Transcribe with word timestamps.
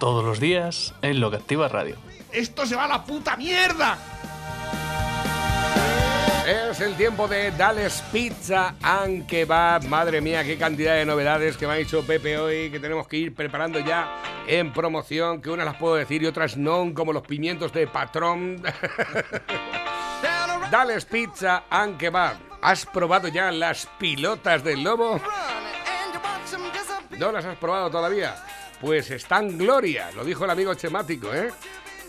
todos 0.00 0.24
los 0.24 0.40
días 0.40 0.94
en 1.02 1.20
Lo 1.20 1.30
que 1.30 1.36
Activa 1.36 1.68
Radio. 1.68 1.94
¡Esto 2.32 2.66
se 2.66 2.74
va 2.74 2.86
a 2.86 2.88
la 2.88 3.04
puta 3.04 3.36
mierda! 3.36 3.96
Es 6.48 6.80
el 6.80 6.96
tiempo 6.96 7.28
de 7.28 7.52
Dales 7.52 8.02
Pizza 8.10 8.74
and 8.82 9.26
Kebab. 9.26 9.84
Madre 9.84 10.20
mía, 10.20 10.42
qué 10.42 10.56
cantidad 10.56 10.94
de 10.94 11.04
novedades 11.04 11.56
que 11.56 11.66
me 11.66 11.74
ha 11.74 11.76
dicho 11.76 12.04
Pepe 12.04 12.38
hoy, 12.38 12.70
que 12.70 12.80
tenemos 12.80 13.06
que 13.06 13.18
ir 13.18 13.34
preparando 13.34 13.78
ya 13.78 14.22
en 14.48 14.72
promoción, 14.72 15.42
que 15.42 15.50
unas 15.50 15.66
las 15.66 15.76
puedo 15.76 15.94
decir 15.94 16.22
y 16.22 16.26
otras 16.26 16.56
no, 16.56 16.92
como 16.94 17.12
los 17.12 17.22
pimientos 17.22 17.72
de 17.72 17.86
patrón. 17.86 18.62
Dales 20.70 21.04
Pizza 21.04 21.64
and 21.68 21.98
Kebab. 21.98 22.36
¿Has 22.62 22.86
probado 22.86 23.28
ya 23.28 23.52
las 23.52 23.86
pilotas 23.98 24.64
del 24.64 24.82
lobo? 24.82 25.20
¿No 27.18 27.32
las 27.32 27.44
has 27.44 27.58
probado 27.58 27.90
todavía? 27.90 28.34
Pues 28.80 29.10
están 29.10 29.58
gloria, 29.58 30.10
lo 30.12 30.24
dijo 30.24 30.44
el 30.44 30.50
amigo 30.50 30.74
Chemático, 30.74 31.34
¿eh? 31.34 31.50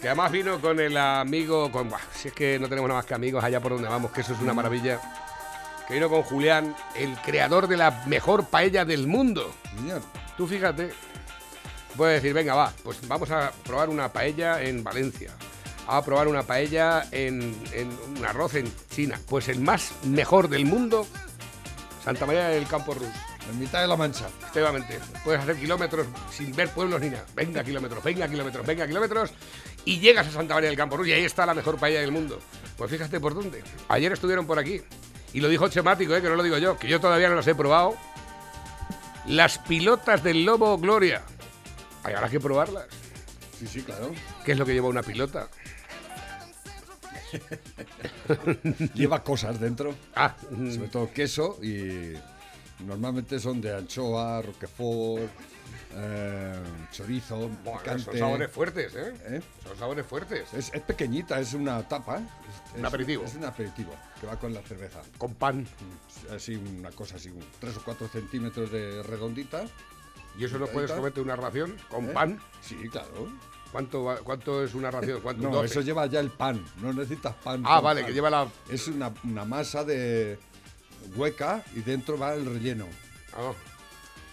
Que 0.01 0.07
además 0.07 0.31
vino 0.31 0.59
con 0.59 0.79
el 0.79 0.95
amigo, 0.97 1.71
con, 1.71 1.89
buah, 1.89 1.99
si 2.13 2.29
es 2.29 2.33
que 2.33 2.57
no 2.57 2.69
tenemos 2.69 2.87
nada 2.87 2.99
más 2.99 3.05
que 3.05 3.13
amigos 3.13 3.43
allá 3.43 3.59
por 3.59 3.73
donde 3.73 3.89
vamos, 3.89 4.11
que 4.11 4.21
eso 4.21 4.33
es 4.33 4.39
una 4.39 4.53
maravilla. 4.53 4.99
Que 5.87 5.95
vino 5.95 6.09
con 6.09 6.23
Julián, 6.23 6.75
el 6.95 7.13
creador 7.17 7.67
de 7.67 7.77
la 7.77 8.03
mejor 8.07 8.45
paella 8.45 8.85
del 8.85 9.05
mundo. 9.05 9.53
Tú 10.37 10.47
fíjate, 10.47 10.91
puedes 11.97 12.21
decir, 12.21 12.33
venga, 12.33 12.55
va, 12.55 12.73
pues 12.83 13.05
vamos 13.07 13.29
a 13.31 13.51
probar 13.65 13.89
una 13.89 14.11
paella 14.11 14.61
en 14.63 14.83
Valencia. 14.83 15.31
A 15.87 16.03
probar 16.03 16.29
una 16.29 16.43
paella 16.43 17.05
en, 17.11 17.53
en 17.73 17.89
un 18.17 18.25
arroz 18.25 18.55
en 18.55 18.71
China. 18.89 19.19
Pues 19.27 19.49
el 19.49 19.59
más 19.59 19.91
mejor 20.05 20.47
del 20.47 20.65
mundo, 20.65 21.05
Santa 22.03 22.25
María 22.25 22.47
del 22.47 22.65
Campo 22.65 22.93
Rus. 22.93 23.09
En 23.49 23.59
mitad 23.59 23.81
de 23.81 23.87
la 23.87 23.95
mancha. 23.95 24.27
Efectivamente, 24.39 24.99
puedes 25.23 25.41
hacer 25.41 25.55
kilómetros 25.57 26.07
sin 26.31 26.55
ver 26.55 26.69
pueblos 26.69 27.01
ni 27.01 27.09
nada. 27.09 27.25
Venga 27.35 27.63
kilómetros, 27.63 28.03
venga 28.03 28.27
kilómetros, 28.27 28.65
venga 28.65 28.87
kilómetros 28.87 29.31
y 29.83 29.99
llegas 29.99 30.27
a 30.27 30.31
Santa 30.31 30.53
María 30.53 30.69
del 30.69 30.77
Campo 30.77 31.03
y 31.03 31.11
ahí 31.11 31.25
está 31.25 31.45
la 31.45 31.53
mejor 31.53 31.77
paella 31.77 32.01
del 32.01 32.11
mundo. 32.11 32.39
Pues 32.77 32.91
fíjate 32.91 33.19
por 33.19 33.33
dónde. 33.33 33.63
Ayer 33.89 34.11
estuvieron 34.11 34.45
por 34.45 34.59
aquí 34.59 34.81
y 35.33 35.39
lo 35.41 35.49
dijo 35.49 35.67
Chemático, 35.69 36.15
¿eh? 36.15 36.21
que 36.21 36.29
no 36.29 36.35
lo 36.35 36.43
digo 36.43 36.57
yo, 36.57 36.77
que 36.77 36.87
yo 36.87 36.99
todavía 36.99 37.29
no 37.29 37.35
las 37.35 37.47
he 37.47 37.55
probado. 37.55 37.95
Las 39.27 39.57
pilotas 39.59 40.23
del 40.23 40.45
Lobo 40.45 40.77
Gloria. 40.77 41.23
Hay 42.03 42.13
ahora 42.13 42.29
que 42.29 42.39
probarlas. 42.39 42.85
Sí, 43.59 43.67
sí, 43.67 43.81
claro. 43.83 44.11
¿Qué 44.45 44.53
es 44.53 44.57
lo 44.57 44.65
que 44.65 44.73
lleva 44.73 44.87
una 44.87 45.03
pilota? 45.03 45.47
Lleva 48.93 49.23
cosas 49.23 49.59
dentro, 49.59 49.95
Ah, 50.15 50.35
sobre 50.49 50.87
todo 50.89 51.11
queso 51.13 51.57
y 51.61 52.13
normalmente 52.85 53.39
son 53.39 53.61
de 53.61 53.75
anchoa, 53.75 54.41
roquefort, 54.41 55.29
eh, 55.93 56.53
chorizo, 56.91 57.49
son 58.03 58.17
sabores 58.17 58.49
fuertes, 58.51 58.95
¿eh? 58.95 59.13
¿eh? 59.27 59.41
Son 59.67 59.77
sabores 59.77 60.05
fuertes. 60.05 60.53
Es, 60.53 60.71
es 60.73 60.81
pequeñita, 60.81 61.39
es 61.39 61.53
una 61.53 61.85
tapa. 61.87 62.17
Es- 62.17 62.79
Un 62.79 62.85
aperitivo. 62.85 63.23
Es 63.25 63.35
un 63.35 63.43
aperitivo 63.45 63.93
que 64.19 64.27
va 64.27 64.37
con 64.37 64.53
la 64.53 64.61
cerveza. 64.61 65.01
Con 65.17 65.33
pan. 65.35 65.67
Así, 66.33 66.55
una 66.55 66.91
cosa 66.91 67.17
así, 67.17 67.29
un 67.29 67.43
3 67.59 67.77
o 67.77 67.81
4 67.83 68.07
centímetros 68.07 68.71
de 68.71 69.03
redondita. 69.03 69.63
¿Y 70.39 70.45
eso 70.45 70.57
no 70.57 70.67
puedes 70.67 70.91
comerte 70.91 71.19
una 71.19 71.35
ración 71.35 71.75
con 71.89 72.05
¿eh? 72.05 72.13
pan? 72.13 72.39
Sí, 72.61 72.77
claro. 72.89 73.27
¿Cuánto, 73.73 74.17
¿Cuánto 74.23 74.63
es 74.63 74.73
una 74.73 74.91
ración? 74.91 75.19
¿Cuánto? 75.21 75.43
No, 75.43 75.49
12? 75.55 75.65
eso 75.65 75.81
lleva 75.81 76.05
ya 76.05 76.19
el 76.21 76.29
pan, 76.29 76.63
no 76.81 76.91
necesitas 76.93 77.33
pan. 77.35 77.63
Ah, 77.65 77.79
vale, 77.81 78.01
pan. 78.01 78.07
que 78.09 78.13
lleva 78.13 78.29
la... 78.29 78.47
Es 78.69 78.87
una, 78.87 79.13
una 79.23 79.43
masa 79.45 79.83
de 79.85 80.37
hueca 81.15 81.63
y 81.75 81.81
dentro 81.81 82.17
va 82.17 82.33
el 82.33 82.45
relleno. 82.45 82.87
ah. 83.33 83.51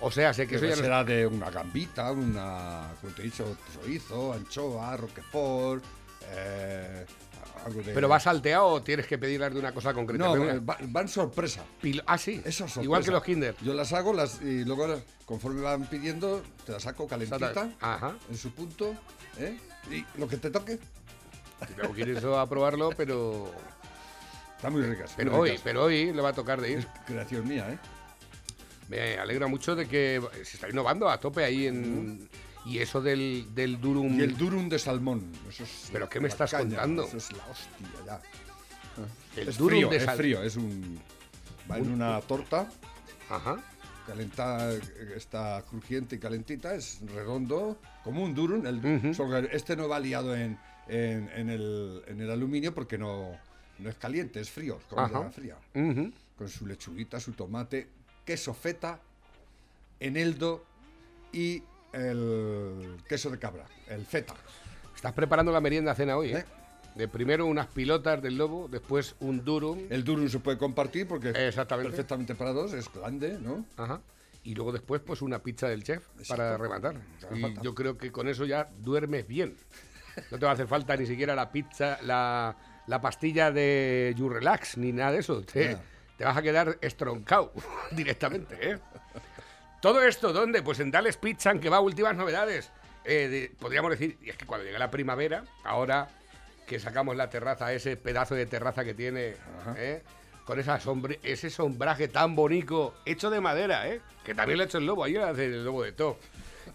O 0.00 0.12
sea, 0.12 0.32
sé 0.32 0.46
que 0.46 0.54
eso 0.56 0.64
ya 0.64 0.76
no 0.76 0.82
será 0.82 1.02
de 1.02 1.26
una 1.26 1.50
gambita, 1.50 2.12
una, 2.12 2.88
como 3.00 3.12
te 3.14 3.22
he 3.22 3.24
dicho, 3.24 3.56
chorizo, 3.74 4.32
anchoa, 4.32 4.96
roquefort, 4.96 5.82
eh, 6.30 7.04
algo 7.66 7.82
de... 7.82 7.92
¿Pero 7.94 8.08
va 8.08 8.20
salteado 8.20 8.66
o 8.68 8.80
tienes 8.82 9.08
que 9.08 9.18
pedirlas 9.18 9.52
de 9.52 9.58
una 9.58 9.72
cosa 9.72 9.92
concreta? 9.92 10.24
No, 10.24 10.36
eh, 10.36 10.60
va- 10.60 10.78
van 10.82 11.08
sorpresa. 11.08 11.64
Pil- 11.82 12.04
ah, 12.06 12.16
sí. 12.16 12.34
Eso 12.44 12.48
es 12.48 12.56
sorpresa. 12.56 12.82
Igual 12.84 13.04
que 13.04 13.10
los 13.10 13.24
Kinder. 13.24 13.56
Yo 13.60 13.74
las 13.74 13.92
hago 13.92 14.12
las, 14.12 14.40
y 14.40 14.64
luego 14.64 15.02
conforme 15.24 15.62
van 15.62 15.84
pidiendo, 15.86 16.42
te 16.64 16.70
las 16.70 16.82
saco 16.84 17.08
calentita, 17.08 17.68
Ajá. 17.80 18.14
en 18.30 18.36
su 18.36 18.52
punto, 18.52 18.94
¿eh? 19.38 19.58
y 19.90 20.04
lo 20.16 20.28
que 20.28 20.36
te 20.36 20.50
toque. 20.52 20.78
Tengo 21.76 21.92
que 21.92 22.02
ir 22.02 22.10
eso 22.10 22.38
a 22.38 22.48
probarlo, 22.48 22.90
pero. 22.96 23.50
Está 24.58 24.70
muy 24.70 24.82
ricas. 24.82 25.14
Pero 25.16 25.30
muy 25.30 25.40
hoy, 25.40 25.48
ricas. 25.50 25.62
pero 25.64 25.84
hoy 25.84 26.12
le 26.12 26.20
va 26.20 26.28
a 26.30 26.32
tocar 26.32 26.60
de 26.60 26.72
ir. 26.72 26.78
Es 26.78 26.86
creación 27.06 27.46
mía, 27.48 27.70
¿eh? 27.70 27.78
Me 28.88 29.16
alegra 29.18 29.46
mucho 29.46 29.76
de 29.76 29.86
que 29.86 30.20
se 30.44 30.56
está 30.56 30.68
innovando 30.68 31.08
a 31.08 31.18
tope 31.18 31.44
ahí 31.44 31.66
en. 31.66 32.28
Y 32.66 32.78
eso 32.80 33.00
del, 33.00 33.46
del 33.54 33.80
durum. 33.80 34.18
Y 34.18 34.22
el 34.22 34.36
durum 34.36 34.68
de 34.68 34.78
salmón. 34.78 35.30
Eso 35.48 35.62
es 35.62 35.88
¿Pero 35.92 36.08
qué 36.08 36.20
me 36.20 36.28
estás 36.28 36.50
caña, 36.50 36.70
contando? 36.70 37.04
Eso 37.04 37.16
es 37.18 37.32
la 37.32 37.46
hostia, 37.46 37.86
ya. 38.04 38.20
el 39.40 39.48
es 39.48 39.56
durum 39.56 39.78
frío, 39.78 39.88
de 39.90 39.96
es 39.96 40.02
sal- 40.04 40.16
frío, 40.16 40.42
es 40.42 40.56
un... 40.56 41.00
Va 41.70 41.78
en 41.78 41.92
una 41.92 42.20
torta, 42.22 42.68
Ajá. 43.30 43.62
calentada, 44.06 44.74
está 45.14 45.62
crujiente 45.70 46.16
y 46.16 46.18
calentita, 46.18 46.74
es 46.74 46.98
redondo, 47.14 47.78
como 48.02 48.22
un 48.24 48.34
durum. 48.34 48.66
El, 48.66 48.82
este 49.52 49.76
no 49.76 49.88
va 49.88 50.00
liado 50.00 50.34
en, 50.34 50.58
en- 50.88 51.28
en 51.34 51.48
el, 51.50 52.02
en 52.06 52.20
el 52.20 52.30
aluminio 52.30 52.74
porque 52.74 52.98
no, 52.98 53.38
no 53.78 53.88
es 53.88 53.96
caliente, 53.96 54.40
es 54.40 54.50
frío, 54.50 54.78
es 54.90 54.96
la 55.12 55.30
fría. 55.30 55.56
Ujú. 55.74 56.12
Con 56.36 56.48
su 56.48 56.66
lechuguita, 56.66 57.18
su 57.20 57.32
tomate, 57.32 57.88
queso 58.24 58.54
feta, 58.54 59.00
eneldo 60.00 60.64
y 61.32 61.62
el 61.92 62.96
queso 63.08 63.30
de 63.30 63.38
cabra, 63.38 63.64
el 63.88 64.04
feta. 64.04 64.34
Estás 64.94 65.12
preparando 65.12 65.52
la 65.52 65.60
merienda 65.60 65.94
cena 65.94 66.16
hoy, 66.16 66.30
¿eh? 66.30 66.38
¿Eh? 66.38 66.44
De 66.94 67.06
primero 67.06 67.46
unas 67.46 67.68
pilotas 67.68 68.20
del 68.20 68.36
lobo, 68.36 68.68
después 68.68 69.14
un 69.20 69.44
durum. 69.44 69.78
El 69.90 70.02
durum 70.02 70.28
se 70.28 70.40
puede 70.40 70.58
compartir 70.58 71.06
porque 71.06 71.30
es 71.30 71.54
perfectamente 71.54 72.34
para 72.34 72.52
dos, 72.52 72.72
es 72.72 72.92
grande, 72.92 73.38
¿no? 73.40 73.64
Ajá. 73.76 74.00
Y 74.42 74.54
luego 74.54 74.72
después, 74.72 75.00
pues 75.02 75.22
una 75.22 75.40
pizza 75.40 75.68
del 75.68 75.84
chef 75.84 76.04
para 76.28 76.56
rematar. 76.56 76.96
Hace 77.18 77.38
Y 77.38 77.42
falta. 77.42 77.62
yo 77.62 77.74
creo 77.74 77.98
que 77.98 78.10
con 78.10 78.28
eso 78.28 78.44
ya 78.46 78.68
duermes 78.80 79.28
bien. 79.28 79.54
No 80.30 80.38
te 80.38 80.44
va 80.46 80.50
a 80.52 80.54
hacer 80.54 80.66
falta 80.66 80.96
ni 80.96 81.06
siquiera 81.06 81.34
la 81.36 81.52
pizza, 81.52 81.98
la, 82.02 82.56
la 82.88 83.00
pastilla 83.00 83.50
de 83.52 84.14
You 84.16 84.28
Relax, 84.28 84.76
ni 84.78 84.92
nada 84.92 85.12
de 85.12 85.18
eso. 85.18 85.42
Te, 85.42 85.76
vas 86.18 86.36
a 86.36 86.42
quedar 86.42 86.78
estroncado 86.80 87.52
directamente, 87.92 88.56
¿eh? 88.72 88.78
Todo 89.80 90.02
esto, 90.02 90.32
¿dónde? 90.32 90.62
Pues 90.62 90.80
en 90.80 90.90
Dales 90.90 91.16
Pizza, 91.16 91.54
que 91.60 91.68
va 91.68 91.78
últimas 91.80 92.16
novedades. 92.16 92.72
Eh, 93.04 93.28
de- 93.28 93.52
podríamos 93.60 93.92
decir, 93.92 94.18
y 94.22 94.30
es 94.30 94.36
que 94.36 94.44
cuando 94.44 94.66
llega 94.66 94.78
la 94.78 94.90
primavera, 94.90 95.44
ahora 95.64 96.08
que 96.66 96.80
sacamos 96.80 97.14
la 97.16 97.30
terraza, 97.30 97.72
ese 97.72 97.96
pedazo 97.96 98.34
de 98.34 98.46
terraza 98.46 98.84
que 98.84 98.94
tiene, 98.94 99.36
¿eh? 99.76 100.02
con 100.44 100.58
esa 100.58 100.80
sombre, 100.80 101.20
ese 101.22 101.48
sombraje 101.50 102.08
tan 102.08 102.34
bonito, 102.34 102.94
hecho 103.06 103.30
de 103.30 103.40
madera, 103.40 103.88
¿eh? 103.88 104.00
que 104.24 104.34
también 104.34 104.58
lo 104.58 104.64
ha 104.64 104.66
hecho 104.66 104.78
el 104.78 104.86
lobo, 104.86 105.04
ahí 105.04 105.16
hace 105.16 105.44
el 105.46 105.64
lobo 105.64 105.82
de 105.84 105.92
todo. 105.92 106.18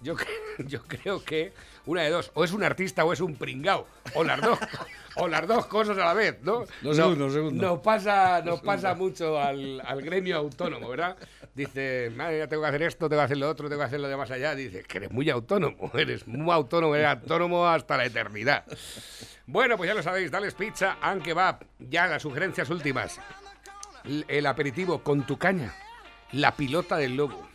Yo, 0.01 0.15
yo 0.59 0.83
creo 0.83 1.23
que 1.23 1.53
una 1.85 2.01
de 2.03 2.09
dos, 2.09 2.31
o 2.33 2.43
es 2.43 2.51
un 2.51 2.63
artista 2.63 3.03
o 3.05 3.13
es 3.13 3.19
un 3.19 3.35
pringao, 3.35 3.87
o 4.15 4.23
las 4.23 4.41
dos, 4.41 4.59
o 5.15 5.27
las 5.27 5.47
dos 5.47 5.65
cosas 5.65 5.97
a 5.97 6.05
la 6.05 6.13
vez, 6.13 6.39
¿no? 6.41 6.65
Lo 6.81 6.93
segundo, 6.93 7.27
lo 7.27 7.31
segundo. 7.33 7.67
Nos 7.67 7.79
pasa, 7.79 8.41
nos 8.41 8.61
pasa 8.61 8.95
mucho 8.95 9.39
al, 9.39 9.81
al 9.85 10.01
gremio 10.01 10.37
autónomo, 10.37 10.89
¿verdad? 10.89 11.17
Dice, 11.53 12.11
madre, 12.15 12.39
ya 12.39 12.47
tengo 12.47 12.63
que 12.63 12.69
hacer 12.69 12.83
esto, 12.83 13.07
tengo 13.07 13.21
que 13.21 13.25
hacer 13.25 13.37
lo 13.37 13.49
otro, 13.49 13.69
tengo 13.69 13.81
que 13.81 13.85
hacer 13.85 13.99
lo 13.99 14.07
de 14.07 14.17
más 14.17 14.31
allá. 14.31 14.55
Dice, 14.55 14.83
que 14.83 14.97
eres 14.97 15.11
muy 15.11 15.29
autónomo, 15.29 15.91
eres 15.97 16.27
muy 16.27 16.51
autónomo, 16.51 16.95
eres 16.95 17.07
autónomo 17.07 17.67
hasta 17.67 17.97
la 17.97 18.05
eternidad. 18.05 18.63
Bueno, 19.45 19.77
pues 19.77 19.87
ya 19.87 19.93
lo 19.93 20.01
sabéis, 20.01 20.31
Dales 20.31 20.55
Pizza, 20.55 20.97
aunque 21.01 21.33
va 21.33 21.59
ya 21.77 22.07
las 22.07 22.21
sugerencias 22.21 22.69
últimas. 22.69 23.19
El 24.27 24.45
aperitivo 24.45 25.03
con 25.03 25.25
tu 25.25 25.37
caña, 25.37 25.73
la 26.31 26.55
pilota 26.55 26.97
del 26.97 27.15
lobo. 27.15 27.52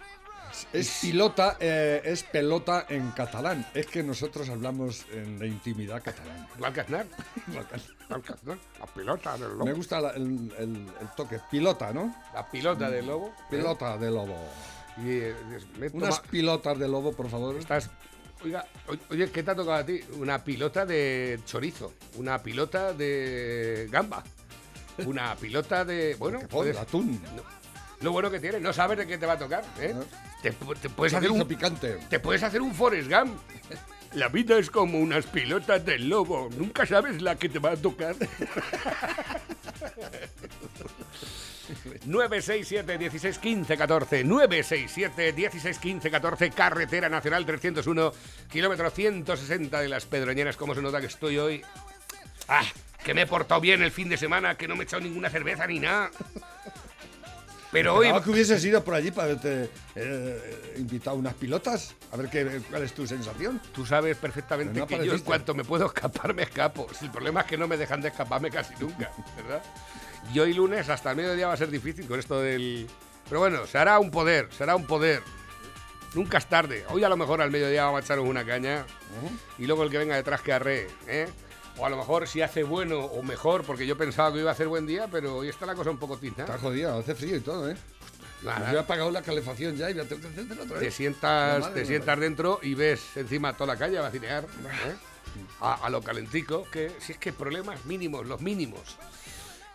Es 0.72 0.98
pilota, 1.00 1.56
eh, 1.60 2.00
es 2.04 2.22
pelota 2.22 2.86
en 2.88 3.10
catalán. 3.12 3.66
Es 3.74 3.86
que 3.86 4.02
nosotros 4.02 4.48
hablamos 4.48 5.04
en 5.12 5.38
la 5.38 5.46
intimidad 5.46 6.02
catalán. 6.02 6.46
Que 6.72 6.80
Aznar. 6.80 8.58
La 8.78 8.86
pilota 8.86 9.32
del 9.36 9.50
lobo. 9.50 9.64
Me 9.64 9.72
gusta 9.72 10.00
la- 10.00 10.10
el, 10.10 10.52
el- 10.58 10.86
el 11.00 11.08
toque. 11.16 11.38
Pilota, 11.50 11.92
¿no? 11.92 12.14
La 12.34 12.48
pilota 12.50 12.90
del 12.90 13.06
lobo. 13.06 13.34
Pilota 13.50 13.96
de 13.98 14.10
lobo. 14.10 14.36
Y, 14.98 15.10
eh, 15.10 15.34
me 15.78 15.86
he 15.86 15.90
Unas 15.90 16.20
pilotas 16.20 16.78
de 16.78 16.88
lobo, 16.88 17.12
por 17.12 17.28
favor. 17.28 17.56
Estás 17.56 17.90
Oiga, 18.44 18.64
o- 18.86 19.12
oye, 19.12 19.30
¿qué 19.32 19.42
te 19.42 19.50
ha 19.50 19.54
tocado 19.56 19.78
a 19.78 19.84
ti? 19.84 20.00
Una 20.16 20.42
pilota 20.44 20.86
de 20.86 21.40
chorizo, 21.44 21.92
una 22.16 22.40
pilota 22.40 22.92
de 22.92 23.88
gamba, 23.90 24.22
una 25.04 25.34
pilota 25.34 25.84
de... 25.84 26.14
Bueno, 26.16 26.38
Que 26.38 26.46
pon, 26.46 26.58
puedes- 26.60 26.76
atún. 26.76 27.20
Lo 28.00 28.12
bueno 28.12 28.30
que 28.30 28.38
tiene, 28.38 28.60
no 28.60 28.72
sabes 28.72 28.98
de 28.98 29.06
qué 29.06 29.18
te 29.18 29.26
va 29.26 29.32
a 29.34 29.38
tocar, 29.38 29.64
¿eh? 29.80 29.92
No. 29.94 30.04
Te, 30.42 30.52
te 30.52 30.88
puedes 30.88 31.14
hacer 31.14 31.30
un... 31.30 31.46
picante. 31.46 31.98
Te 32.08 32.20
puedes 32.20 32.42
hacer 32.42 32.62
un 32.62 32.74
Forrest 32.74 33.10
Gump. 33.10 33.38
La 34.14 34.28
vida 34.28 34.56
es 34.58 34.70
como 34.70 34.98
unas 34.98 35.26
pilotas 35.26 35.84
del 35.84 36.08
lobo. 36.08 36.48
Nunca 36.56 36.86
sabes 36.86 37.20
la 37.20 37.36
que 37.36 37.48
te 37.48 37.58
va 37.58 37.72
a 37.72 37.76
tocar. 37.76 38.14
967 42.06 42.98
16 42.98 43.38
15 43.38 43.76
14 43.76 44.24
967 44.24 45.32
16 45.32 45.78
15 45.78 46.10
14 46.10 46.50
Carretera 46.50 47.08
Nacional 47.10 47.44
301 47.44 48.12
Kilómetro 48.50 48.90
160 48.90 49.80
de 49.80 49.88
las 49.88 50.06
Pedroñeras 50.06 50.56
¿Cómo 50.56 50.74
se 50.74 50.80
nota 50.80 51.00
que 51.00 51.08
estoy 51.08 51.36
hoy? 51.36 51.62
¡Ah! 52.48 52.64
Que 53.04 53.12
me 53.12 53.22
he 53.22 53.26
portado 53.26 53.60
bien 53.60 53.82
el 53.82 53.90
fin 53.90 54.08
de 54.08 54.16
semana 54.16 54.54
Que 54.54 54.66
no 54.66 54.76
me 54.76 54.82
he 54.82 54.84
echado 54.84 55.02
ninguna 55.02 55.28
cerveza 55.28 55.66
ni 55.66 55.80
nada 55.80 56.10
Pero 57.70 57.96
hoy... 57.96 58.08
Que 58.22 58.30
hubieses 58.30 58.64
ido 58.64 58.82
por 58.82 58.94
allí 58.94 59.10
para 59.10 59.26
haberte 59.26 59.70
eh, 59.94 60.74
invitado 60.78 61.16
unas 61.16 61.34
pilotas. 61.34 61.94
A 62.12 62.16
ver 62.16 62.28
qué, 62.28 62.60
cuál 62.70 62.82
es 62.82 62.94
tu 62.94 63.06
sensación. 63.06 63.60
Tú 63.74 63.84
sabes 63.84 64.16
perfectamente 64.16 64.80
no 64.80 64.86
que 64.86 65.04
yo 65.04 65.12
en 65.12 65.20
cuanto 65.20 65.54
me 65.54 65.64
puedo 65.64 65.86
escapar, 65.86 66.34
me 66.34 66.42
escapo. 66.42 66.86
Si 66.98 67.06
el 67.06 67.10
problema 67.10 67.42
es 67.42 67.46
que 67.46 67.58
no 67.58 67.68
me 67.68 67.76
dejan 67.76 68.00
de 68.00 68.08
escaparme 68.08 68.50
casi 68.50 68.74
nunca, 68.80 69.10
¿verdad? 69.36 69.62
Y 70.32 70.38
hoy 70.40 70.52
lunes 70.54 70.88
hasta 70.88 71.10
el 71.10 71.16
mediodía 71.16 71.46
va 71.46 71.54
a 71.54 71.56
ser 71.56 71.70
difícil 71.70 72.06
con 72.06 72.18
esto 72.18 72.40
del... 72.40 72.86
Pero 73.28 73.40
bueno, 73.40 73.66
será 73.66 73.98
un 73.98 74.10
poder, 74.10 74.48
será 74.56 74.74
un 74.74 74.86
poder. 74.86 75.22
Nunca 76.14 76.38
es 76.38 76.46
tarde. 76.46 76.86
Hoy 76.88 77.04
a 77.04 77.08
lo 77.10 77.16
mejor 77.18 77.42
al 77.42 77.50
mediodía 77.50 77.84
vamos 77.84 78.00
a 78.00 78.04
echaros 78.04 78.26
una 78.26 78.44
caña 78.44 78.86
y 79.58 79.66
luego 79.66 79.84
el 79.84 79.90
que 79.90 79.98
venga 79.98 80.16
detrás 80.16 80.40
que 80.40 80.52
arree, 80.54 80.86
¿eh? 81.06 81.28
O 81.78 81.86
a 81.86 81.90
lo 81.90 81.96
mejor 81.96 82.26
si 82.26 82.42
hace 82.42 82.62
bueno 82.64 82.98
o 82.98 83.22
mejor, 83.22 83.64
porque 83.64 83.86
yo 83.86 83.96
pensaba 83.96 84.32
que 84.32 84.40
iba 84.40 84.50
a 84.50 84.52
hacer 84.52 84.66
buen 84.68 84.86
día, 84.86 85.08
pero 85.10 85.36
hoy 85.36 85.48
está 85.48 85.64
la 85.64 85.74
cosa 85.74 85.90
un 85.90 85.98
poco 85.98 86.16
tinta. 86.18 86.42
Está 86.42 86.58
jodido, 86.58 86.98
hace 86.98 87.14
frío 87.14 87.36
y 87.36 87.40
todo, 87.40 87.70
¿eh? 87.70 87.76
Nada. 88.42 88.70
Yo 88.72 88.78
he 88.78 88.80
apagado 88.80 89.10
la 89.10 89.22
calefacción 89.22 89.76
ya 89.76 89.90
y 89.90 89.94
voy 89.94 90.02
a 90.02 90.08
tener 90.08 90.22
que 90.22 90.28
encender 90.28 90.60
otra 90.60 90.78
te 90.78 90.84
vez. 90.86 90.94
sientas, 90.94 91.60
madre 91.60 91.80
te 91.80 91.86
sientas 91.86 92.20
dentro 92.20 92.60
y 92.62 92.74
ves 92.74 93.16
encima 93.16 93.52
toda 93.56 93.74
la 93.74 93.78
calle 93.78 93.98
a 93.98 94.02
vacinear, 94.02 94.44
¿eh? 94.44 94.94
a, 95.60 95.74
a 95.74 95.90
lo 95.90 96.02
calentico, 96.02 96.66
que 96.70 96.92
si 97.00 97.12
es 97.12 97.18
que 97.18 97.32
problemas 97.32 97.84
mínimos, 97.84 98.26
los 98.26 98.40
mínimos. 98.40 98.96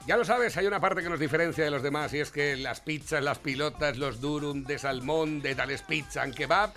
Ya 0.05 0.17
lo 0.17 0.25
sabes, 0.25 0.57
hay 0.57 0.65
una 0.65 0.81
parte 0.81 1.01
que 1.01 1.09
nos 1.09 1.19
diferencia 1.19 1.63
de 1.63 1.71
los 1.71 1.81
demás 1.81 2.13
y 2.13 2.19
es 2.19 2.29
que 2.31 2.57
las 2.57 2.81
pizzas, 2.81 3.23
las 3.23 3.39
pilotas, 3.39 3.97
los 3.97 4.19
durum 4.19 4.63
de 4.65 4.77
salmón, 4.77 5.41
de 5.41 5.55
tales 5.55 5.81
pizza 5.81 6.23
and 6.23 6.35
kebab, 6.35 6.73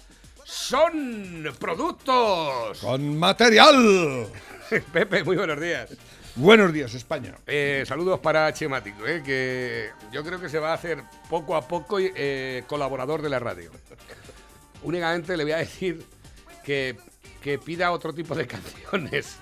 son 0.47 1.45
productos. 1.59 2.79
¡Con 2.79 3.19
material! 3.19 4.29
Pepe, 4.93 5.25
muy 5.25 5.37
buenos 5.37 5.61
días. 5.61 5.91
Buenos 6.37 6.73
días, 6.73 6.95
España. 6.95 7.35
Eh, 7.47 7.83
saludos 7.87 8.21
para 8.21 8.53
Chemático, 8.53 9.07
eh, 9.07 9.23
que 9.25 9.91
yo 10.13 10.23
creo 10.23 10.41
que 10.41 10.49
se 10.49 10.61
va 10.61 10.71
a 10.71 10.75
hacer 10.75 11.03
poco 11.29 11.57
a 11.57 11.67
poco 11.67 11.99
eh, 11.99 12.63
colaborador 12.69 13.23
de 13.23 13.29
la 13.29 13.41
radio. 13.41 13.73
Únicamente 14.85 15.37
le 15.37 15.43
voy 15.43 15.53
a 15.53 15.57
decir 15.57 16.05
que, 16.63 16.97
que 17.41 17.59
pida 17.59 17.91
otro 17.91 18.13
tipo 18.15 18.37
de 18.37 18.47
canciones. 18.47 19.39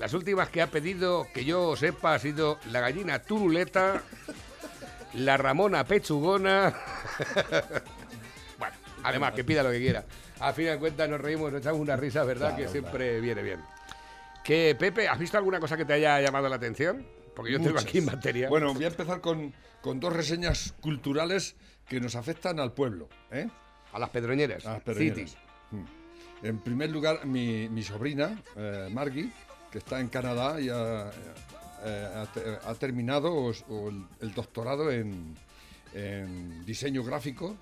Las 0.00 0.12
últimas 0.12 0.48
que 0.48 0.60
ha 0.60 0.66
pedido, 0.66 1.28
que 1.32 1.44
yo 1.44 1.76
sepa, 1.76 2.14
ha 2.14 2.18
sido 2.18 2.58
La 2.72 2.80
gallina 2.80 3.22
turuleta, 3.22 4.02
La 5.14 5.36
Ramona 5.36 5.84
pechugona. 5.84 6.74
bueno, 8.58 8.74
además, 9.04 9.34
que 9.34 9.44
pida 9.44 9.62
lo 9.62 9.70
que 9.70 9.78
quiera. 9.78 10.04
A 10.40 10.52
fin 10.52 10.66
de 10.66 10.78
cuentas 10.78 11.08
nos 11.08 11.20
reímos, 11.20 11.52
nos 11.52 11.60
echamos 11.60 11.80
una 11.80 11.96
risa, 11.96 12.22
¿verdad? 12.24 12.50
Claro, 12.54 12.64
que 12.64 12.68
siempre 12.68 13.20
viene 13.20 13.42
bien. 13.42 13.60
Que, 14.44 14.76
Pepe, 14.78 15.08
¿has 15.08 15.18
visto 15.18 15.36
alguna 15.36 15.60
cosa 15.60 15.76
que 15.76 15.84
te 15.84 15.92
haya 15.94 16.20
llamado 16.20 16.48
la 16.48 16.56
atención? 16.56 17.04
Porque 17.34 17.52
yo 17.52 17.58
tengo 17.58 17.70
Muchas. 17.72 17.84
aquí 17.84 17.98
en 17.98 18.04
materia. 18.06 18.48
Bueno, 18.48 18.72
voy 18.74 18.84
a 18.84 18.88
empezar 18.88 19.20
con, 19.20 19.52
con 19.80 20.00
dos 20.00 20.12
reseñas 20.12 20.74
culturales 20.80 21.56
que 21.88 22.00
nos 22.00 22.14
afectan 22.16 22.58
al 22.60 22.72
pueblo, 22.72 23.08
¿eh? 23.30 23.48
a 23.92 23.98
las 23.98 24.10
pedroñeras. 24.10 24.64
A 24.66 24.74
las 24.74 24.82
pedroñeras. 24.82 25.30
City. 25.30 25.36
Mm. 25.72 26.46
En 26.46 26.58
primer 26.60 26.90
lugar, 26.90 27.26
mi, 27.26 27.68
mi 27.68 27.82
sobrina, 27.82 28.40
eh, 28.56 28.88
Margie, 28.92 29.30
que 29.72 29.78
está 29.78 29.98
en 30.00 30.08
Canadá 30.08 30.60
y 30.60 30.68
ha, 30.68 31.10
eh, 31.84 32.08
ha 32.16 32.26
te- 32.32 32.58
ha 32.64 32.74
terminado 32.74 33.32
o- 33.34 33.52
o 33.68 33.88
el, 33.90 34.04
el 34.20 34.34
doctorado 34.34 34.90
en, 34.90 35.36
en 35.94 36.64
diseño 36.64 37.02
gráfico 37.02 37.56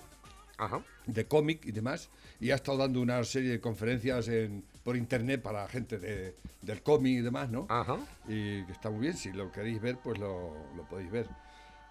Ajá. 0.58 0.82
de 1.06 1.26
cómic 1.26 1.64
y 1.64 1.72
demás, 1.72 2.08
y 2.40 2.50
ha 2.50 2.54
estado 2.56 2.78
dando 2.78 3.00
una 3.00 3.22
serie 3.24 3.50
de 3.50 3.60
conferencias 3.60 4.28
en, 4.28 4.64
por 4.84 4.96
internet 4.96 5.40
para 5.42 5.66
gente 5.68 5.98
de- 5.98 6.34
del 6.62 6.82
cómic 6.82 7.18
y 7.18 7.22
demás, 7.22 7.50
¿no? 7.50 7.66
Ajá. 7.68 7.96
Y 8.28 8.64
que 8.64 8.72
está 8.72 8.90
muy 8.90 9.00
bien, 9.00 9.16
si 9.16 9.32
lo 9.32 9.50
queréis 9.52 9.80
ver, 9.80 9.98
pues 10.02 10.18
lo, 10.18 10.54
lo 10.76 10.82
podéis 10.88 11.10
ver. 11.10 11.26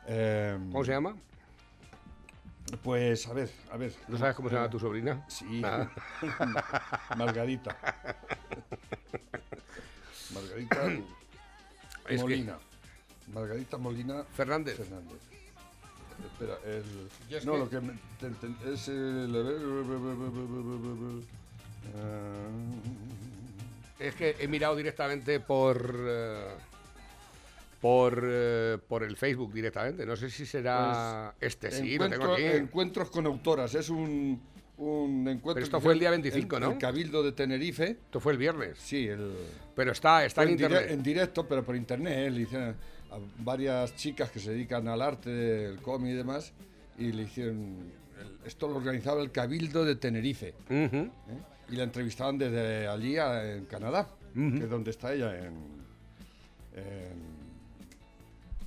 Eh, 0.08 0.58
¿Cómo 0.72 0.84
se 0.86 0.92
llama? 0.92 1.16
Pues 2.84 3.28
a 3.28 3.34
ver, 3.34 3.50
a 3.72 3.78
ver. 3.78 3.94
¿No 4.08 4.18
sabes 4.18 4.36
cómo 4.36 4.50
se 4.50 4.56
llama 4.56 4.70
tu 4.70 4.80
sobrina? 4.80 5.24
Sí, 5.28 5.62
Ah. 5.64 5.90
Margarita. 7.18 7.78
Margarita 10.34 10.82
Molina. 12.18 12.58
Margarita 13.34 13.78
Molina 13.78 14.24
Fernández. 14.36 14.78
Fernández. 14.78 15.20
Espera, 16.24 16.58
el. 16.66 17.36
Es 17.36 17.46
no, 17.46 17.54
que- 17.54 17.58
lo 17.60 17.70
que 17.70 17.82
me- 17.82 17.94
te- 18.20 18.30
te- 18.30 18.74
es 18.74 18.88
el. 18.88 19.36
Es 24.00 24.14
que 24.16 24.36
he 24.40 24.48
mirado 24.48 24.76
directamente 24.76 25.40
por. 25.40 25.96
eh, 26.08 26.48
por, 27.82 28.20
eh, 28.26 28.78
por 28.88 29.04
el 29.04 29.16
Facebook 29.16 29.54
directamente. 29.54 30.06
No 30.06 30.16
sé 30.16 30.30
si 30.30 30.46
será 30.46 31.34
este. 31.40 31.72
Sí, 31.72 31.98
lo 31.98 32.10
tengo 32.10 32.34
aquí. 32.34 32.44
Encuentros 32.44 33.10
con 33.10 33.26
autoras. 33.28 33.74
Es 33.76 33.90
un, 33.90 34.42
un 34.78 35.20
encuentro. 35.28 35.54
Pero 35.54 35.66
esto 35.66 35.80
fue 35.80 35.94
el 35.94 36.00
día 36.00 36.10
el- 36.10 36.22
25, 36.22 36.60
¿no? 36.60 36.72
El 36.72 36.78
Cabildo 36.78 37.22
de 37.24 37.32
Tenerife. 37.32 37.92
Esto 37.92 38.20
fue 38.20 38.34
el 38.34 38.38
viernes. 38.40 38.78
Sí, 38.80 39.08
el. 39.08 39.32
Pero 39.76 39.92
está, 39.92 40.26
está 40.26 40.44
en 40.44 40.50
dire- 40.58 40.64
internet. 40.64 40.92
en 40.92 41.04
directo, 41.04 41.48
pero 41.48 41.64
por 41.64 41.76
internet. 41.76 42.34
¿eh? 42.52 42.74
A 43.16 43.44
varias 43.44 43.96
chicas 43.96 44.30
que 44.30 44.40
se 44.40 44.52
dedican 44.52 44.88
al 44.88 45.02
arte, 45.02 45.66
el 45.66 45.78
cómic 45.82 46.12
y 46.12 46.16
demás, 46.16 46.52
y 46.98 47.12
le 47.12 47.24
hicieron. 47.24 47.56
el- 48.20 48.48
esto 48.48 48.68
lo 48.68 48.76
organizaba 48.78 49.22
el 49.22 49.32
Cabildo 49.32 49.84
de 49.86 49.96
Tenerife. 49.96 50.54
¿eh? 50.70 51.10
Y 51.70 51.76
la 51.76 51.84
entrevistaban 51.84 52.38
desde 52.38 52.88
allí 52.88 53.18
a- 53.18 53.56
en 53.56 53.66
Canadá, 53.66 54.08
que 54.34 54.58
es 54.64 54.70
donde 54.70 54.92
está 54.92 55.14
ella, 55.14 55.38
en, 55.38 55.54
en, 56.76 57.18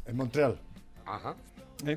en 0.06 0.16
Montreal. 0.16 0.58
Ajá. 1.06 1.34
¿eh? 1.86 1.92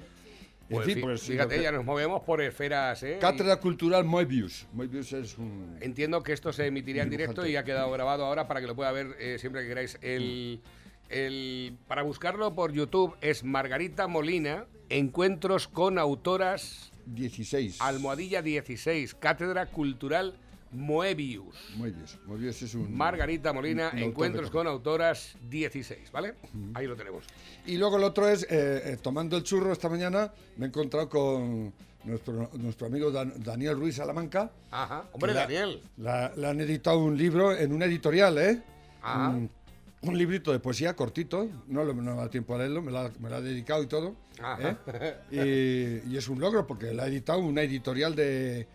En 0.69 0.75
Pues, 0.75 0.85
fin, 0.85 0.95
fi- 0.95 1.01
pues, 1.01 1.21
fíjate, 1.23 1.55
que- 1.57 1.63
ya 1.63 1.71
nos 1.73 1.83
movemos 1.83 2.21
por 2.23 2.41
esferas, 2.41 3.03
¿eh? 3.03 3.17
Cátedra 3.19 3.57
Cultural 3.57 4.05
Moebius. 4.05 4.65
Moebius 4.73 5.11
es 5.11 5.37
un. 5.37 5.77
Entiendo 5.81 6.23
que 6.23 6.31
esto 6.31 6.53
se 6.53 6.67
emitirá 6.67 7.03
en 7.03 7.09
directo 7.09 7.45
y 7.45 7.55
ha 7.57 7.63
quedado 7.65 7.91
grabado 7.91 8.25
ahora 8.25 8.47
para 8.47 8.61
que 8.61 8.67
lo 8.67 8.75
pueda 8.75 8.91
ver 8.93 9.15
eh, 9.19 9.37
siempre 9.39 9.63
que 9.63 9.67
queráis. 9.67 9.97
El, 10.01 10.61
el- 11.11 11.77
para 11.87 12.03
buscarlo 12.03 12.53
por 12.55 12.71
YouTube 12.73 13.15
es 13.21 13.43
Margarita 13.43 14.07
Molina, 14.07 14.65
Encuentros 14.89 15.67
con 15.67 15.97
Autoras, 15.99 16.91
16. 17.05 17.79
Almohadilla 17.81 18.41
16, 18.41 19.15
Cátedra 19.15 19.65
Cultural 19.67 20.35
Moebius. 20.71 21.55
Moebius. 21.77 22.17
Moebius 22.25 22.61
es 22.61 22.75
un. 22.75 22.95
Margarita 22.95 23.51
Molina, 23.53 23.91
un 23.93 23.99
Encuentros 23.99 24.49
con 24.49 24.67
Autoras 24.67 25.35
16, 25.49 26.11
¿vale? 26.11 26.35
Ahí 26.73 26.87
lo 26.87 26.95
tenemos. 26.95 27.25
Y 27.65 27.77
luego 27.77 27.97
el 27.97 28.03
otro 28.03 28.27
es, 28.29 28.43
eh, 28.43 28.47
eh, 28.93 28.97
tomando 29.01 29.37
el 29.37 29.43
churro 29.43 29.71
esta 29.73 29.89
mañana, 29.89 30.31
me 30.57 30.65
he 30.65 30.67
encontrado 30.69 31.09
con 31.09 31.73
nuestro, 32.05 32.49
nuestro 32.57 32.87
amigo 32.87 33.11
Dan- 33.11 33.33
Daniel 33.43 33.75
Ruiz 33.77 33.95
Salamanca. 33.95 34.51
Ajá. 34.71 35.05
Hombre, 35.11 35.33
la- 35.33 35.41
Daniel. 35.41 35.81
la- 35.97 36.33
le 36.35 36.47
han 36.47 36.59
editado 36.61 36.99
un 36.99 37.17
libro 37.17 37.55
en 37.55 37.73
una 37.73 37.85
editorial, 37.85 38.37
¿eh? 38.37 38.61
Ajá. 39.01 39.29
Un, 39.29 39.49
un 40.03 40.17
librito 40.17 40.51
de 40.51 40.59
poesía 40.59 40.95
cortito, 40.95 41.47
no, 41.67 41.83
lo- 41.83 41.93
no 41.93 42.15
me 42.15 42.21
da 42.21 42.29
tiempo 42.29 42.55
a 42.55 42.57
leerlo, 42.59 42.81
me 42.81 42.91
lo 42.91 42.99
ha, 42.99 43.11
me 43.19 43.29
lo 43.29 43.35
ha 43.35 43.41
dedicado 43.41 43.83
y 43.83 43.87
todo. 43.87 44.15
Ajá. 44.41 44.79
¿eh? 45.31 46.01
Y, 46.07 46.11
y 46.13 46.17
es 46.17 46.27
un 46.27 46.39
logro 46.39 46.65
porque 46.65 46.93
la 46.93 47.03
ha 47.03 47.07
editado 47.07 47.39
una 47.39 47.61
editorial 47.61 48.15
de, 48.15 48.67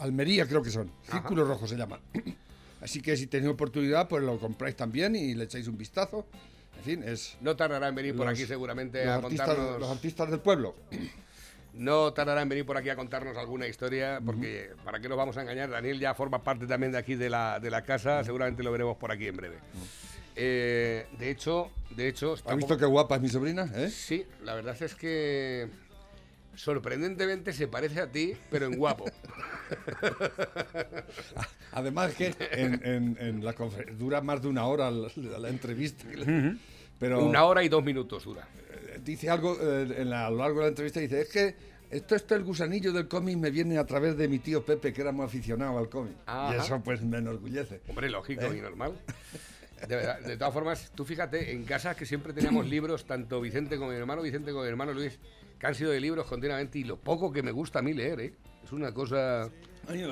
Almería, 0.00 0.46
creo 0.46 0.62
que 0.62 0.70
son. 0.70 0.90
Círculo 1.10 1.44
Rojo 1.44 1.66
se 1.66 1.76
llama. 1.76 1.98
Así 2.80 3.00
que 3.00 3.16
si 3.16 3.26
tenéis 3.26 3.52
oportunidad, 3.52 4.06
pues 4.08 4.22
lo 4.22 4.38
compráis 4.38 4.76
también 4.76 5.16
y 5.16 5.34
le 5.34 5.44
echáis 5.44 5.66
un 5.66 5.76
vistazo. 5.76 6.26
En 6.78 6.84
fin, 6.84 7.02
es 7.02 7.36
No 7.40 7.56
tardará 7.56 7.88
en 7.88 7.94
venir 7.96 8.14
por 8.16 8.28
aquí 8.28 8.46
seguramente 8.46 9.04
a 9.08 9.16
artistas, 9.16 9.48
contarnos. 9.48 9.80
los 9.80 9.90
artistas 9.90 10.30
del 10.30 10.38
pueblo. 10.40 10.76
No 11.74 12.12
tardará 12.12 12.42
en 12.42 12.48
venir 12.48 12.64
por 12.64 12.76
aquí 12.76 12.88
a 12.88 12.96
contarnos 12.96 13.36
alguna 13.36 13.66
historia, 13.66 14.20
porque 14.24 14.70
para 14.84 15.00
qué 15.00 15.08
nos 15.08 15.18
vamos 15.18 15.36
a 15.36 15.42
engañar, 15.42 15.70
Daniel 15.70 15.98
ya 15.98 16.14
forma 16.14 16.42
parte 16.42 16.66
también 16.66 16.92
de 16.92 16.98
aquí 16.98 17.14
de 17.16 17.28
la, 17.30 17.58
de 17.60 17.70
la 17.70 17.82
casa, 17.82 18.22
seguramente 18.24 18.62
lo 18.62 18.70
veremos 18.72 18.96
por 18.96 19.10
aquí 19.12 19.26
en 19.26 19.36
breve. 19.36 19.58
Eh, 20.40 21.06
de 21.18 21.30
hecho, 21.30 21.70
de 21.96 22.08
hecho, 22.08 22.34
¿Has 22.46 22.56
visto 22.56 22.76
qué 22.78 22.84
guapa 22.86 23.16
es 23.16 23.22
mi 23.22 23.28
sobrina? 23.28 23.68
¿eh? 23.74 23.90
Sí, 23.90 24.24
la 24.44 24.54
verdad 24.54 24.80
es 24.80 24.94
que 24.94 25.68
sorprendentemente 26.54 27.52
se 27.52 27.66
parece 27.66 28.00
a 28.00 28.06
ti, 28.10 28.34
pero 28.50 28.66
en 28.66 28.76
guapo. 28.76 29.04
Además 31.72 32.14
que 32.14 32.34
en, 32.52 32.80
en- 32.84 33.16
en 33.20 33.44
la 33.44 33.54
dura 33.98 34.20
más 34.20 34.42
de 34.42 34.48
una 34.48 34.66
hora 34.66 34.90
la, 34.90 35.08
la 35.38 35.48
entrevista. 35.48 36.04
Pero 36.98 37.24
Una 37.24 37.44
hora 37.44 37.62
y 37.62 37.68
dos 37.68 37.84
minutos 37.84 38.24
dura. 38.24 38.48
eh, 38.70 39.00
dice 39.04 39.30
algo 39.30 39.56
eh, 39.60 39.94
en 39.98 40.10
la- 40.10 40.26
a 40.26 40.30
lo 40.30 40.38
largo 40.38 40.58
de 40.58 40.62
la 40.64 40.68
entrevista, 40.68 40.98
dice, 41.00 41.20
es 41.20 41.28
que 41.28 41.54
esto, 41.90 42.16
esto 42.16 42.34
el 42.34 42.42
gusanillo 42.44 42.92
del 42.92 43.06
cómic 43.08 43.36
me 43.38 43.50
viene 43.50 43.78
a 43.78 43.86
través 43.86 44.16
de 44.16 44.28
mi 44.28 44.38
tío 44.40 44.64
Pepe, 44.64 44.92
que 44.92 45.00
era 45.00 45.12
muy 45.12 45.24
aficionado 45.26 45.78
al 45.78 45.88
cómic. 45.88 46.14
Ajá. 46.26 46.56
Y 46.56 46.60
eso 46.60 46.80
pues 46.84 47.02
me 47.02 47.18
enorgullece. 47.18 47.80
Hombre, 47.88 48.10
lógico 48.10 48.42
¿Eh? 48.46 48.58
y 48.58 48.60
normal. 48.60 48.92
De, 49.86 49.96
verdad, 49.96 50.20
de 50.20 50.36
todas 50.36 50.52
formas, 50.52 50.92
tú 50.94 51.04
fíjate, 51.04 51.52
en 51.52 51.64
casa 51.64 51.94
que 51.94 52.06
siempre 52.06 52.32
teníamos 52.32 52.66
libros, 52.70 53.04
tanto 53.04 53.40
Vicente 53.40 53.76
como 53.76 53.90
mi 53.90 53.96
hermano 53.96 54.22
Vicente 54.22 54.50
como 54.50 54.62
mi 54.62 54.68
hermano 54.68 54.92
Luis, 54.92 55.18
que 55.58 55.66
han 55.66 55.74
sido 55.74 55.90
de 55.90 56.00
libros 56.00 56.26
continuamente 56.26 56.78
y 56.78 56.84
lo 56.84 56.98
poco 56.98 57.32
que 57.32 57.42
me 57.42 57.52
gusta 57.52 57.80
a 57.80 57.82
mí 57.82 57.92
leer, 57.92 58.20
¿eh? 58.20 58.34
Es 58.64 58.72
una 58.72 58.92
cosa... 58.92 59.50
Ay, 59.88 60.04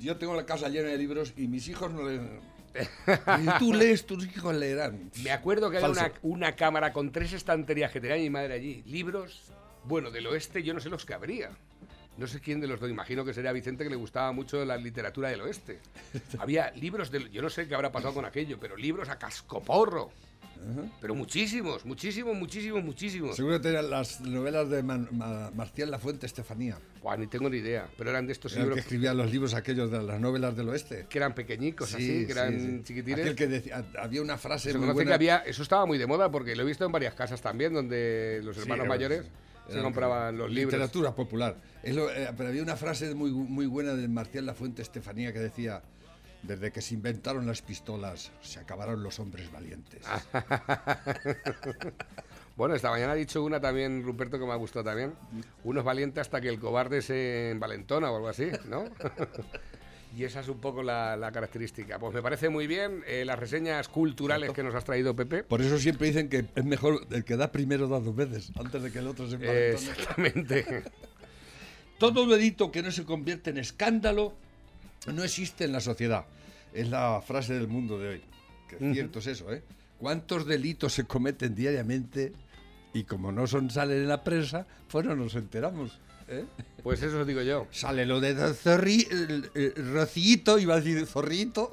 yo 0.00 0.16
tengo 0.16 0.34
la 0.34 0.44
casa 0.44 0.68
llena 0.68 0.88
de 0.88 0.98
libros 0.98 1.32
y 1.36 1.48
mis 1.48 1.68
hijos 1.68 1.90
no 1.92 2.08
leen. 2.08 2.40
Y 3.42 3.58
tú 3.58 3.72
lees, 3.72 4.06
tus 4.06 4.26
hijos 4.26 4.54
leerán. 4.54 5.10
Me 5.22 5.30
acuerdo 5.30 5.70
que 5.70 5.78
había 5.78 5.90
una, 5.90 6.12
una 6.22 6.56
cámara 6.56 6.92
con 6.92 7.12
tres 7.12 7.32
estanterías 7.32 7.90
que 7.92 8.00
tenía 8.00 8.16
mi 8.16 8.30
madre 8.30 8.54
allí. 8.54 8.82
Libros, 8.86 9.52
bueno, 9.84 10.10
del 10.10 10.26
oeste 10.26 10.62
yo 10.62 10.74
no 10.74 10.80
sé 10.80 10.88
los 10.88 11.04
que 11.04 11.14
habría. 11.14 11.50
No 12.22 12.28
sé 12.28 12.40
quién 12.40 12.60
de 12.60 12.68
los 12.68 12.78
dos, 12.78 12.88
imagino 12.88 13.24
que 13.24 13.34
sería 13.34 13.50
Vicente 13.52 13.82
que 13.82 13.90
le 13.90 13.96
gustaba 13.96 14.30
mucho 14.30 14.64
la 14.64 14.76
literatura 14.76 15.28
del 15.28 15.40
oeste. 15.40 15.80
Había 16.38 16.70
libros 16.70 17.10
del... 17.10 17.30
Yo 17.32 17.42
no 17.42 17.50
sé 17.50 17.66
qué 17.66 17.74
habrá 17.74 17.90
pasado 17.90 18.14
con 18.14 18.24
aquello, 18.24 18.58
pero 18.60 18.76
libros 18.76 19.08
a 19.08 19.18
cascoporro. 19.18 20.10
Pero 21.00 21.16
muchísimos, 21.16 21.84
muchísimos, 21.84 22.36
muchísimos, 22.36 22.84
muchísimos. 22.84 23.34
Seguro 23.34 23.56
que 23.56 23.64
tenían 23.64 23.90
las 23.90 24.20
novelas 24.20 24.70
de 24.70 24.84
Man- 24.84 25.08
Ma- 25.10 25.50
Marcial 25.52 25.90
Lafuente 25.90 26.26
Estefanía, 26.26 26.78
Buah, 27.02 27.16
ni 27.16 27.26
tengo 27.26 27.50
ni 27.50 27.56
idea, 27.56 27.88
pero 27.98 28.10
eran 28.10 28.28
de 28.28 28.32
estos 28.32 28.52
que 28.52 28.60
libros 28.60 28.78
escribía 28.78 29.12
los 29.12 29.32
libros 29.32 29.54
aquellos 29.54 29.90
de 29.90 30.00
las 30.00 30.20
novelas 30.20 30.56
del 30.56 30.68
oeste. 30.68 31.06
que 31.10 31.18
eran 31.18 31.34
pequeñicos, 31.34 31.88
Sí, 31.88 31.96
así, 31.96 32.26
que 32.26 32.30
eran 32.30 32.52
sí, 32.60 32.66
sí. 32.76 32.82
chiquitines. 32.84 33.18
Aquel 33.22 33.34
que 33.34 33.48
decía, 33.48 33.84
había 33.98 34.22
una 34.22 34.38
frase 34.38 34.70
Se 34.70 34.78
muy 34.78 34.86
buena. 34.92 35.08
que 35.08 35.14
había, 35.14 35.38
eso 35.38 35.64
estaba 35.64 35.84
muy 35.84 35.98
de 35.98 36.06
moda 36.06 36.30
porque 36.30 36.54
lo 36.54 36.62
he 36.62 36.66
visto 36.66 36.84
en 36.86 36.92
varias 36.92 37.14
casas 37.14 37.42
también, 37.42 37.74
donde 37.74 38.40
los 38.44 38.56
hermanos 38.56 38.84
era- 38.84 38.88
mayores 38.94 39.24
se 39.68 39.80
compraban 39.82 40.36
los 40.38 40.50
libros. 40.50 40.72
Literatura 40.74 41.14
popular. 41.14 41.56
Es 41.82 41.94
lo- 41.94 42.10
eh, 42.10 42.28
pero 42.36 42.48
había 42.50 42.62
una 42.62 42.76
frase 42.76 43.14
muy, 43.14 43.30
muy 43.32 43.66
buena 43.66 43.94
de 43.94 44.08
Marcial 44.08 44.46
Lafuente 44.46 44.82
Estefanía 44.82 45.32
que 45.32 45.38
decía, 45.38 45.82
desde 46.42 46.72
que 46.72 46.80
se 46.82 46.94
inventaron 46.94 47.46
las 47.46 47.62
pistolas, 47.62 48.32
se 48.42 48.58
acabaron 48.60 49.02
los 49.02 49.18
hombres 49.20 49.50
valientes. 49.52 50.04
Bueno, 52.54 52.74
esta 52.74 52.90
mañana 52.90 53.12
ha 53.12 53.14
dicho 53.14 53.42
una 53.42 53.60
también, 53.60 54.02
Ruperto, 54.04 54.38
que 54.38 54.44
me 54.44 54.52
ha 54.52 54.56
gustado 54.56 54.84
también. 54.84 55.14
Uno 55.64 55.80
es 55.80 55.86
valiente 55.86 56.20
hasta 56.20 56.38
que 56.40 56.50
el 56.50 56.60
cobarde 56.60 57.00
se 57.00 57.50
envalentona 57.50 58.10
o 58.10 58.16
algo 58.16 58.28
así, 58.28 58.48
¿no? 58.68 58.84
y 60.16 60.24
esa 60.24 60.40
es 60.40 60.48
un 60.48 60.58
poco 60.58 60.82
la, 60.82 61.16
la 61.16 61.32
característica. 61.32 61.98
Pues 61.98 62.12
me 62.12 62.22
parece 62.22 62.48
muy 62.48 62.66
bien 62.66 63.02
eh, 63.06 63.24
las 63.24 63.38
reseñas 63.38 63.88
culturales 63.88 64.52
que 64.52 64.62
nos 64.62 64.74
has 64.74 64.84
traído, 64.84 65.16
Pepe. 65.16 65.42
Por 65.42 65.62
eso 65.62 65.78
siempre 65.78 66.08
dicen 66.08 66.28
que 66.28 66.44
es 66.54 66.64
mejor 66.64 67.06
el 67.10 67.24
que 67.24 67.36
da 67.36 67.50
primero 67.50 67.88
da 67.88 68.00
dos 68.00 68.14
veces, 68.14 68.52
antes 68.56 68.82
de 68.82 68.92
que 68.92 68.98
el 68.98 69.06
otro 69.06 69.28
se 69.28 69.36
envalentone. 69.36 69.72
Exactamente. 69.72 70.82
Todo 71.98 72.26
delito 72.26 72.70
que 72.70 72.82
no 72.82 72.90
se 72.90 73.04
convierte 73.04 73.50
en 73.50 73.58
escándalo 73.58 74.34
no 75.06 75.22
existe 75.24 75.64
en 75.64 75.72
la 75.72 75.80
sociedad. 75.80 76.26
Es 76.72 76.88
la 76.88 77.20
frase 77.20 77.54
del 77.54 77.68
mundo 77.68 77.98
de 77.98 78.08
hoy. 78.08 78.22
Que 78.68 78.92
cierto 78.92 79.18
es 79.20 79.26
eso, 79.26 79.52
¿eh? 79.52 79.62
¿Cuántos 79.98 80.46
delitos 80.46 80.94
se 80.94 81.04
cometen 81.04 81.54
diariamente 81.54 82.32
y 82.92 83.04
como 83.04 83.30
no 83.30 83.46
son 83.46 83.70
salen 83.70 83.98
en 83.98 84.08
la 84.08 84.24
prensa, 84.24 84.66
pues 84.90 85.06
no 85.06 85.14
nos 85.14 85.34
enteramos? 85.36 86.00
¿Eh? 86.32 86.44
Pues 86.82 87.02
eso 87.02 87.20
os 87.20 87.26
digo 87.26 87.42
yo. 87.42 87.66
Sale 87.70 88.04
lo 88.06 88.20
de 88.20 88.34
zorri, 88.54 89.06
el- 89.10 89.50
el 89.54 89.92
Rocito, 89.92 90.58
iba 90.58 90.74
a 90.74 90.80
decir 90.80 91.06
zorrito, 91.06 91.70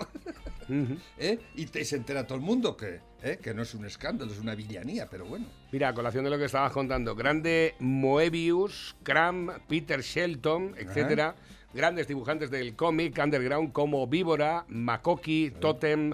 ¿eh? 1.18 1.40
y 1.56 1.66
te, 1.66 1.84
se 1.86 1.96
entera 1.96 2.26
todo 2.28 2.36
el 2.38 2.44
mundo 2.44 2.78
que, 2.78 3.00
¿eh? 3.24 3.40
que 3.42 3.54
no 3.54 3.64
es 3.64 3.74
un 3.74 3.86
escándalo, 3.86 4.32
es 4.32 4.40
una 4.40 4.56
villanía, 4.56 5.08
pero 5.10 5.26
bueno. 5.26 5.46
Mira, 5.72 5.90
a 5.90 5.94
colación 5.94 6.24
de 6.24 6.30
lo 6.30 6.38
que 6.38 6.46
estabas 6.46 6.72
contando, 6.72 7.16
grande 7.16 7.76
Moebius, 7.80 8.96
Cram, 9.04 9.50
Peter 9.68 10.02
Shelton, 10.02 10.76
etcétera, 10.78 11.36
grandes 11.74 12.08
dibujantes 12.08 12.52
del 12.52 12.76
cómic 12.76 13.18
underground 13.24 13.72
como 13.72 14.06
Víbora, 14.08 14.66
Makoki, 14.68 15.52
Totem, 15.60 16.14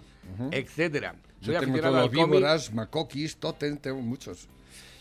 etcétera. 0.51 1.15
Soy 1.41 1.53
Yo 1.53 1.59
tengo 1.59 1.79
todos 1.79 2.11
víboras, 2.11 2.73
macoquis, 2.73 3.37
totem, 3.37 3.77
tengo 3.77 4.01
muchos. 4.01 4.47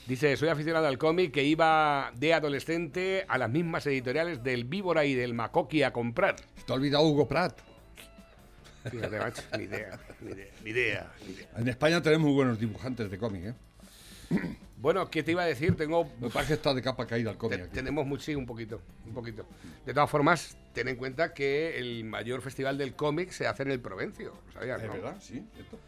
Dice, 0.06 0.36
soy 0.36 0.50
aficionado 0.50 0.86
al 0.86 0.98
cómic 0.98 1.32
que 1.32 1.44
iba 1.44 2.12
de 2.14 2.34
adolescente 2.34 3.24
a 3.26 3.38
las 3.38 3.48
mismas 3.48 3.86
editoriales 3.86 4.42
del 4.42 4.64
Víbora 4.64 5.06
y 5.06 5.14
del 5.14 5.32
Makoki 5.32 5.82
a 5.82 5.94
comprar. 5.94 6.36
Te 6.36 6.72
ha 6.72 6.76
olvidado 6.76 7.04
Hugo 7.04 7.26
Pratt. 7.26 7.60
Fíjate, 8.90 9.18
macho, 9.18 9.42
ni 9.56 9.64
idea, 9.64 9.98
ni 10.20 10.32
idea, 10.32 10.46
ni 10.62 10.70
idea, 10.70 11.12
ni 11.26 11.32
idea. 11.32 11.48
En 11.56 11.68
España 11.68 12.02
tenemos 12.02 12.26
muy 12.26 12.34
buenos 12.34 12.60
dibujantes 12.60 13.10
de 13.10 13.16
cómic, 13.16 13.44
¿eh? 13.46 14.56
Bueno, 14.76 15.08
¿qué 15.10 15.22
te 15.22 15.30
iba 15.30 15.42
a 15.42 15.46
decir? 15.46 15.76
Tengo 15.76 16.04
Me 16.20 16.28
parece 16.30 16.48
que 16.48 16.54
está 16.54 16.74
de 16.74 16.82
capa 16.82 17.06
caída 17.06 17.30
el 17.30 17.36
cómic 17.38 17.62
Te- 17.62 17.68
tenemos 17.68 18.06
mucho, 18.06 18.22
sí, 18.24 18.34
un 18.34 18.44
poquito, 18.44 18.80
un 19.06 19.14
poquito. 19.14 19.46
De 19.86 19.94
todas 19.94 20.10
formas, 20.10 20.56
ten 20.72 20.88
en 20.88 20.96
cuenta 20.96 21.32
que 21.32 21.78
el 21.78 22.04
mayor 22.04 22.42
festival 22.42 22.76
del 22.76 22.94
cómic 22.94 23.30
se 23.30 23.46
hace 23.46 23.62
en 23.62 23.70
el 23.70 23.80
Provencio, 23.80 24.34
¿lo 24.46 24.52
sabías, 24.52 24.82
¿Es 24.82 24.88
no? 24.88 24.92
verdad? 24.94 25.16
Sí, 25.20 25.42
cierto. 25.54 25.78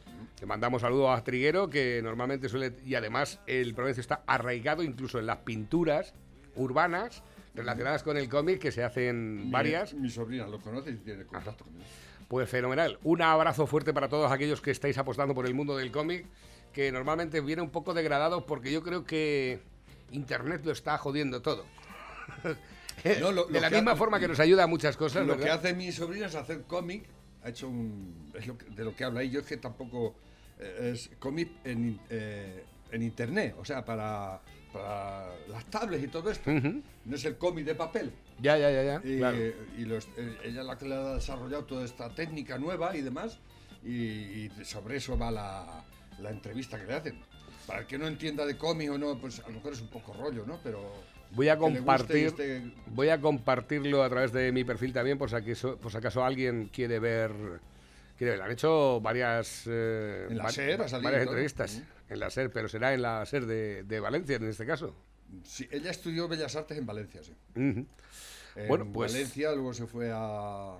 Le 0.40 0.46
mandamos 0.46 0.82
saludos 0.82 1.18
a 1.18 1.22
Triguero, 1.24 1.68
que 1.68 2.00
normalmente 2.02 2.48
suele... 2.48 2.74
Y 2.84 2.94
además 2.94 3.40
el 3.46 3.74
Provencio 3.74 4.00
está 4.00 4.22
arraigado 4.26 4.82
incluso 4.82 5.18
en 5.18 5.26
las 5.26 5.38
pinturas 5.38 6.14
urbanas 6.54 7.22
relacionadas 7.54 8.02
con 8.02 8.16
el 8.16 8.28
cómic, 8.28 8.58
que 8.60 8.70
se 8.72 8.84
hacen 8.84 9.50
varias. 9.50 9.94
Mi, 9.94 10.00
mi 10.02 10.10
sobrina 10.10 10.46
lo 10.46 10.60
conoce 10.60 10.90
y 10.90 10.96
tiene 10.96 11.24
contacto 11.24 11.64
con 11.64 11.74
él. 11.76 11.82
Pues 12.28 12.48
fenomenal. 12.50 12.98
Un 13.04 13.22
abrazo 13.22 13.66
fuerte 13.66 13.92
para 13.94 14.08
todos 14.08 14.30
aquellos 14.32 14.60
que 14.60 14.70
estáis 14.70 14.98
apostando 14.98 15.34
por 15.34 15.46
el 15.46 15.54
mundo 15.54 15.76
del 15.76 15.90
cómic, 15.90 16.26
que 16.76 16.92
normalmente 16.92 17.40
viene 17.40 17.62
un 17.62 17.70
poco 17.70 17.94
degradado 17.94 18.44
porque 18.44 18.70
yo 18.70 18.82
creo 18.82 19.06
que 19.06 19.60
Internet 20.12 20.60
lo 20.62 20.72
está 20.72 20.98
jodiendo 20.98 21.40
todo. 21.40 21.64
No, 23.20 23.30
lo- 23.30 23.44
de 23.46 23.60
la 23.60 23.70
misma 23.70 23.92
ha- 23.92 23.96
forma 23.96 24.18
que 24.18 24.26
nos 24.26 24.40
ayuda 24.40 24.64
a 24.64 24.66
muchas 24.66 24.96
cosas, 24.96 25.24
Lo 25.26 25.38
que 25.38 25.48
hace 25.48 25.72
mi 25.74 25.92
sobrina 25.92 26.26
es 26.26 26.34
hacer 26.34 26.62
cómic. 26.62 27.04
Ha 27.44 27.50
hecho 27.50 27.68
un. 27.68 28.32
Es 28.34 28.46
lo 28.46 28.58
que- 28.58 28.64
de 28.70 28.84
lo 28.84 28.96
que 28.96 29.04
habla 29.04 29.20
ahí. 29.20 29.30
Yo 29.30 29.40
es 29.40 29.46
que 29.46 29.56
tampoco. 29.58 30.16
eh, 30.58 30.92
es 30.94 31.10
cómic 31.18 31.50
en, 31.64 32.00
eh, 32.10 32.64
en 32.90 33.02
internet. 33.02 33.54
O 33.58 33.64
sea, 33.64 33.84
para, 33.84 34.40
para 34.72 35.28
las 35.48 35.64
tablets 35.66 36.04
y 36.04 36.08
todo 36.08 36.30
esto. 36.30 36.50
No 36.50 37.14
es 37.16 37.24
el 37.26 37.36
cómic 37.36 37.64
de 37.66 37.74
papel. 37.74 38.12
Ya, 38.40 38.58
ya, 38.58 38.70
ya, 38.70 38.82
ya. 38.82 39.00
Y, 39.04 39.18
claro. 39.18 39.38
y 39.78 39.84
los- 39.84 40.08
eh, 40.16 40.36
ella 40.44 40.60
es 40.62 40.66
la 40.66 40.76
que 40.76 40.86
le 40.88 40.94
ha 40.94 41.14
desarrollado 41.14 41.64
toda 41.64 41.84
esta 41.84 42.08
técnica 42.14 42.58
nueva 42.58 42.96
y 42.96 43.02
demás. 43.02 43.38
Y, 43.84 43.92
y 43.94 44.50
sobre 44.64 44.96
eso 44.96 45.16
va 45.16 45.30
la, 45.30 45.84
la 46.20 46.30
entrevista 46.30 46.78
que 46.78 46.86
le 46.86 46.94
hacen. 46.94 47.20
Para 47.66 47.80
el 47.80 47.86
que 47.86 47.98
no 47.98 48.06
entienda 48.06 48.46
de 48.46 48.56
cómic 48.56 48.90
o 48.90 48.98
no, 48.98 49.18
pues 49.18 49.40
a 49.40 49.48
lo 49.48 49.54
mejor 49.54 49.72
es 49.72 49.80
un 49.80 49.88
poco 49.88 50.12
rollo, 50.12 50.44
¿no? 50.46 50.60
Pero. 50.62 50.92
Voy 51.32 51.48
a 51.48 51.58
compartir, 51.58 52.32
voy 52.86 53.08
a 53.08 53.20
compartirlo 53.20 54.04
a 54.04 54.08
través 54.08 54.32
de 54.32 54.52
mi 54.52 54.62
perfil 54.62 54.92
también, 54.92 55.18
por 55.18 55.28
si 55.28 55.34
acaso, 55.36 55.76
por 55.76 55.90
si 55.90 55.98
acaso 55.98 56.24
alguien 56.24 56.70
quiere 56.72 56.98
ver. 57.00 57.32
Quiere 58.16 58.32
ver. 58.34 58.42
Han 58.42 58.52
hecho 58.52 59.00
varias, 59.00 59.64
eh, 59.66 60.28
En 60.30 60.38
la 60.38 60.44
va- 60.44 60.50
SER 60.52 60.78
varias 61.02 61.22
entrevistas 61.26 61.82
en 62.08 62.20
la 62.20 62.30
SER, 62.30 62.50
pero 62.52 62.68
será 62.68 62.94
en 62.94 63.02
la 63.02 63.26
SER 63.26 63.44
de, 63.44 63.82
de 63.82 64.00
Valencia 64.00 64.36
en 64.36 64.48
este 64.48 64.64
caso. 64.64 64.94
Sí, 65.42 65.68
ella 65.72 65.90
estudió 65.90 66.28
Bellas 66.28 66.54
Artes 66.54 66.78
en 66.78 66.86
Valencia, 66.86 67.20
sí. 67.24 67.34
En 67.56 67.86
Bueno, 68.68 68.86
pues- 68.92 69.12
Valencia, 69.12 69.52
luego 69.52 69.74
se 69.74 69.86
fue 69.86 70.10
a, 70.14 70.76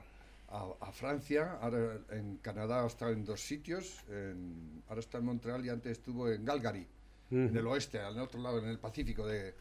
a- 0.48 0.72
a 0.80 0.92
Francia, 0.92 1.58
ahora 1.60 1.98
en 2.10 2.36
Canadá 2.38 2.82
ha 2.84 2.86
estado 2.86 3.12
en 3.12 3.24
dos 3.24 3.40
sitios, 3.40 4.04
en- 4.10 4.82
ahora 4.88 5.00
está 5.00 5.18
en 5.18 5.24
Montreal 5.24 5.64
y 5.64 5.68
antes 5.68 5.92
estuvo 5.92 6.28
en 6.30 6.44
Calgary, 6.44 6.86
en 7.30 7.56
el 7.56 7.66
oeste, 7.66 7.98
al 7.98 8.18
otro 8.20 8.40
lado, 8.40 8.58
en 8.60 8.68
el 8.68 8.78
Pacífico 8.78 9.26
de... 9.26 9.54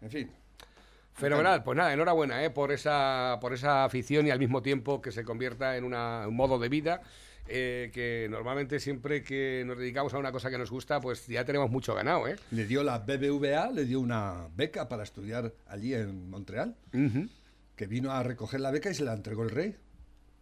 En 0.00 0.10
fin, 0.10 0.30
Fenomenal, 1.14 1.62
pues 1.62 1.76
nada, 1.76 1.92
enhorabuena 1.92 2.42
¿eh? 2.42 2.48
por, 2.48 2.72
esa, 2.72 3.36
por 3.40 3.52
esa 3.52 3.84
afición 3.84 4.26
y 4.26 4.30
al 4.30 4.38
mismo 4.38 4.62
tiempo 4.62 5.02
que 5.02 5.12
se 5.12 5.24
convierta 5.24 5.76
en 5.76 5.84
una- 5.84 6.26
un 6.26 6.34
modo 6.36 6.58
de 6.58 6.68
vida. 6.68 7.02
eh, 7.48 7.90
que 7.92 8.28
normalmente 8.30 8.78
siempre 8.78 9.24
que 9.24 9.64
nos 9.66 9.76
dedicamos 9.76 10.14
a 10.14 10.18
una 10.18 10.30
cosa 10.30 10.48
que 10.48 10.56
nos 10.58 10.70
gusta, 10.70 11.00
pues 11.00 11.26
ya 11.26 11.44
tenemos 11.44 11.68
mucho 11.70 11.92
ganado, 11.92 12.28
¿eh? 12.28 12.36
le 12.52 12.66
dio 12.66 12.84
la 12.84 13.00
BBVA, 13.00 13.72
le 13.72 13.84
dio 13.84 13.98
una 13.98 14.46
beca 14.54 14.88
para 14.88 15.02
estudiar 15.02 15.52
allí 15.66 15.92
en 15.92 16.30
Montreal, 16.30 16.76
que 17.76 17.86
vino 17.86 18.12
a 18.12 18.22
recoger 18.22 18.60
la 18.60 18.70
beca 18.70 18.90
y 18.90 18.94
se 18.94 19.04
la 19.04 19.12
entregó 19.14 19.42
el 19.42 19.50
rey. 19.50 19.76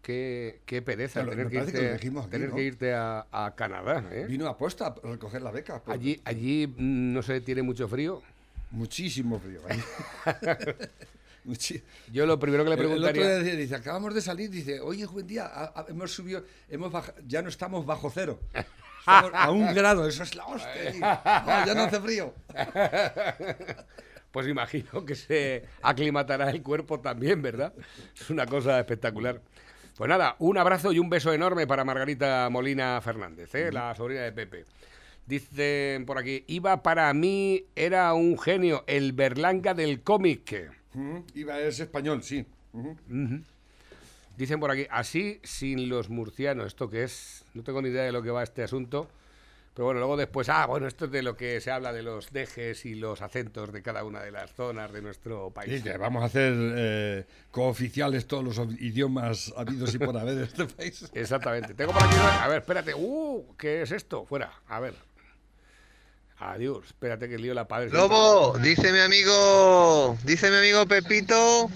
Qué, 0.03 0.61
qué 0.65 0.81
pereza 0.81 1.21
Pero 1.21 1.33
tener, 1.33 1.49
que 1.49 1.57
irte, 1.57 1.93
dijimos 1.93 2.23
aquí, 2.25 2.31
tener 2.33 2.49
¿no? 2.51 2.57
que 2.57 2.63
irte 2.63 2.95
a, 2.95 3.27
a 3.31 3.55
Canadá, 3.55 4.03
¿eh? 4.11 4.25
Vino 4.27 4.49
a 4.49 4.57
posta 4.57 4.87
a 4.87 4.95
recoger 5.09 5.43
la 5.43 5.51
beca. 5.51 5.79
por- 5.83 5.93
Allí, 5.93 6.21
allí 6.25 6.67
mm, 6.67 7.13
no 7.13 7.23
se 7.23 7.41
tiene 7.43 7.63
mucho 7.63 7.87
frío. 7.87 8.23
Muchísimo 8.71 9.39
frío. 9.39 9.61
Muchi- 11.45 11.83
Yo 12.13 12.25
lo 12.27 12.39
primero 12.39 12.65
que 12.65 12.71
le 12.71 12.77
El- 12.77 12.81
El 12.83 12.87
otro 12.87 13.13
preguntaría... 13.13 13.39
día 13.43 13.57
dice, 13.57 13.75
acabamos 13.75 14.15
de 14.15 14.21
salir, 14.23 14.49
dice, 14.51 14.81
oye, 14.81 15.05
buen 15.07 15.27
día, 15.27 15.47
a- 15.47 15.81
a- 15.81 15.87
hemos 15.89 16.13
subido, 16.13 16.45
hemos 16.69 16.93
ya 17.27 17.43
no 17.43 17.49
estamos 17.49 17.85
bajo 17.85 18.11
cero. 18.11 18.41
Estamos 19.01 19.31
a 19.35 19.51
un 19.51 19.75
grado, 19.75 20.07
eso 20.07 20.23
es 20.23 20.35
la 20.35 20.47
hostia. 20.47 20.93
No, 21.47 21.67
ya 21.67 21.75
no 21.75 21.83
hace 21.83 22.01
frío. 22.01 22.35
pues 24.31 24.47
imagino 24.47 25.05
que 25.05 25.15
se 25.15 25.65
aclimatará 25.83 26.51
el 26.51 26.63
cuerpo 26.63 27.01
también, 27.01 27.43
¿verdad? 27.43 27.73
Es 28.15 28.31
una 28.31 28.47
cosa 28.47 28.79
espectacular. 28.79 29.41
Pues 29.97 30.09
nada, 30.09 30.37
un 30.39 30.57
abrazo 30.57 30.93
y 30.93 30.99
un 30.99 31.11
beso 31.11 31.33
enorme 31.33 31.67
para 31.67 31.85
Margarita 31.85 32.49
Molina 32.51 33.01
Fernández, 33.03 33.55
¿eh? 33.55 33.71
la 33.71 33.95
sobrina 33.95 34.23
de 34.23 34.33
Pepe. 34.33 34.65
Dicen 35.27 36.07
por 36.07 36.19
aquí, 36.19 36.45
Iba 36.49 36.83
para 36.83 37.13
mí 37.13 37.67
era 37.77 38.15
un 38.15 38.39
genio, 38.39 38.83
el 38.87 39.13
Berlanga 39.13 39.75
del 39.75 40.03
cómic. 40.03 40.71
Iba, 41.35 41.61
es 41.61 41.81
español, 41.81 42.23
sí. 42.23 42.47
Dicen 44.37 44.59
por 44.59 44.71
aquí, 44.71 44.87
así 44.91 45.39
sin 45.43 45.89
los 45.89 46.09
murcianos. 46.09 46.69
¿Esto 46.69 46.89
qué 46.89 47.05
es? 47.05 47.45
No 47.53 47.63
tengo 47.63 47.83
ni 47.83 47.91
idea 47.91 48.05
de 48.05 48.13
lo 48.13 48.23
que 48.23 48.31
va 48.31 48.43
este 48.43 48.63
asunto. 48.63 49.07
Pero 49.73 49.85
bueno, 49.87 50.01
luego 50.01 50.17
después, 50.17 50.49
ah, 50.49 50.67
bueno, 50.67 50.89
esto 50.89 51.05
es 51.05 51.11
de 51.13 51.23
lo 51.23 51.37
que 51.37 51.61
se 51.61 51.71
habla 51.71 51.93
de 51.93 52.03
los 52.03 52.33
dejes 52.33 52.85
y 52.85 52.97
los 52.97 53.23
acentos 53.23 53.73
de 53.73 53.83
cada 53.83 54.03
una 54.05 54.21
de 54.21 54.33
las 54.33 54.53
zonas 54.53 54.93
de 54.93 55.01
nuestro 55.01 55.51
país. 55.51 55.81
Sí, 55.83 55.89
vamos 55.99 56.23
a 56.23 56.27
hacer 56.27 56.53
eh, 56.57 57.25
cooficiales 57.53 58.27
todos 58.27 58.45
los 58.45 58.59
idiomas 58.81 59.55
habidos 59.57 59.95
y 59.95 59.99
por 59.99 60.17
haber 60.19 60.39
en 60.39 60.43
este 60.45 60.65
país. 60.67 61.09
Exactamente. 61.15 61.73
Tengo 61.75 61.93
por 61.93 62.03
aquí. 62.03 62.15
una- 62.17 62.45
A 62.45 62.49
ver, 62.49 62.59
espérate. 62.59 62.95
Uh, 62.95 63.55
¿qué 63.57 63.83
es 63.83 63.93
esto? 63.93 64.27
Fuera. 64.27 64.53
A 64.69 64.81
ver. 64.81 64.95
Adiós. 66.39 66.87
Espérate 66.87 67.29
que 67.29 67.39
lío 67.39 67.53
la 67.55 67.69
padre. 67.69 67.91
Lobo, 67.91 68.59
dice 68.59 68.93
mi 68.93 68.99
amigo, 68.99 70.17
dice 70.25 70.51
mi 70.51 70.57
amigo 70.57 70.87
Pepito 70.87 71.71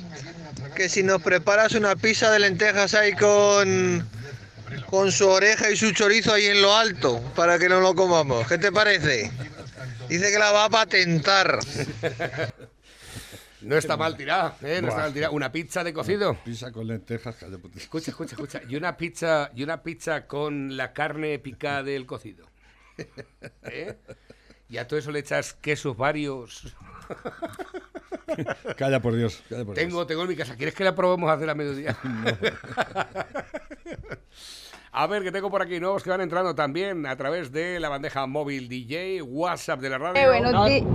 que 0.74 0.88
si 0.88 1.02
nos 1.02 1.22
preparas 1.22 1.74
una 1.74 1.94
pizza 1.96 2.30
de 2.32 2.38
lentejas 2.40 2.94
ahí 2.94 3.12
con 3.12 4.08
con 4.86 5.12
su 5.12 5.28
oreja 5.28 5.70
y 5.70 5.76
su 5.76 5.92
chorizo 5.92 6.32
ahí 6.32 6.46
en 6.46 6.62
lo 6.62 6.74
alto 6.74 7.20
para 7.34 7.58
que 7.58 7.68
no 7.68 7.80
lo 7.80 7.94
comamos. 7.94 8.46
¿Qué 8.46 8.58
te 8.58 8.72
parece? 8.72 9.30
Dice 10.08 10.30
que 10.30 10.38
la 10.38 10.52
va 10.52 10.64
a 10.66 10.70
patentar. 10.70 11.58
No 13.62 13.76
está 13.76 13.96
mal 13.96 14.16
tirada, 14.16 14.56
¿eh? 14.62 14.80
No 14.82 14.88
está 14.88 15.00
mal 15.00 15.12
tirada. 15.12 15.32
Una 15.32 15.50
pizza 15.50 15.82
de 15.82 15.94
cocido. 15.94 16.36
Pizza 16.44 16.70
con 16.70 16.86
lentejas, 16.86 17.36
calla, 17.36 17.56
puta. 17.58 17.78
Escucha, 17.78 18.10
escucha, 18.10 18.34
escucha. 18.34 18.60
Y 18.68 18.76
una 18.76 18.96
pizza, 18.96 19.50
y 19.54 19.62
una 19.62 19.82
pizza 19.82 20.26
con 20.26 20.76
la 20.76 20.92
carne 20.92 21.38
picada 21.38 21.82
del 21.82 22.04
cocido. 22.04 22.46
¿Eh? 23.62 23.96
Y 24.68 24.76
a 24.76 24.86
todo 24.86 24.98
eso 24.98 25.10
le 25.10 25.20
echas 25.20 25.54
quesos 25.54 25.96
varios. 25.96 26.74
Calla 28.76 29.00
por 29.00 29.14
Dios, 29.14 29.42
calla 29.48 29.64
por 29.64 29.74
Tengo, 29.74 30.06
tengo 30.06 30.22
en 30.22 30.28
mi 30.28 30.36
casa. 30.36 30.56
¿Quieres 30.56 30.74
que 30.74 30.82
la 30.82 30.94
probemos 30.94 31.28
a 31.28 31.34
hacer 31.34 31.50
a 31.50 31.54
mediodía? 31.54 31.96
A 34.96 35.08
ver, 35.08 35.24
que 35.24 35.32
tengo 35.32 35.50
por 35.50 35.60
aquí 35.60 35.80
nuevos 35.80 36.04
que 36.04 36.10
van 36.10 36.20
entrando 36.20 36.54
también 36.54 37.04
a 37.06 37.16
través 37.16 37.50
de 37.50 37.80
la 37.80 37.88
bandeja 37.88 38.26
móvil 38.28 38.68
DJ, 38.68 39.22
WhatsApp 39.22 39.80
de 39.80 39.90
la 39.90 39.98
radio. 39.98 40.22
Eh, 40.22 40.26
buenos, 40.28 40.66
di- 40.68 40.86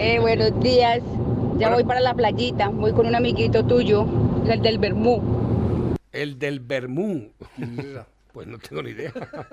eh, 0.00 0.18
buenos 0.18 0.60
días. 0.60 0.98
Ya 0.98 1.68
Bueno. 1.68 1.74
voy 1.74 1.84
para 1.84 2.00
la 2.00 2.14
playita. 2.14 2.68
Voy 2.70 2.92
con 2.92 3.06
un 3.06 3.14
amiguito 3.14 3.64
tuyo, 3.64 4.04
el 4.48 4.60
del 4.60 4.78
Bermú. 4.78 5.94
El 6.10 6.38
del 6.38 6.58
Bermú. 6.60 7.30
Pues 8.32 8.48
no 8.48 8.58
tengo 8.58 8.82
ni 8.82 8.90
idea. 8.90 9.12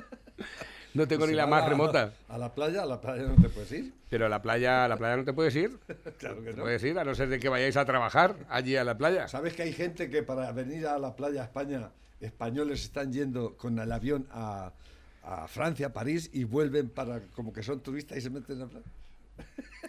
No 0.94 1.08
tengo 1.08 1.26
ni 1.26 1.34
la 1.34 1.48
más 1.48 1.70
remota. 1.70 2.12
A 2.28 2.38
la 2.38 2.54
playa, 2.54 2.82
a 2.84 2.86
la 2.86 3.00
playa 3.00 3.24
no 3.24 3.42
te 3.42 3.48
puedes 3.48 3.72
ir. 3.72 3.94
Pero 4.10 4.26
a 4.26 4.30
la 4.30 4.42
playa, 4.42 4.84
a 4.84 4.88
la 4.90 4.98
playa 4.98 5.16
no 5.16 5.24
te 5.24 5.32
puedes 5.32 5.56
ir. 5.56 5.80
Claro 6.20 6.44
que 6.44 6.50
No 6.50 6.58
no. 6.58 6.64
puedes 6.64 6.84
ir, 6.84 7.00
a 7.00 7.06
no 7.06 7.16
ser 7.16 7.30
de 7.30 7.40
que 7.40 7.48
vayáis 7.48 7.78
a 7.78 7.86
trabajar 7.86 8.36
allí 8.50 8.76
a 8.76 8.84
la 8.84 8.98
playa. 8.98 9.30
¿Sabes 9.30 9.54
que 9.54 9.62
hay 9.62 9.72
gente 9.72 10.10
que 10.10 10.22
para 10.24 10.52
venir 10.52 10.88
a 10.88 10.98
la 11.00 11.16
playa 11.16 11.44
a 11.44 11.46
España, 11.46 11.92
españoles 12.22 12.84
están 12.84 13.12
yendo 13.12 13.58
con 13.58 13.78
el 13.80 13.92
avión 13.92 14.28
a, 14.32 14.72
a 15.24 15.48
Francia, 15.48 15.88
a 15.88 15.94
París, 15.94 16.30
y 16.34 16.44
vuelven 16.46 16.90
para 16.90 17.22
como 17.36 17.52
que 17.52 17.64
son 17.64 17.82
turistas 17.82 18.18
y 18.18 18.22
se 18.22 18.30
meten 18.30 18.54
en 18.56 18.60
la 18.60 18.68
playa? 18.68 18.86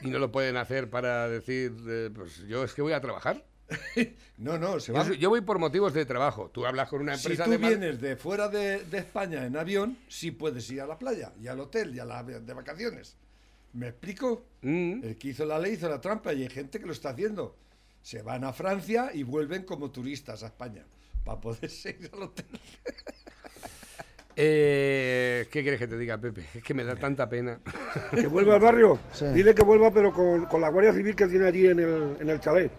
Y 0.01 0.09
no 0.11 0.19
lo 0.19 0.33
pueden 0.33 0.57
hacer 0.57 0.89
para 0.91 1.29
decir, 1.29 1.75
eh, 1.87 2.11
pues 2.15 2.39
yo 2.49 2.65
es 2.65 2.73
que 2.75 2.83
voy 2.83 2.93
a 2.93 3.01
trabajar. 3.01 3.45
No, 4.39 4.59
no, 4.59 4.81
se 4.81 4.93
Yo, 4.93 5.05
soy- 5.05 5.19
yo 5.19 5.29
voy 5.31 5.41
por 5.43 5.61
motivos 5.61 5.95
de 5.95 6.05
trabajo. 6.05 6.51
Tú 6.53 6.67
hablas 6.67 6.89
con 6.89 7.01
una 7.01 7.17
Si 7.17 7.29
empresa 7.29 7.45
tú 7.45 7.51
de... 7.53 7.59
mar- 7.59 7.71
vienes 7.71 8.01
de 8.01 8.17
fuera 8.17 8.49
de, 8.49 8.83
de 8.85 8.99
España 8.99 9.47
en 9.47 9.57
avión, 9.57 9.97
sí 10.09 10.33
puedes 10.33 10.69
ir 10.73 10.81
a 10.81 10.87
la 10.87 10.99
playa 10.99 11.33
y 11.41 11.47
al 11.47 11.61
hotel 11.61 11.95
y 11.95 12.01
a 12.01 12.05
la 12.05 12.25
de 12.25 12.53
vacaciones. 12.55 13.17
¿Me 13.73 13.89
explico? 13.89 14.45
Mm. 14.63 15.05
El 15.05 15.17
que 15.17 15.29
hizo 15.29 15.45
la 15.45 15.61
ley 15.61 15.75
hizo 15.75 15.89
la 15.89 16.01
trampa 16.01 16.33
y 16.35 16.43
hay 16.43 16.49
gente 16.49 16.81
que 16.81 16.87
lo 16.87 16.93
está 16.93 17.11
haciendo. 17.11 17.55
Se 18.03 18.21
van 18.23 18.43
a 18.43 18.53
Francia 18.53 19.13
y 19.15 19.23
vuelven 19.23 19.63
como 19.63 19.93
turistas 19.93 20.43
a 20.43 20.47
España 20.47 20.85
para 21.25 21.41
poder 21.41 21.71
ir 21.85 22.11
al 22.13 22.23
hotel. 22.23 22.47
Eh, 24.35 25.47
¿Qué 25.51 25.63
quieres 25.63 25.79
que 25.79 25.87
te 25.87 25.99
diga, 25.99 26.17
Pepe? 26.19 26.47
Es 26.55 26.63
que 26.63 26.73
me 26.73 26.85
da 26.85 26.97
tanta 26.97 27.29
pena. 27.29 27.61
Que 28.11 28.27
vuelva 28.27 28.55
al 28.55 28.61
barrio. 28.61 28.99
Dile 29.35 29.55
que 29.55 29.63
vuelva, 29.63 29.91
pero 29.93 30.13
con, 30.13 30.47
con 30.47 30.61
la 30.61 30.71
Guardia 30.71 30.93
Civil 30.93 31.15
que 31.15 31.27
tiene 31.27 31.47
allí 31.47 31.67
en 31.67 31.79
el, 31.79 32.17
en 32.21 32.31
el 32.31 32.41
chalet. 32.41 32.73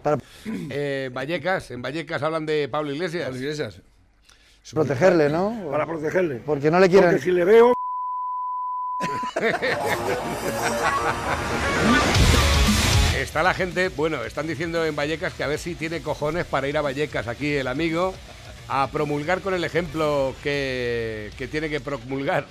Eh, 0.70 1.10
Vallecas, 1.12 1.70
en 1.70 1.80
Vallecas 1.82 2.22
hablan 2.22 2.44
de 2.46 2.68
Pablo 2.68 2.92
Iglesias. 2.92 3.30
Las 3.30 3.40
iglesias. 3.40 3.80
Protegerle, 4.72 5.28
¿no? 5.28 5.68
Para 5.70 5.86
protegerle. 5.86 6.42
Porque 6.44 6.70
no 6.70 6.80
le 6.80 6.88
quieren. 6.88 7.10
Porque 7.10 7.24
si 7.24 7.30
le 7.30 7.44
veo, 7.44 7.74
Está 13.18 13.42
la 13.42 13.54
gente, 13.54 13.88
bueno, 13.88 14.22
están 14.24 14.46
diciendo 14.46 14.84
en 14.84 14.94
Vallecas 14.94 15.34
que 15.34 15.42
a 15.44 15.48
ver 15.48 15.58
si 15.58 15.74
tiene 15.74 16.02
cojones 16.02 16.44
para 16.46 16.68
ir 16.68 16.76
a 16.78 16.82
Vallecas 16.82 17.26
aquí 17.26 17.54
el 17.54 17.66
amigo 17.66 18.14
a 18.68 18.88
promulgar 18.88 19.40
con 19.40 19.54
el 19.54 19.64
ejemplo 19.64 20.34
que, 20.42 21.30
que 21.36 21.48
tiene 21.48 21.68
que 21.68 21.80
promulgar. 21.80 22.46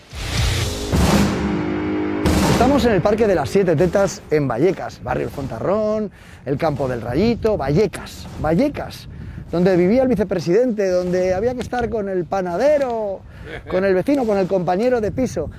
Estamos 2.51 2.85
en 2.85 2.93
el 2.93 3.01
Parque 3.01 3.27
de 3.27 3.35
las 3.35 3.49
Siete 3.49 3.75
Tetas 3.75 4.21
en 4.31 4.47
Vallecas, 4.47 5.01
barrio 5.03 5.25
El 5.25 5.31
Fontarrón, 5.31 6.11
el 6.45 6.57
Campo 6.57 6.87
del 6.87 7.01
Rayito, 7.01 7.57
Vallecas, 7.57 8.27
Vallecas, 8.39 9.09
donde 9.51 9.75
vivía 9.75 10.03
el 10.03 10.07
vicepresidente, 10.07 10.87
donde 10.89 11.33
había 11.33 11.55
que 11.55 11.61
estar 11.61 11.89
con 11.89 12.07
el 12.09 12.25
panadero, 12.25 13.21
con 13.69 13.83
el 13.83 13.93
vecino, 13.93 14.25
con 14.25 14.37
el 14.37 14.47
compañero 14.47 15.01
de 15.01 15.11
piso. 15.11 15.49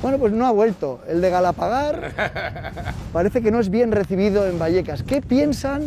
Bueno, 0.00 0.18
pues 0.18 0.32
no 0.32 0.46
ha 0.46 0.52
vuelto. 0.52 1.02
El 1.08 1.20
de 1.20 1.28
Galapagar 1.28 2.12
parece 3.12 3.42
que 3.42 3.50
no 3.50 3.60
es 3.60 3.68
bien 3.68 3.92
recibido 3.92 4.46
en 4.46 4.58
Vallecas. 4.58 5.02
¿Qué 5.02 5.20
piensan 5.20 5.82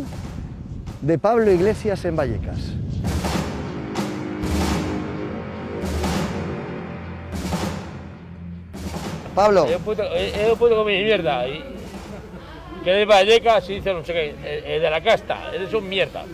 de 1.00 1.18
Pablo 1.18 1.50
Iglesias 1.50 2.04
en 2.04 2.14
Vallecas? 2.14 2.74
Pablo, 9.38 9.66
Es 9.66 9.76
un 9.76 9.82
puto, 9.82 10.02
es 10.02 10.36
es 10.36 10.52
un 10.52 10.58
puto 10.58 10.74
come 10.74 11.00
mierda. 11.00 11.46
Y, 11.46 11.62
que 12.82 12.90
de 12.90 13.04
Vallecas 13.04 13.70
y 13.70 13.74
dice 13.74 13.94
no 13.94 14.04
sé 14.04 14.12
qué, 14.12 14.34
eh, 14.42 14.80
de 14.80 14.90
la 14.90 15.00
casta, 15.00 15.54
eres 15.54 15.72
un 15.74 15.88
mierda. 15.88 16.24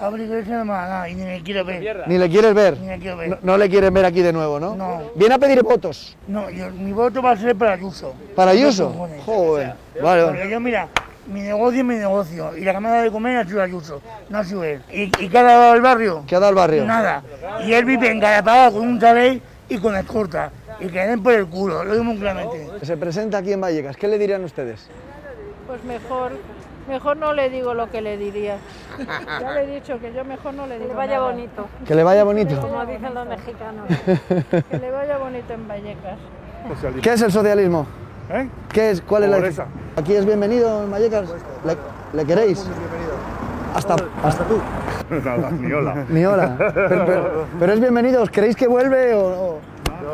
No 0.00 0.10
me 0.10 0.24
ha 0.24 0.64
nada 0.64 1.08
y 1.08 1.14
ni 1.14 1.22
me 1.22 1.40
quiero 1.40 1.64
ver. 1.64 2.02
Ni 2.08 2.18
le 2.18 2.28
quieres 2.28 2.52
ver. 2.52 2.78
Ni 2.80 2.88
le 2.88 2.98
quiero 2.98 3.16
ver. 3.16 3.28
No, 3.28 3.38
no 3.42 3.56
le 3.56 3.68
quieren 3.68 3.94
ver 3.94 4.06
aquí 4.06 4.22
de 4.22 4.32
nuevo, 4.32 4.58
¿no? 4.58 4.74
No. 4.74 5.02
Viene 5.14 5.36
a 5.36 5.38
pedir 5.38 5.62
votos. 5.62 6.16
No, 6.26 6.50
yo, 6.50 6.68
mi 6.70 6.90
voto 6.90 7.22
va 7.22 7.30
a 7.30 7.36
ser 7.36 7.54
para 7.54 7.74
Ayuso. 7.74 8.12
¿Para 8.34 8.50
Ayuso? 8.50 8.90
Joder. 9.24 9.74
Vale, 10.02 10.24
Porque 10.24 10.38
vale. 10.38 10.50
yo, 10.50 10.58
mira, 10.58 10.88
mi 11.28 11.42
negocio 11.42 11.78
es 11.78 11.84
mi 11.84 11.94
negocio. 11.94 12.56
Y 12.56 12.64
la 12.64 12.72
dado 12.72 13.02
de 13.02 13.10
comer 13.12 13.36
ha 13.36 13.44
sido 13.44 13.62
Ayuso, 13.62 14.02
no 14.30 14.38
ha 14.38 14.44
sido 14.44 14.64
él. 14.64 14.82
¿Y, 14.90 15.02
y 15.02 15.28
qué 15.28 15.38
ha 15.38 15.44
dado 15.44 15.72
al 15.72 15.80
barrio? 15.80 16.24
¿Qué 16.26 16.34
ha 16.34 16.40
dado 16.40 16.48
al 16.48 16.56
barrio? 16.56 16.84
Nada. 16.84 17.22
Y 17.64 17.72
él 17.72 17.84
vive 17.84 18.10
en 18.10 18.20
con 18.72 18.80
un 18.80 18.98
chalet 18.98 19.40
y 19.68 19.78
con 19.78 19.94
escorta. 19.94 20.50
Y 20.82 20.88
que 20.88 20.98
le 20.98 21.06
den 21.06 21.22
por 21.22 21.32
el 21.32 21.46
culo, 21.46 21.84
lo 21.84 21.92
digo 21.92 22.04
muy 22.04 22.18
claramente. 22.18 22.66
Se 22.82 22.96
presenta 22.96 23.38
aquí 23.38 23.52
en 23.52 23.60
Vallecas. 23.60 23.96
¿Qué 23.96 24.08
le 24.08 24.18
dirían 24.18 24.42
ustedes? 24.44 24.88
Pues 25.66 25.82
mejor, 25.84 26.32
mejor 26.88 27.16
no 27.16 27.32
le 27.32 27.48
digo 27.50 27.72
lo 27.74 27.90
que 27.90 28.00
le 28.02 28.16
diría. 28.16 28.56
Ya 29.40 29.52
le 29.52 29.62
he 29.64 29.66
dicho 29.80 29.98
que 30.00 30.12
yo 30.12 30.24
mejor 30.24 30.54
no 30.54 30.66
le 30.66 30.76
digo. 30.78 30.90
Que 30.90 30.94
vaya 30.96 31.16
nada. 31.18 31.30
bonito, 31.30 31.66
Que 31.86 31.94
le 31.94 32.02
vaya 32.02 32.24
bonito. 32.24 32.60
como 32.60 32.84
dicen 32.84 33.14
los 33.14 33.26
mexicanos. 33.28 33.86
Que 34.70 34.78
le 34.78 34.90
vaya 34.90 35.18
bonito 35.18 35.52
en 35.52 35.68
Vallecas. 35.68 36.18
¿Qué 37.02 37.12
es 37.12 37.22
el 37.22 37.32
socialismo? 37.32 37.86
¿eh? 38.30 38.48
¿Qué 38.72 38.90
es? 38.90 39.00
¿Cuál 39.02 39.24
es 39.24 39.30
la 39.30 39.66
¿Aquí 39.96 40.14
es 40.14 40.24
bienvenido 40.26 40.84
en 40.84 40.90
Vallecas? 40.90 41.28
¿Le, 41.64 41.76
le 42.12 42.24
queréis? 42.26 42.66
Hasta, 43.74 43.96
hasta 44.22 44.44
tú. 44.44 44.60
Nada, 45.24 45.50
ni 45.50 45.72
hola. 45.72 46.04
Ni 46.08 46.24
hola. 46.24 46.54
Pero, 46.58 47.04
pero- 47.06 47.44
pero 47.58 47.72
es 47.72 47.80
bienvenido. 47.80 48.22
¿Os 48.22 48.30
creéis 48.30 48.56
que 48.56 48.66
vuelve 48.66 49.14
o, 49.14 49.20
o- 49.24 49.58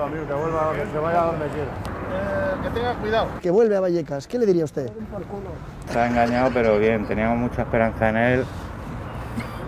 Amigo, 0.04 0.26
que 0.26 0.34
vuelva, 0.34 0.72
que 0.74 0.86
se 0.92 0.98
vaya 0.98 1.20
donde 1.22 1.46
quiera. 1.48 3.30
que 3.40 3.50
vuelve 3.50 3.76
a 3.76 3.80
Vallecas? 3.80 4.26
¿Qué 4.26 4.38
le 4.38 4.46
diría 4.46 4.64
usted? 4.64 4.90
Se 5.90 5.98
ha 5.98 6.06
engañado, 6.06 6.50
pero 6.52 6.78
bien, 6.78 7.06
teníamos 7.06 7.38
mucha 7.38 7.62
esperanza 7.62 8.08
en 8.08 8.16
él 8.16 8.44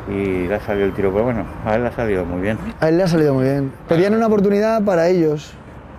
y 0.09 0.47
le 0.49 0.55
ha 0.55 0.61
salido 0.61 0.87
el 0.87 0.93
tiro. 0.93 1.11
Pero 1.13 1.25
bueno, 1.25 1.45
a 1.65 1.75
él 1.75 1.83
le 1.83 1.89
ha 1.89 1.93
salido 1.93 2.25
muy 2.25 2.41
bien, 2.41 2.59
A 2.81 2.89
él 2.89 2.97
le 2.99 3.03
ha 3.05 3.09
salido 3.09 3.35
muy 3.35 3.45
bien. 3.45 3.73
Pedían 3.89 4.15
una 4.15 4.27
oportunidad 4.27 4.83
para 4.83 5.09
ellos. 5.09 5.53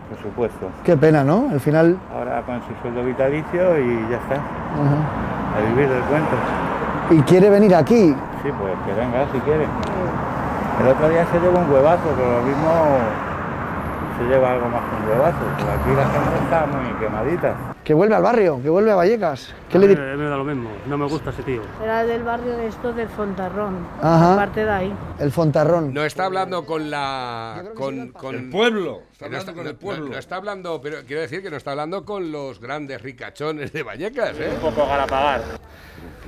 por 0.09 0.21
supuesto. 0.21 0.69
Qué 0.83 0.97
pena, 0.97 1.23
¿no? 1.23 1.49
Al 1.51 1.59
final. 1.59 1.97
Ahora 2.13 2.41
con 2.43 2.59
su 2.61 2.81
sueldo 2.81 3.03
vitalicio 3.03 3.79
y 3.79 4.09
ya 4.09 4.17
está, 4.17 4.35
ajá. 4.35 5.57
a 5.57 5.69
vivir 5.69 5.89
del 5.89 6.01
cuento. 6.03 6.35
Y 7.11 7.21
quiere 7.23 7.49
venir 7.49 7.75
aquí. 7.75 8.15
Sí, 8.43 8.49
pues 8.59 8.73
que 8.85 8.93
venga 8.99 9.25
si 9.31 9.39
quiere. 9.39 9.65
El 10.81 10.87
otro 10.87 11.09
día 11.09 11.25
se 11.31 11.39
llevó 11.39 11.59
un 11.59 11.69
huevazo, 11.69 12.03
pero 12.17 12.39
lo 12.39 12.43
mismo 12.43 12.71
se 14.21 14.27
lleva 14.29 14.51
algo 14.53 14.67
más 14.69 14.81
que 14.89 14.95
un 14.95 15.09
huevazo. 15.09 15.37
Pero 15.57 15.71
aquí 15.71 15.89
la 15.95 16.05
gente 16.09 16.43
está 16.43 16.65
muy 16.67 16.93
quemadita. 16.99 17.55
Que 17.83 17.93
vuelve 17.95 18.15
al 18.15 18.21
barrio, 18.23 18.61
que 18.61 18.69
vuelve 18.69 18.91
a 18.91 18.95
Vallecas. 18.95 19.53
¿Qué 19.69 19.79
le 19.79 19.87
A 19.87 19.89
dir- 19.89 20.17
me 20.17 20.25
da 20.29 20.37
lo 20.37 20.43
mismo, 20.43 20.69
no 20.85 20.97
me 20.97 21.07
gusta 21.07 21.31
ese 21.31 21.41
tío. 21.43 21.61
Era 21.83 22.03
del 22.05 22.23
barrio 22.23 22.55
de 22.57 22.67
esto 22.67 22.93
del 22.93 23.09
Fontarrón. 23.09 23.77
Ajá. 24.01 24.33
Aparte 24.33 24.63
de 24.65 24.71
ahí. 24.71 24.93
El 25.19 25.31
Fontarrón. 25.31 25.93
No 25.93 26.03
está 26.05 26.25
hablando 26.25 26.65
con 26.65 26.91
la. 26.91 27.63
Con, 27.75 28.09
con- 28.09 28.35
El 28.35 28.49
pueblo. 28.49 29.01
Está 29.11 29.27
no 29.29 29.37
hablando 29.37 29.53
con 29.55 29.67
el 29.67 29.75
pueblo. 29.75 30.05
No, 30.05 30.11
no 30.13 30.17
está 30.19 30.35
hablando, 30.35 30.79
pero 30.81 30.97
quiero 31.07 31.21
decir 31.21 31.41
que 31.41 31.49
no 31.49 31.57
está 31.57 31.71
hablando 31.71 32.05
con 32.05 32.31
los 32.31 32.59
grandes 32.59 33.01
ricachones 33.01 33.73
de 33.73 33.83
Vallecas, 33.83 34.37
¿eh? 34.39 34.51
Un 34.53 34.69
poco 34.71 34.87
galapagar. 34.87 35.41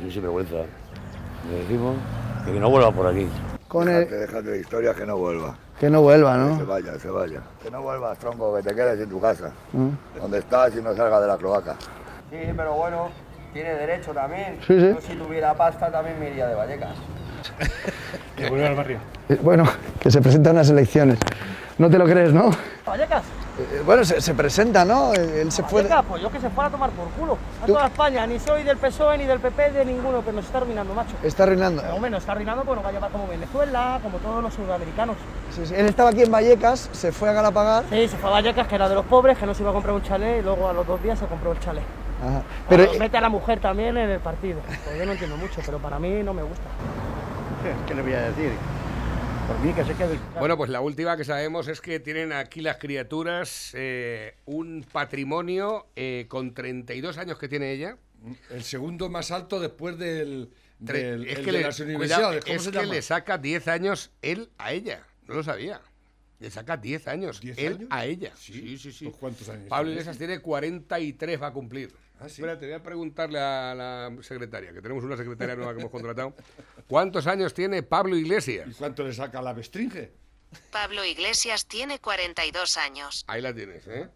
Y 0.06 0.12
sin 0.12 0.22
vergüenza. 0.24 0.56
Le 1.50 1.58
decimos 1.60 1.96
que 2.46 2.52
no 2.60 2.70
vuelva 2.70 2.92
por 2.92 3.08
aquí. 3.08 3.28
Con 3.74 3.90
el... 3.90 3.96
Déjate, 4.08 4.16
déjate 4.20 4.50
de 4.52 4.60
historia 4.60 4.94
que 4.94 5.06
no 5.06 5.18
vuelva. 5.18 5.56
Que 5.80 5.90
no 5.90 6.02
vuelva, 6.02 6.34
Que 6.36 6.54
se 6.54 6.60
¿no? 6.62 6.66
vaya, 6.68 7.00
se 7.00 7.10
vaya. 7.10 7.42
Que 7.62 7.72
no 7.72 7.82
vuelvas, 7.82 8.18
tronco, 8.20 8.56
que 8.56 8.62
te 8.64 8.76
quedes 8.76 9.00
en 9.02 9.10
tu 9.10 9.20
casa. 9.20 9.52
Mm. 9.74 9.90
Donde 10.22 10.38
estás 10.38 10.76
y 10.76 10.82
no 10.82 10.96
salgas 10.96 11.20
de 11.22 11.28
la 11.28 11.38
cloaca. 11.38 11.76
Sí, 12.30 12.38
pero 12.56 12.74
bueno, 12.76 13.10
tiene 13.52 13.74
derecho 13.74 14.14
también. 14.14 14.60
Sí, 14.68 14.80
sí. 14.80 14.94
Yo 14.94 15.02
si 15.02 15.16
tuviera 15.16 15.54
pasta 15.56 15.92
también 15.92 16.20
me 16.20 16.30
iría 16.30 16.48
de 16.48 16.56
Vallecas. 16.56 16.96
Que 18.38 18.50
vuelva 18.50 18.68
al 18.68 18.76
barrio. 18.76 18.98
Eh, 19.30 19.38
Bueno, 19.42 19.64
que 20.00 20.10
se 20.10 20.22
presentan 20.22 20.54
unas 20.54 20.70
elecciones. 20.70 21.20
No 21.78 21.90
te 21.90 21.98
lo 21.98 22.06
crees, 22.06 22.32
¿no? 22.34 22.52
¿Vallecas? 22.86 23.24
Eh, 23.58 23.82
Bueno, 23.86 24.06
se, 24.06 24.22
se 24.22 24.34
presenta, 24.36 24.86
¿no? 24.86 25.14
Eh, 25.14 25.42
Él 25.42 25.52
se 25.52 25.64
fue... 25.64 25.82
Vallecas, 25.82 26.06
pues 26.08 26.22
yo 26.22 26.30
que 26.32 26.40
se 26.40 26.50
fuera 26.52 26.68
a 26.68 26.72
tomar 26.72 26.92
por 26.92 27.08
culo. 27.10 27.38
A 27.62 27.66
Tú- 27.66 27.74
toda 27.74 27.88
España, 27.88 28.28
ni 28.28 28.40
soy 28.40 28.64
del 28.64 28.78
PSOE 28.78 29.18
ni 29.18 29.26
del 29.26 29.40
PP 29.40 29.72
de 29.72 29.86
ninguno, 29.86 30.22
pero 30.22 30.34
nos 30.36 30.46
está 30.46 30.60
arruinando, 30.60 30.94
macho. 30.94 31.16
Está 31.24 31.44
arruinando. 31.44 31.82
Pero 31.82 31.96
hombre, 31.96 32.12
nos 32.12 32.20
está 32.20 32.34
arruinando 32.34 32.64
porque 32.64 32.76
nos 32.78 32.86
va 32.86 32.90
a 32.90 32.94
llevar 32.94 33.12
como 33.12 33.28
Venezuela, 33.28 34.00
como 34.04 34.18
todos 34.20 34.44
los 34.44 34.54
sudamericanos. 34.54 35.16
Sí, 35.56 35.66
sí. 35.66 35.74
Él 35.76 35.88
estaba 35.88 36.12
aquí 36.12 36.22
en 36.22 36.32
Vallecas, 36.32 36.90
se 36.92 37.12
fue 37.12 37.30
a 37.30 37.34
Galapagar. 37.34 37.84
Sí, 37.90 38.08
se 38.08 38.18
fue 38.18 38.30
a 38.30 38.34
Vallecas, 38.34 38.68
que 38.68 38.76
era 38.76 38.88
de 38.88 38.96
los 38.96 39.06
pobres, 39.06 39.38
que 39.38 39.46
no 39.48 39.54
se 39.56 39.64
iba 39.64 39.72
a 39.72 39.74
comprar 39.74 39.96
un 39.96 40.04
chalet 40.04 40.40
y 40.42 40.44
luego 40.44 40.70
a 40.70 40.74
los 40.74 40.86
dos 40.86 41.02
días 41.02 41.18
se 41.18 41.26
compró 41.26 41.54
el 41.54 41.60
chalet. 41.60 41.84
Ajá. 42.22 42.42
Pero 42.70 42.86
Pero 42.86 43.00
mete 43.00 43.18
a 43.18 43.22
la 43.22 43.30
mujer 43.30 43.60
también 43.60 43.98
en 43.98 44.10
el 44.12 44.20
partido. 44.20 44.60
Pues 44.86 44.98
yo 44.98 45.06
no 45.06 45.12
entiendo 45.14 45.38
mucho, 45.38 45.60
pero 45.66 45.80
para 45.80 45.98
mí 46.00 46.22
no 46.24 46.34
me 46.36 46.44
gusta. 46.44 46.64
¿Qué 47.88 47.96
le 47.96 48.02
voy 48.02 48.14
a 48.14 48.22
decir? 48.22 48.52
Por 49.48 49.60
mí 49.60 49.74
que 49.74 49.84
se 49.84 49.94
quede. 49.94 50.18
Bueno, 50.40 50.56
pues 50.56 50.70
la 50.70 50.80
última 50.80 51.18
que 51.18 51.26
sabemos 51.26 51.68
es 51.68 51.82
que 51.82 52.00
tienen 52.00 52.32
aquí 52.32 52.62
las 52.62 52.78
criaturas 52.78 53.72
eh, 53.74 54.36
un 54.46 54.86
patrimonio 54.90 55.88
eh, 55.96 56.26
con 56.30 56.54
32 56.54 57.18
años 57.18 57.38
que 57.38 57.50
tiene 57.50 57.72
ella. 57.72 57.98
El 58.50 58.64
segundo 58.64 59.10
más 59.10 59.32
alto 59.32 59.60
después 59.60 59.98
del, 59.98 60.50
del 60.80 61.26
es 61.26 61.40
el 61.40 61.46
que, 61.46 61.52
de 61.52 61.58
le, 61.58 61.62
las 61.64 61.76
cuidado, 61.76 61.90
universidades. 61.90 62.46
¿Cómo 62.46 62.56
es 62.56 62.64
se 62.64 62.72
que 62.72 62.78
llama? 62.78 62.94
le 62.94 63.02
saca 63.02 63.38
10 63.38 63.68
años 63.68 64.12
él 64.22 64.50
a 64.58 64.72
ella. 64.72 65.04
No 65.28 65.36
lo 65.36 65.44
sabía. 65.44 65.82
Le 66.44 66.52
saca 66.52 66.76
10 66.76 67.08
años 67.08 67.42
¿10 67.42 67.54
él 67.58 67.74
años? 67.74 67.88
a 67.90 68.06
ella. 68.06 68.34
Sí, 68.36 68.78
sí, 68.78 68.92
sí. 68.92 69.06
Pues, 69.06 69.16
¿Cuántos 69.16 69.48
años? 69.48 69.70
Pablo 69.70 69.86
tiene? 69.86 69.94
Iglesias 70.02 70.18
tiene 70.18 70.40
43, 70.40 71.42
va 71.42 71.48
a 71.48 71.54
cumplir. 71.54 71.96
Ah, 72.20 72.28
¿sí? 72.28 72.42
Espérate, 72.42 72.66
voy 72.66 72.76
a 72.76 72.84
preguntarle 72.84 73.40
a 73.40 73.74
la 73.74 74.12
secretaria, 74.22 74.74
que 74.74 74.82
tenemos 74.82 75.06
una 75.06 75.16
secretaria 75.16 75.56
nueva 75.56 75.74
que 75.74 75.80
hemos 75.80 75.90
contratado. 75.92 76.36
¿Cuántos 76.86 77.28
años 77.28 77.54
tiene 77.54 77.82
Pablo 77.82 78.18
Iglesias? 78.18 78.68
¿Y 78.70 78.74
cuánto 78.74 79.06
le 79.06 79.14
saca 79.14 79.42
la 79.42 79.54
bestringe? 79.54 80.12
Pablo 80.70 81.06
Iglesias 81.06 81.66
tiene 81.66 82.00
42 82.00 82.76
años. 82.76 83.24
Ahí 83.28 83.42
la 83.42 83.54
tienes, 83.54 83.88
¿eh? 83.88 84.10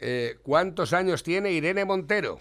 Eh, 0.00 0.38
¿Cuántos 0.42 0.92
años 0.92 1.22
tiene 1.22 1.52
Irene 1.52 1.84
Montero? 1.84 2.40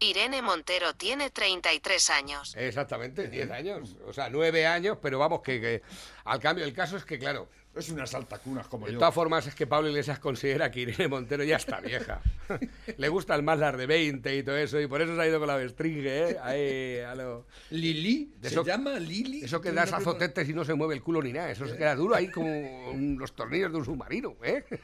Irene 0.00 0.42
Montero 0.42 0.94
tiene 0.94 1.30
33 1.30 2.10
años. 2.10 2.54
Exactamente, 2.56 3.28
10 3.28 3.50
años. 3.50 3.96
O 4.06 4.12
sea, 4.12 4.30
9 4.30 4.66
años, 4.66 4.98
pero 5.02 5.18
vamos, 5.18 5.40
que, 5.42 5.60
que 5.60 5.82
al 6.24 6.38
cambio, 6.40 6.64
el 6.64 6.72
caso 6.72 6.96
es 6.96 7.04
que, 7.04 7.18
claro, 7.18 7.48
Es 7.74 7.88
una 7.90 8.06
saltacunas 8.06 8.66
como 8.68 8.86
de 8.86 8.92
yo. 8.94 8.98
todas 8.98 9.14
formas 9.14 9.46
es 9.46 9.54
que 9.54 9.66
Pablo 9.66 9.88
Iglesias 9.88 10.18
considera 10.18 10.70
que 10.70 10.80
Irene 10.80 11.06
Montero 11.08 11.44
ya 11.44 11.56
está 11.56 11.80
vieja. 11.80 12.20
Le 12.96 13.08
gustan 13.08 13.44
más 13.44 13.58
las 13.58 13.76
de 13.76 13.86
20 13.86 14.36
y 14.36 14.42
todo 14.42 14.56
eso, 14.56 14.80
y 14.80 14.86
por 14.86 15.00
eso 15.02 15.14
se 15.14 15.20
ha 15.22 15.26
ido 15.28 15.38
con 15.38 15.46
la 15.48 15.56
bestringe, 15.56 16.30
¿eh? 16.30 16.38
Ahí, 16.42 16.98
a 17.00 17.14
lo... 17.14 17.46
¿Lili? 17.70 18.32
De 18.40 18.48
¿Se 18.48 18.54
eso- 18.54 18.64
llama 18.64 18.98
Lili? 18.98 19.44
Eso 19.44 19.60
que 19.60 19.70
das 19.72 19.92
azotetes 19.92 20.48
y 20.48 20.54
no 20.54 20.64
se 20.64 20.74
mueve 20.74 20.94
el 20.94 21.02
culo 21.02 21.22
ni 21.22 21.32
nada. 21.32 21.50
Eso 21.50 21.66
se 21.68 21.76
queda 21.76 21.94
duro 21.94 22.14
ahí 22.14 22.28
como 22.30 22.94
los 23.18 23.32
tornillos 23.34 23.70
de 23.72 23.78
un 23.78 23.84
submarino, 23.84 24.36
¿eh? 24.42 24.64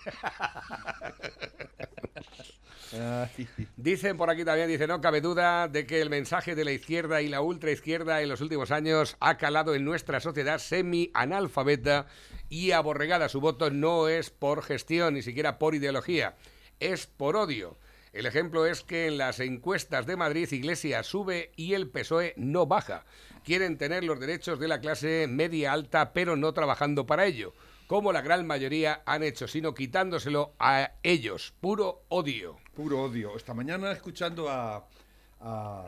Dicen 3.76 4.16
por 4.16 4.30
aquí 4.30 4.44
también, 4.44 4.68
dice, 4.68 4.86
no 4.86 5.00
cabe 5.00 5.20
duda 5.20 5.68
de 5.68 5.86
que 5.86 6.00
el 6.00 6.10
mensaje 6.10 6.54
de 6.54 6.64
la 6.64 6.72
izquierda 6.72 7.22
y 7.22 7.28
la 7.28 7.40
ultraizquierda 7.40 8.22
en 8.22 8.28
los 8.28 8.40
últimos 8.40 8.70
años 8.70 9.16
ha 9.20 9.36
calado 9.36 9.74
en 9.74 9.84
nuestra 9.84 10.20
sociedad 10.20 10.58
semi-analfabeta 10.58 12.06
y 12.48 12.70
aborregada. 12.72 13.28
Su 13.28 13.40
voto 13.40 13.70
no 13.70 14.08
es 14.08 14.30
por 14.30 14.62
gestión, 14.62 15.14
ni 15.14 15.22
siquiera 15.22 15.58
por 15.58 15.74
ideología, 15.74 16.36
es 16.80 17.06
por 17.06 17.36
odio. 17.36 17.78
El 18.12 18.26
ejemplo 18.26 18.64
es 18.64 18.82
que 18.82 19.08
en 19.08 19.18
las 19.18 19.40
encuestas 19.40 20.06
de 20.06 20.16
Madrid 20.16 20.50
Iglesias 20.52 21.06
sube 21.06 21.50
y 21.56 21.74
el 21.74 21.88
PSOE 21.88 22.34
no 22.36 22.66
baja. 22.66 23.04
Quieren 23.44 23.76
tener 23.76 24.04
los 24.04 24.20
derechos 24.20 24.60
de 24.60 24.68
la 24.68 24.80
clase 24.80 25.26
media 25.28 25.72
alta, 25.72 26.12
pero 26.12 26.36
no 26.36 26.54
trabajando 26.54 27.06
para 27.06 27.26
ello, 27.26 27.54
como 27.88 28.12
la 28.12 28.22
gran 28.22 28.46
mayoría 28.46 29.02
han 29.04 29.24
hecho, 29.24 29.48
sino 29.48 29.74
quitándoselo 29.74 30.54
a 30.60 30.92
ellos. 31.02 31.54
Puro 31.60 32.04
odio. 32.08 32.63
Puro 32.74 33.02
odio. 33.02 33.36
Esta 33.36 33.54
mañana 33.54 33.92
escuchando 33.92 34.48
a, 34.48 34.86
a- 35.40 35.86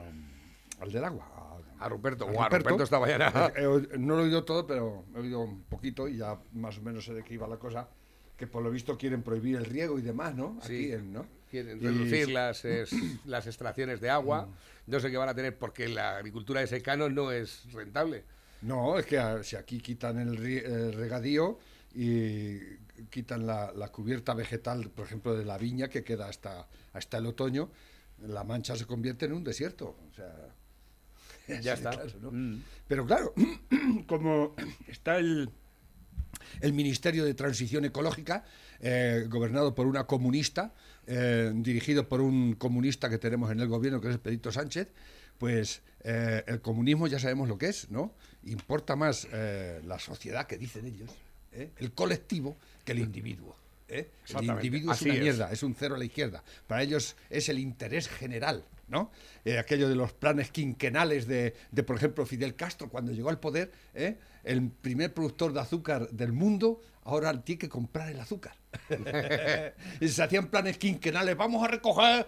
al 0.81 0.93
del 0.93 1.05
agua. 1.05 1.33
A 1.79 1.89
Ruperto, 1.89 2.27
a 2.27 2.31
guau, 2.33 2.49
Ruperto 2.51 2.83
esta 2.85 2.99
mañana. 2.99 3.31
Eh, 3.57 3.89
eh, 3.93 3.99
no 3.99 4.17
lo 4.17 4.23
he 4.23 4.25
oído 4.27 4.45
todo, 4.45 4.67
pero 4.67 5.05
he 5.15 5.19
oído 5.21 5.41
un 5.41 5.63
poquito 5.65 6.09
y 6.09 6.17
ya 6.19 6.39
más 6.55 6.79
o 6.79 6.83
menos 6.83 7.05
sé 7.05 7.13
de 7.13 7.23
qué 7.23 7.35
iba 7.35 7.47
la 7.47 7.59
cosa. 7.59 7.89
Que 8.37 8.47
por 8.47 8.63
lo 8.63 8.71
visto 8.71 8.97
quieren 8.97 9.23
prohibir 9.23 9.57
el 9.57 9.65
riego 9.67 9.99
y 9.99 10.03
demás, 10.03 10.35
¿no? 10.35 10.59
Sí. 10.63 10.85
Aquí, 10.87 10.93
en- 10.93 11.13
¿no? 11.13 11.27
Quieren 11.51 11.79
Y- 11.79 11.81
reducir 11.87 12.31
las, 12.31 12.65
es- 12.65 12.93
las 13.27 13.47
extracciones 13.47 14.01
de 14.01 14.09
agua. 14.11 14.49
No 14.87 15.01
sé 15.01 15.11
qué 15.11 15.17
van 15.17 15.29
a 15.29 15.35
tener 15.35 15.59
porque 15.59 15.89
la 15.89 16.17
agricultura 16.17 16.61
de 16.61 16.67
secano 16.67 17.09
no 17.11 17.31
es 17.33 17.71
rentable. 17.73 18.25
No, 18.63 18.99
es 18.99 19.05
que 19.07 19.21
si 19.43 19.57
aquí 19.57 19.81
quitan 19.81 20.19
el, 20.19 20.45
el 20.45 20.93
regadío 20.95 21.59
y 21.95 22.57
quitan 23.11 23.47
la, 23.47 23.73
la 23.73 23.89
cubierta 23.89 24.35
vegetal, 24.35 24.91
por 24.91 25.07
ejemplo, 25.07 25.37
de 25.37 25.45
la 25.45 25.59
viña 25.59 25.89
que 25.89 26.05
queda 26.05 26.29
hasta, 26.29 26.67
hasta 26.93 27.19
el 27.19 27.27
otoño, 27.27 27.71
la 28.27 28.45
mancha 28.45 28.77
se 28.77 28.87
convierte 28.87 29.27
en 29.27 29.33
un 29.33 29.45
desierto. 29.45 29.97
O 30.11 30.15
sea, 30.15 30.35
Ya 31.61 31.75
está. 31.75 31.91
claro, 31.91 32.11
¿no? 32.21 32.31
Mm. 32.33 32.63
Pero 32.89 33.07
claro, 33.07 33.35
como 34.07 34.55
está 34.89 35.19
el, 35.19 35.51
el 36.61 36.73
Ministerio 36.73 37.25
de 37.25 37.35
Transición 37.35 37.85
Ecológica, 37.85 38.45
eh, 38.81 39.27
gobernado 39.29 39.75
por 39.75 39.87
una 39.87 40.07
comunista, 40.07 40.73
eh, 41.07 41.53
dirigido 41.55 42.09
por 42.09 42.21
un 42.21 42.55
comunista 42.55 43.09
que 43.09 43.19
tenemos 43.19 43.51
en 43.51 43.61
el 43.61 43.69
gobierno, 43.69 44.01
que 44.01 44.11
es 44.11 44.19
Pedrito 44.19 44.51
Sánchez, 44.53 44.89
pues 45.39 45.83
eh, 46.01 46.43
el 46.47 46.61
comunismo 46.61 47.07
ya 47.07 47.19
sabemos 47.19 47.49
lo 47.49 47.59
que 47.59 47.69
es, 47.69 47.91
¿no? 47.91 48.15
Importa 48.45 48.97
más 48.97 49.27
la 49.33 49.99
sociedad 49.99 50.47
que 50.47 50.57
dicen 50.57 50.87
ellos, 50.87 51.11
el 51.51 51.93
colectivo, 51.93 52.57
que 52.87 52.93
el 52.93 53.01
individuo. 53.01 53.55
¿eh? 53.89 54.11
El 54.31 54.45
individuo 54.45 54.95
es 54.95 55.03
una 55.03 55.15
mierda, 55.15 55.53
es 55.53 55.63
un 55.63 55.75
cero 55.75 55.97
a 55.97 55.99
la 55.99 56.05
izquierda. 56.05 56.43
Para 56.67 56.83
ellos 56.83 57.17
es 57.29 57.51
el 57.51 57.59
interés 57.59 58.09
general, 58.09 58.65
¿no? 58.89 59.11
Eh, 59.45 59.59
aquello 59.59 59.89
de 59.89 59.97
los 59.97 60.13
planes 60.13 60.51
quinquenales 60.51 61.27
de, 61.27 61.55
de, 61.71 61.83
por 61.83 61.97
ejemplo, 61.97 62.25
Fidel 62.25 62.55
Castro, 62.55 62.89
cuando 62.89 63.13
llegó 63.13 63.29
al 63.29 63.41
poder, 63.41 63.73
¿eh? 63.93 64.17
el 64.45 64.71
primer 64.71 65.13
productor 65.13 65.53
de 65.53 65.61
azúcar 65.61 66.09
del 66.11 66.33
mundo, 66.33 66.81
ahora 67.05 67.33
tiene 67.43 67.59
que 67.59 67.69
comprar 67.69 68.09
el 68.09 68.21
azúcar. 68.21 68.55
y 70.01 70.09
se 70.09 70.23
hacían 70.23 70.47
planes 70.47 70.79
quinquenales, 70.79 71.37
vamos 71.37 71.65
a 71.65 71.69
recoger 71.69 72.27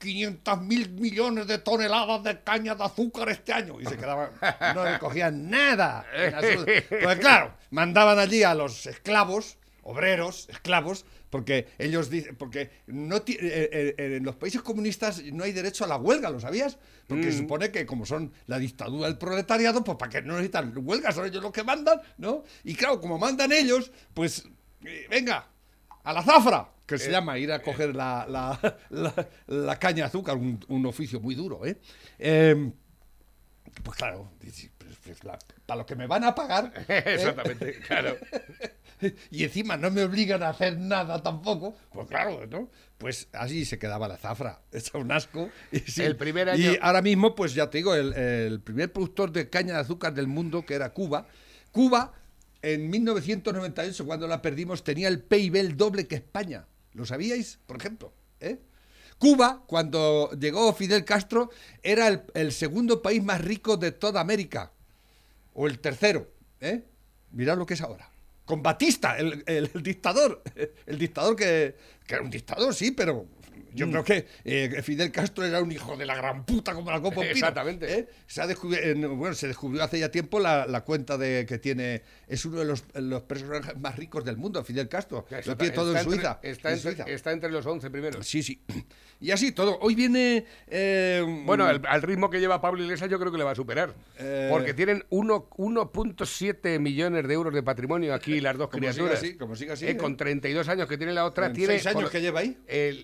500 0.00 0.62
mil 0.62 0.88
millones 0.92 1.46
de 1.46 1.58
toneladas 1.58 2.22
de 2.24 2.40
caña 2.40 2.74
de 2.74 2.84
azúcar 2.84 3.28
este 3.28 3.52
año. 3.52 3.80
Y 3.80 3.84
se 3.84 3.96
quedaban, 3.96 4.30
no 4.74 4.84
recogían 4.84 5.50
nada. 5.50 6.04
en. 6.14 6.64
Pues 7.02 7.18
claro, 7.18 7.54
mandaban 7.70 8.18
allí 8.18 8.42
a 8.42 8.54
los 8.54 8.86
esclavos, 8.86 9.58
obreros, 9.82 10.48
esclavos, 10.50 11.04
porque 11.30 11.68
ellos 11.78 12.10
dicen, 12.10 12.36
porque 12.36 12.70
no 12.86 13.16
eh, 13.16 13.22
eh, 13.28 13.94
eh, 13.96 14.16
en 14.16 14.24
los 14.24 14.36
países 14.36 14.62
comunistas 14.62 15.22
no 15.32 15.44
hay 15.44 15.52
derecho 15.52 15.84
a 15.84 15.88
la 15.88 15.96
huelga, 15.96 16.30
¿lo 16.30 16.40
sabías? 16.40 16.78
Porque 17.06 17.28
Mm. 17.28 17.32
se 17.32 17.38
supone 17.38 17.70
que 17.70 17.86
como 17.86 18.04
son 18.06 18.32
la 18.46 18.58
dictadura 18.58 19.06
del 19.08 19.18
proletariado, 19.18 19.82
pues 19.84 19.96
para 19.98 20.10
que 20.10 20.22
no 20.22 20.34
necesitan 20.34 20.72
huelgas, 20.76 21.14
son 21.14 21.26
ellos 21.26 21.42
los 21.42 21.52
que 21.52 21.62
mandan, 21.64 22.00
¿no? 22.18 22.44
Y 22.64 22.74
claro, 22.74 23.00
como 23.00 23.18
mandan 23.18 23.52
ellos, 23.52 23.90
pues 24.14 24.44
eh, 24.84 25.06
venga, 25.10 25.48
a 26.04 26.12
la 26.12 26.22
zafra, 26.22 26.68
que 26.86 26.98
se 26.98 27.10
llama 27.10 27.38
ir 27.38 27.52
a 27.52 27.62
coger 27.62 27.94
la, 27.94 28.26
la- 28.28 28.78
la- 28.90 29.28
la 29.46 29.78
caña 29.78 29.96
de 29.96 30.02
azúcar, 30.04 30.36
un, 30.36 30.64
un 30.68 30.86
oficio 30.86 31.20
muy 31.20 31.34
duro, 31.34 31.64
¿eh? 31.64 31.78
Em, 32.18 32.72
pues 33.84 33.96
claro, 33.96 34.30
para 35.66 35.78
lo 35.78 35.86
que 35.86 35.94
me 35.94 36.06
van 36.06 36.24
a 36.24 36.34
pagar. 36.34 36.72
Exactamente, 36.88 37.78
claro. 37.86 38.16
y 39.30 39.44
encima 39.44 39.76
no 39.76 39.90
me 39.90 40.02
obligan 40.04 40.42
a 40.42 40.50
hacer 40.50 40.78
nada 40.78 41.22
tampoco, 41.22 41.76
pues 41.92 42.06
claro, 42.08 42.46
¿no? 42.46 42.68
Pues 42.98 43.28
así 43.32 43.64
se 43.64 43.78
quedaba 43.78 44.08
la 44.08 44.16
zafra, 44.16 44.60
hecha 44.72 44.98
un 44.98 45.10
asco. 45.12 45.50
Y, 45.72 45.78
sí, 45.80 46.02
El 46.02 46.16
primer 46.16 46.48
y 46.58 46.66
año- 46.68 46.78
ahora 46.82 47.02
mismo, 47.02 47.34
pues 47.34 47.54
ya 47.54 47.70
te 47.70 47.78
digo, 47.78 47.94
el, 47.94 48.12
el 48.14 48.60
primer 48.60 48.92
productor 48.92 49.32
de 49.32 49.48
caña 49.48 49.74
de 49.74 49.80
azúcar 49.80 50.12
del 50.14 50.26
mundo, 50.26 50.64
que 50.66 50.74
era 50.74 50.92
Cuba, 50.92 51.26
Cuba 51.72 52.12
en 52.62 52.90
1998, 52.90 54.04
cuando 54.04 54.26
la 54.26 54.42
perdimos, 54.42 54.84
tenía 54.84 55.08
el 55.08 55.22
PIB 55.22 55.56
el 55.56 55.76
doble 55.76 56.06
que 56.06 56.16
España. 56.16 56.66
¿Lo 56.92 57.06
sabíais, 57.06 57.58
por 57.66 57.76
ejemplo? 57.78 58.12
¿Eh? 58.40 58.58
Cuba, 59.18 59.62
cuando 59.66 60.30
llegó 60.38 60.72
Fidel 60.74 61.04
Castro, 61.04 61.50
era 61.82 62.08
el, 62.08 62.22
el 62.34 62.52
segundo 62.52 63.00
país 63.00 63.22
más 63.22 63.40
rico 63.40 63.76
de 63.76 63.92
toda 63.92 64.20
América. 64.20 64.72
O 65.54 65.66
el 65.68 65.78
tercero. 65.78 66.30
¿eh? 66.60 66.84
Mirad 67.30 67.56
lo 67.56 67.64
que 67.66 67.74
es 67.74 67.80
ahora. 67.80 68.09
Con 68.50 68.64
Batista, 68.64 69.16
el, 69.16 69.70
dictador. 69.84 70.42
El 70.84 70.98
dictador 70.98 71.36
que, 71.36 71.76
que 72.04 72.14
era 72.14 72.24
un 72.24 72.30
dictador, 72.30 72.74
sí, 72.74 72.90
pero 72.90 73.24
yo 73.74 73.86
Mm. 73.86 73.90
creo 73.90 74.04
que 74.04 74.26
eh, 74.44 74.82
Fidel 74.82 75.10
Castro 75.12 75.44
era 75.44 75.60
un 75.62 75.70
hijo 75.72 75.96
de 75.96 76.06
la 76.06 76.14
gran 76.14 76.44
puta 76.44 76.74
como 76.74 76.90
la 76.90 77.00
copa 77.00 77.24
Exactamente. 77.24 77.92
¿eh? 77.98 78.08
Se, 78.26 78.40
ha 78.42 78.46
descubier- 78.46 78.84
en- 78.84 79.18
bueno, 79.18 79.34
se 79.34 79.46
descubrió 79.48 79.82
hace 79.82 79.98
ya 79.98 80.10
tiempo 80.10 80.40
la, 80.40 80.66
la 80.66 80.82
cuenta 80.82 81.16
de 81.18 81.46
que 81.46 81.58
tiene. 81.58 82.02
Es 82.28 82.44
uno 82.44 82.58
de 82.60 82.64
los, 82.64 82.84
los 82.94 83.22
personajes 83.22 83.76
más 83.78 83.96
ricos 83.96 84.24
del 84.24 84.36
mundo, 84.36 84.62
Fidel 84.64 84.88
Castro. 84.88 85.26
Eso 85.30 85.50
Lo 85.50 85.56
tiene 85.56 85.74
todo 85.74 85.90
en 85.92 85.98
entre- 85.98 86.14
Suiza. 86.14 86.38
Está 86.42 86.68
en 86.70 86.74
entre, 86.76 86.92
Suiza. 86.94 87.04
está 87.10 87.32
entre 87.32 87.50
los 87.50 87.66
11 87.66 87.90
primeros. 87.90 88.26
Sí, 88.26 88.42
sí. 88.42 88.60
Y 89.20 89.32
así 89.32 89.52
todo. 89.52 89.78
Hoy 89.80 89.94
viene. 89.94 90.44
eh, 90.68 91.22
Bueno, 91.44 91.66
al, 91.66 91.82
al 91.86 92.02
ritmo 92.02 92.30
que 92.30 92.40
lleva 92.40 92.60
Pablo 92.60 92.82
Iglesias 92.82 93.10
yo 93.10 93.18
creo 93.18 93.30
que 93.30 93.38
le 93.38 93.44
va 93.44 93.50
a 93.50 93.54
superar. 93.54 93.94
Eh. 94.18 94.48
Porque 94.50 94.72
tienen 94.74 95.04
uno- 95.10 95.48
1.7 95.56 96.78
millones 96.78 97.26
de 97.26 97.34
euros 97.34 97.52
de 97.52 97.62
patrimonio 97.62 98.14
aquí 98.14 98.40
las 98.40 98.56
dos 98.56 98.68
Como 98.68 98.80
siga 98.82 98.92
criaturas. 98.92 99.18
así, 99.18 99.34
como 99.36 99.56
siga 99.56 99.74
así, 99.74 99.86
Eh, 99.86 99.90
¿eh? 99.90 99.96
Con 99.96 100.16
32 100.16 100.68
años 100.68 100.88
que 100.88 100.96
tiene 100.96 101.12
la 101.12 101.24
otra. 101.24 101.46
En 101.46 101.52
tiene, 101.52 101.74
años 101.74 101.92
con- 101.92 102.08
que 102.08 102.20
lleva 102.20 102.40
ahí. 102.40 102.56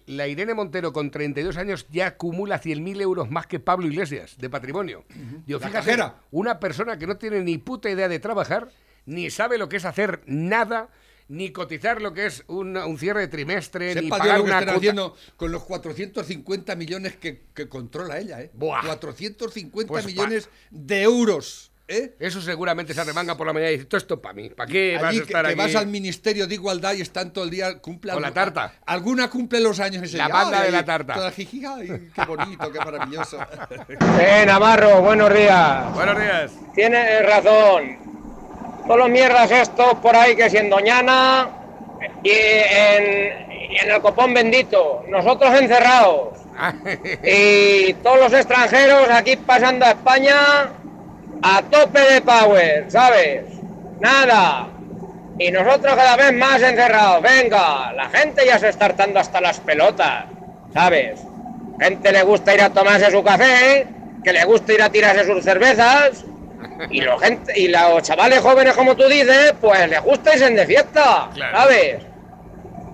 la 0.07 0.27
Irene 0.29 0.55
Montero 0.57 0.93
con 0.93 1.11
32 1.13 1.57
años 1.57 1.87
ya 1.91 2.09
acumula 2.09 2.61
100.000 2.61 3.01
euros 3.01 3.31
más 3.31 3.47
que 3.47 3.61
Pablo 3.61 3.87
Iglesias 3.87 4.37
de 4.39 4.51
patrimonio. 4.51 5.05
Digo, 5.47 5.61
La 5.61 5.69
fíjate, 5.69 5.87
cajera. 5.87 6.17
una 6.33 6.59
persona 6.59 6.99
que 6.99 7.07
no 7.07 7.17
tiene 7.17 7.41
ni 7.43 7.59
puta 7.59 7.89
idea 7.89 8.09
de 8.09 8.19
trabajar, 8.19 8.69
ni 9.05 9.31
sabe 9.31 9.57
lo 9.59 9.69
que 9.69 9.77
es 9.77 9.85
hacer 9.85 10.23
nada, 10.27 10.89
ni 11.29 11.51
cotizar 11.51 12.01
lo 12.03 12.13
que 12.13 12.27
es 12.27 12.45
un, 12.49 12.77
un 12.77 12.99
cierre 12.99 13.21
de 13.21 13.29
trimestre, 13.29 13.95
ni 13.97 14.03
Sepa 14.03 14.19
pagar 14.19 14.39
lo 14.39 14.45
que 14.45 14.51
una 14.51 14.59
están 14.61 14.75
cuota. 14.75 14.79
haciendo 14.79 15.17
con 15.37 15.53
los 15.53 15.63
450 15.65 16.75
millones 16.77 17.17
que, 17.17 17.43
que 17.55 17.69
controla 17.69 18.19
ella, 18.19 18.41
¿eh? 18.43 18.51
450 18.59 19.89
Pues 19.89 20.05
pa- 20.05 20.09
millones 20.11 20.49
de 20.71 21.03
euros. 21.03 21.71
¿Eh? 21.89 22.15
Eso 22.19 22.41
seguramente 22.41 22.93
se 22.95 23.01
arremanga 23.01 23.37
por 23.37 23.47
la 23.47 23.53
mañana 23.53 23.71
y 23.71 23.75
dice, 23.77 23.87
todo 23.87 23.99
esto 23.99 24.21
para 24.21 24.35
mí, 24.35 24.51
¿para 24.51 24.71
qué 24.71 24.99
vas 25.01 25.15
a 25.15 25.19
estar 25.23 25.45
que 25.47 25.53
aquí? 25.53 25.59
vas 25.61 25.75
al 25.77 25.87
Ministerio 25.87 26.47
de 26.47 26.55
Igualdad 26.55 26.95
y 26.95 27.01
están 27.03 27.33
todo 27.33 27.45
el 27.45 27.51
día 27.51 27.79
cumple 27.79 28.13
Con 28.13 28.23
la 28.23 28.33
tarta. 28.33 28.73
Alguna 28.87 29.29
cumple 29.31 29.61
los 29.61 29.79
años 29.81 30.03
ese 30.03 30.17
La 30.19 30.27
día. 30.27 30.35
banda 30.35 30.61
Ay, 30.61 30.67
de 30.67 30.73
la 30.73 30.85
tarta. 30.85 31.15
toda 31.15 31.31
jiji, 31.31 31.65
ay, 31.65 32.11
qué 32.15 32.25
bonito, 32.25 32.73
qué 32.73 32.79
maravilloso. 32.79 33.39
Eh, 34.21 34.45
Navarro, 34.47 35.03
buenos 35.03 35.33
días. 35.33 35.93
Buenos 35.95 36.19
días. 36.19 36.53
Tienes 36.75 37.25
razón. 37.27 37.99
Todos 38.87 38.99
los 38.99 39.09
mierdas 39.11 39.51
estos 39.51 39.95
por 39.95 40.15
ahí 40.17 40.35
que 40.37 40.49
si 40.51 40.57
en 40.59 40.71
Doñana 40.71 41.49
y 42.23 42.31
en, 42.31 43.51
y 43.73 43.77
en 43.79 43.91
el 43.91 44.01
copón 44.01 44.33
bendito. 44.35 45.03
Nosotros 45.09 45.55
encerrados. 45.61 46.39
Y 47.23 47.93
todos 48.03 48.19
los 48.19 48.33
extranjeros 48.33 49.09
aquí 49.11 49.37
pasando 49.37 49.85
a 49.85 49.91
España 49.91 50.37
a 51.43 51.63
tope 51.63 52.01
de 52.01 52.21
power, 52.23 52.85
¿sabes? 52.89 53.43
Nada. 54.01 54.69
Y 55.39 55.51
nosotros 55.51 55.95
cada 55.95 56.17
vez 56.17 56.33
más 56.33 56.63
encerrados. 56.63 57.23
Venga, 57.23 57.93
la 57.93 58.09
gente 58.09 58.45
ya 58.47 58.59
se 58.59 58.69
está 58.71 58.87
hartando 58.87 59.21
hasta 59.21 59.41
las 59.41 59.61
pelotas, 59.61 60.25
¿sabes? 60.73 61.21
Gente 61.79 62.11
le 62.13 62.23
gusta 62.23 62.55
ir 62.55 62.63
a 62.63 62.71
tomarse 62.71 63.11
su 63.11 63.23
café, 63.23 63.87
que 64.25 64.33
le 64.33 64.45
gusta 64.45 64.73
ir 64.73 64.83
a 64.83 64.91
tirarse 64.91 65.25
sus 65.27 65.45
cervezas. 65.45 66.25
Y, 66.91 67.01
lo 67.01 67.19
gente, 67.19 67.53
y 67.59 67.69
los 67.69 68.03
chavales 68.03 68.41
jóvenes, 68.41 68.75
como 68.75 68.97
tú 68.97 69.05
dices, 69.09 69.55
pues 69.61 69.89
les 69.89 70.03
gusta 70.03 70.35
irse 70.35 70.51
de 70.51 70.67
fiesta, 70.67 71.29
Claro. 71.35 71.59
¿sabes? 71.59 71.97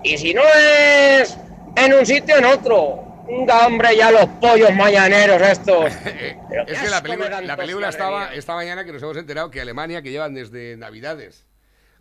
Y 0.03 0.17
si 0.17 0.33
no 0.33 0.41
es 0.43 1.37
en 1.75 1.93
un 1.93 2.05
sitio, 2.05 2.37
en 2.37 2.45
otro. 2.45 3.02
Venga, 3.25 3.67
hombre, 3.67 3.95
ya 3.95 4.11
los 4.11 4.25
pollos 4.41 4.73
mañaneros 4.73 5.41
estos. 5.41 5.93
Pero 6.49 6.65
qué 6.65 6.73
Es 6.73 6.79
que 6.79 6.89
la 6.89 7.01
película, 7.01 7.41
la 7.41 7.89
estaba 7.89 8.33
esta 8.33 8.55
mañana 8.55 8.83
que 8.83 8.91
nos 8.91 9.01
hemos 9.01 9.17
enterado 9.17 9.49
que 9.49 9.61
Alemania, 9.61 10.01
que 10.01 10.11
llevan 10.11 10.33
desde 10.33 10.75
Navidades 10.77 11.47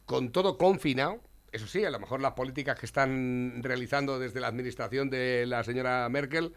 con 0.05 0.33
todo 0.33 0.59
confinado, 0.59 1.21
eso 1.53 1.67
sí, 1.67 1.85
a 1.85 1.91
lo 1.91 2.01
mejor 2.01 2.21
las 2.21 2.33
políticas 2.33 2.79
que 2.79 2.87
están 2.87 3.61
realizando 3.63 4.19
desde 4.19 4.41
la 4.41 4.49
administración 4.49 5.11
de 5.11 5.45
la 5.47 5.63
señora 5.65 6.09
Merkel, 6.09 6.55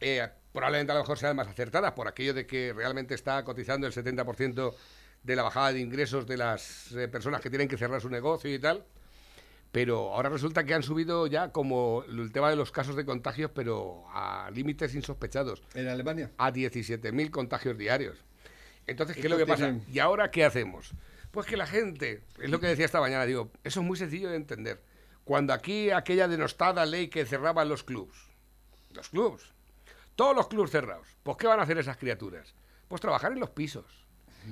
eh, 0.00 0.26
probablemente 0.52 0.92
a 0.92 0.94
lo 0.94 1.02
mejor 1.02 1.18
sean 1.18 1.36
más 1.36 1.48
acertadas 1.48 1.92
por 1.92 2.08
aquello 2.08 2.34
de 2.34 2.46
que 2.46 2.72
realmente 2.72 3.14
está 3.14 3.44
cotizando 3.44 3.86
el 3.86 3.92
70% 3.92 4.74
de 5.22 5.36
la 5.36 5.42
bajada 5.42 5.72
de 5.72 5.80
ingresos 5.80 6.26
de 6.26 6.36
las 6.36 6.92
eh, 6.92 7.08
personas 7.08 7.40
que 7.40 7.50
tienen 7.50 7.68
que 7.68 7.76
cerrar 7.76 8.00
su 8.00 8.08
negocio 8.08 8.52
y 8.52 8.58
tal. 8.58 8.84
Pero 9.72 10.14
ahora 10.14 10.30
resulta 10.30 10.64
que 10.64 10.74
han 10.74 10.82
subido 10.82 11.26
ya 11.26 11.52
como 11.52 12.02
el 12.08 12.32
tema 12.32 12.48
de 12.48 12.56
los 12.56 12.72
casos 12.72 12.96
de 12.96 13.04
contagios, 13.04 13.50
pero 13.54 14.04
a 14.10 14.50
límites 14.52 14.94
insospechados. 14.94 15.62
¿En 15.74 15.88
Alemania? 15.88 16.30
A 16.38 16.50
17.000 16.50 17.30
contagios 17.30 17.76
diarios. 17.76 18.24
Entonces, 18.86 19.16
¿qué 19.16 19.22
es 19.22 19.30
lo 19.30 19.36
que 19.36 19.46
pasa? 19.46 19.74
¿Y 19.92 19.98
ahora 19.98 20.30
qué 20.30 20.44
hacemos? 20.44 20.92
Pues 21.30 21.46
que 21.46 21.58
la 21.58 21.66
gente, 21.66 22.22
es 22.40 22.48
lo 22.48 22.58
que 22.58 22.68
decía 22.68 22.86
esta 22.86 23.00
mañana, 23.00 23.26
digo, 23.26 23.50
eso 23.62 23.80
es 23.80 23.86
muy 23.86 23.98
sencillo 23.98 24.30
de 24.30 24.36
entender. 24.36 24.82
Cuando 25.24 25.52
aquí 25.52 25.90
aquella 25.90 26.26
denostada 26.26 26.86
ley 26.86 27.08
que 27.08 27.26
cerraba 27.26 27.66
los 27.66 27.84
clubs, 27.84 28.16
los 28.94 29.10
clubs, 29.10 29.52
todos 30.16 30.34
los 30.34 30.48
clubs 30.48 30.70
cerrados, 30.70 31.06
pues 31.22 31.36
¿qué 31.36 31.46
van 31.46 31.60
a 31.60 31.64
hacer 31.64 31.76
esas 31.76 31.98
criaturas? 31.98 32.54
Pues 32.88 33.02
trabajar 33.02 33.32
en 33.32 33.40
los 33.40 33.50
pisos. 33.50 34.07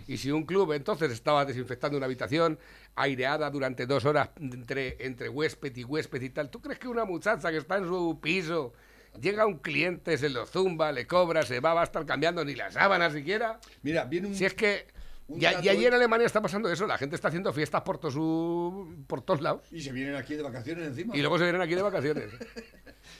Y 0.06 0.16
si 0.18 0.30
un 0.30 0.44
club 0.44 0.72
entonces 0.72 1.10
estaba 1.12 1.44
desinfectando 1.44 1.96
una 1.96 2.06
habitación 2.06 2.58
aireada 2.94 3.50
durante 3.50 3.86
dos 3.86 4.04
horas 4.04 4.30
entre, 4.40 4.96
entre 5.04 5.28
huésped 5.28 5.74
y 5.76 5.84
huésped 5.84 6.20
y 6.22 6.30
tal, 6.30 6.50
¿tú 6.50 6.60
crees 6.60 6.78
que 6.78 6.88
una 6.88 7.04
muchacha 7.04 7.50
que 7.50 7.56
está 7.58 7.76
en 7.78 7.86
su 7.86 8.18
piso 8.20 8.72
llega 9.20 9.46
un 9.46 9.58
cliente, 9.58 10.18
se 10.18 10.28
lo 10.28 10.44
zumba, 10.46 10.92
le 10.92 11.06
cobra, 11.06 11.42
se 11.42 11.60
va, 11.60 11.72
va 11.74 11.80
a 11.82 11.84
estar 11.84 12.04
cambiando 12.04 12.44
ni 12.44 12.54
la 12.54 12.70
sábana 12.70 13.10
siquiera? 13.10 13.58
Mira, 13.82 14.04
viene 14.04 14.28
un. 14.28 14.34
Si 14.34 14.44
es 14.44 14.54
que. 14.54 14.86
dato- 15.28 15.64
y 15.64 15.68
allí 15.68 15.86
en 15.86 15.94
Alemania 15.94 16.26
está 16.26 16.40
pasando 16.42 16.70
eso, 16.70 16.86
la 16.86 16.98
gente 16.98 17.16
está 17.16 17.28
haciendo 17.28 17.52
fiestas 17.52 17.82
por, 17.82 17.98
su, 18.12 18.94
por 19.06 19.22
todos 19.22 19.40
lados. 19.40 19.62
Y 19.72 19.80
se 19.80 19.92
vienen 19.92 20.14
aquí 20.14 20.34
de 20.34 20.42
vacaciones 20.42 20.86
encima. 20.88 21.16
Y 21.16 21.20
luego 21.20 21.38
se 21.38 21.44
vienen 21.44 21.62
aquí 21.62 21.74
de 21.74 21.82
vacaciones. 21.82 22.24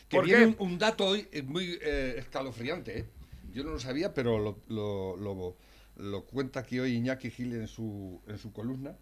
Que 0.08 0.16
¿Por 0.16 0.24
viene 0.26 0.54
un 0.58 0.78
dato 0.78 1.04
hoy 1.06 1.28
eh, 1.32 1.42
muy 1.42 1.78
eh, 1.80 2.14
escalofriante. 2.18 2.98
¿eh? 3.00 3.04
Yo 3.52 3.64
no 3.64 3.70
lo 3.70 3.80
sabía, 3.80 4.12
pero 4.14 4.38
lo, 4.38 4.58
lo- 4.68 5.16
lo- 5.16 5.56
lo 5.96 6.24
cuenta 6.24 6.60
aquí 6.60 6.78
hoy 6.78 6.94
Iñaki 6.94 7.30
Gil 7.30 7.54
en 7.54 7.68
su, 7.68 8.20
en 8.26 8.38
su 8.38 8.52
columna. 8.52 8.96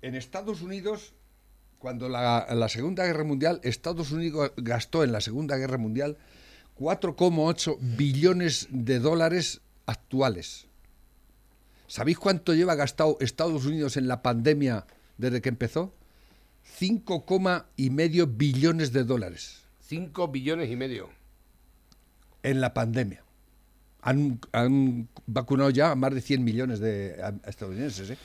En 0.00 0.14
Estados 0.14 0.62
Unidos, 0.62 1.14
cuando 1.78 2.08
la, 2.08 2.46
la 2.54 2.68
Segunda 2.68 3.04
Guerra 3.04 3.24
Mundial, 3.24 3.60
Estados 3.62 4.12
Unidos 4.12 4.52
gastó 4.56 5.04
en 5.04 5.12
la 5.12 5.20
Segunda 5.20 5.56
Guerra 5.56 5.78
Mundial 5.78 6.18
4,8 6.78 7.78
billones 7.96 8.68
de 8.70 8.98
dólares 8.98 9.60
actuales. 9.86 10.66
¿Sabéis 11.86 12.18
cuánto 12.18 12.54
lleva 12.54 12.74
gastado 12.74 13.18
Estados 13.20 13.66
Unidos 13.66 13.96
en 13.96 14.08
la 14.08 14.22
pandemia 14.22 14.86
desde 15.18 15.42
que 15.42 15.50
empezó? 15.50 15.94
5, 16.64 17.26
y 17.76 17.90
medio 17.90 18.26
billones 18.26 18.92
de 18.92 19.04
dólares 19.04 19.62
5 19.92 20.28
billones 20.28 20.70
y 20.70 20.76
medio. 20.76 21.10
en 22.42 22.62
la 22.62 22.72
pandemia. 22.72 23.22
Han, 24.02 24.40
han 24.50 25.08
vacunado 25.26 25.70
ya 25.70 25.92
a 25.92 25.94
más 25.94 26.12
de 26.12 26.20
100 26.20 26.42
millones 26.42 26.80
de 26.80 27.16
estadounidenses. 27.46 28.10
¿eh? 28.10 28.18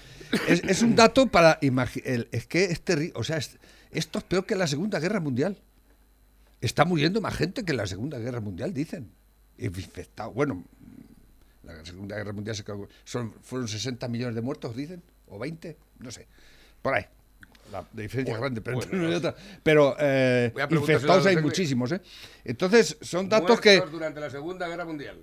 Es, 0.47 0.63
es 0.63 0.81
un 0.81 0.95
dato 0.95 1.27
para 1.27 1.59
imaginar. 1.61 2.27
Es 2.31 2.47
que 2.47 2.65
es. 2.65 2.81
O 3.13 3.23
sea, 3.23 3.37
es- 3.37 3.57
esto 3.91 4.17
es 4.19 4.25
peor 4.25 4.45
que 4.45 4.55
la 4.55 4.65
Segunda 4.67 4.99
Guerra 4.99 5.19
Mundial. 5.19 5.57
Está 6.61 6.83
muriendo 6.85 7.21
más 7.21 7.35
gente 7.35 7.63
que 7.63 7.71
en 7.71 7.77
la 7.77 7.85
Segunda 7.85 8.17
Guerra 8.17 8.39
Mundial, 8.41 8.73
dicen. 8.73 9.11
Infectado. 9.59 10.31
Bueno, 10.31 10.63
la 11.63 11.85
Segunda 11.85 12.15
Guerra 12.15 12.33
Mundial 12.33 12.55
se 12.55 12.63
son, 13.03 13.31
fueron 13.43 13.67
60 13.67 14.07
millones 14.07 14.33
de 14.35 14.41
muertos, 14.41 14.75
dicen. 14.75 15.03
O 15.27 15.37
20, 15.37 15.77
no 15.99 16.09
sé. 16.09 16.27
Por 16.81 16.95
ahí. 16.95 17.05
La 17.71 17.85
diferencia 17.93 18.33
es 18.33 18.39
grande, 18.39 18.61
pero, 18.61 18.77
bueno, 18.77 19.11
y 19.11 19.13
otra. 19.13 19.35
pero 19.61 19.95
eh, 19.99 20.53
infectados 20.71 21.25
hay 21.25 21.37
muchísimos. 21.37 21.91
¿eh? 21.91 22.01
Entonces, 22.45 22.97
son 23.01 23.27
datos 23.29 23.59
que. 23.61 23.79
Durante 23.91 24.19
la 24.19 24.29
Segunda 24.31 24.67
Guerra 24.67 24.85
Mundial. 24.85 25.19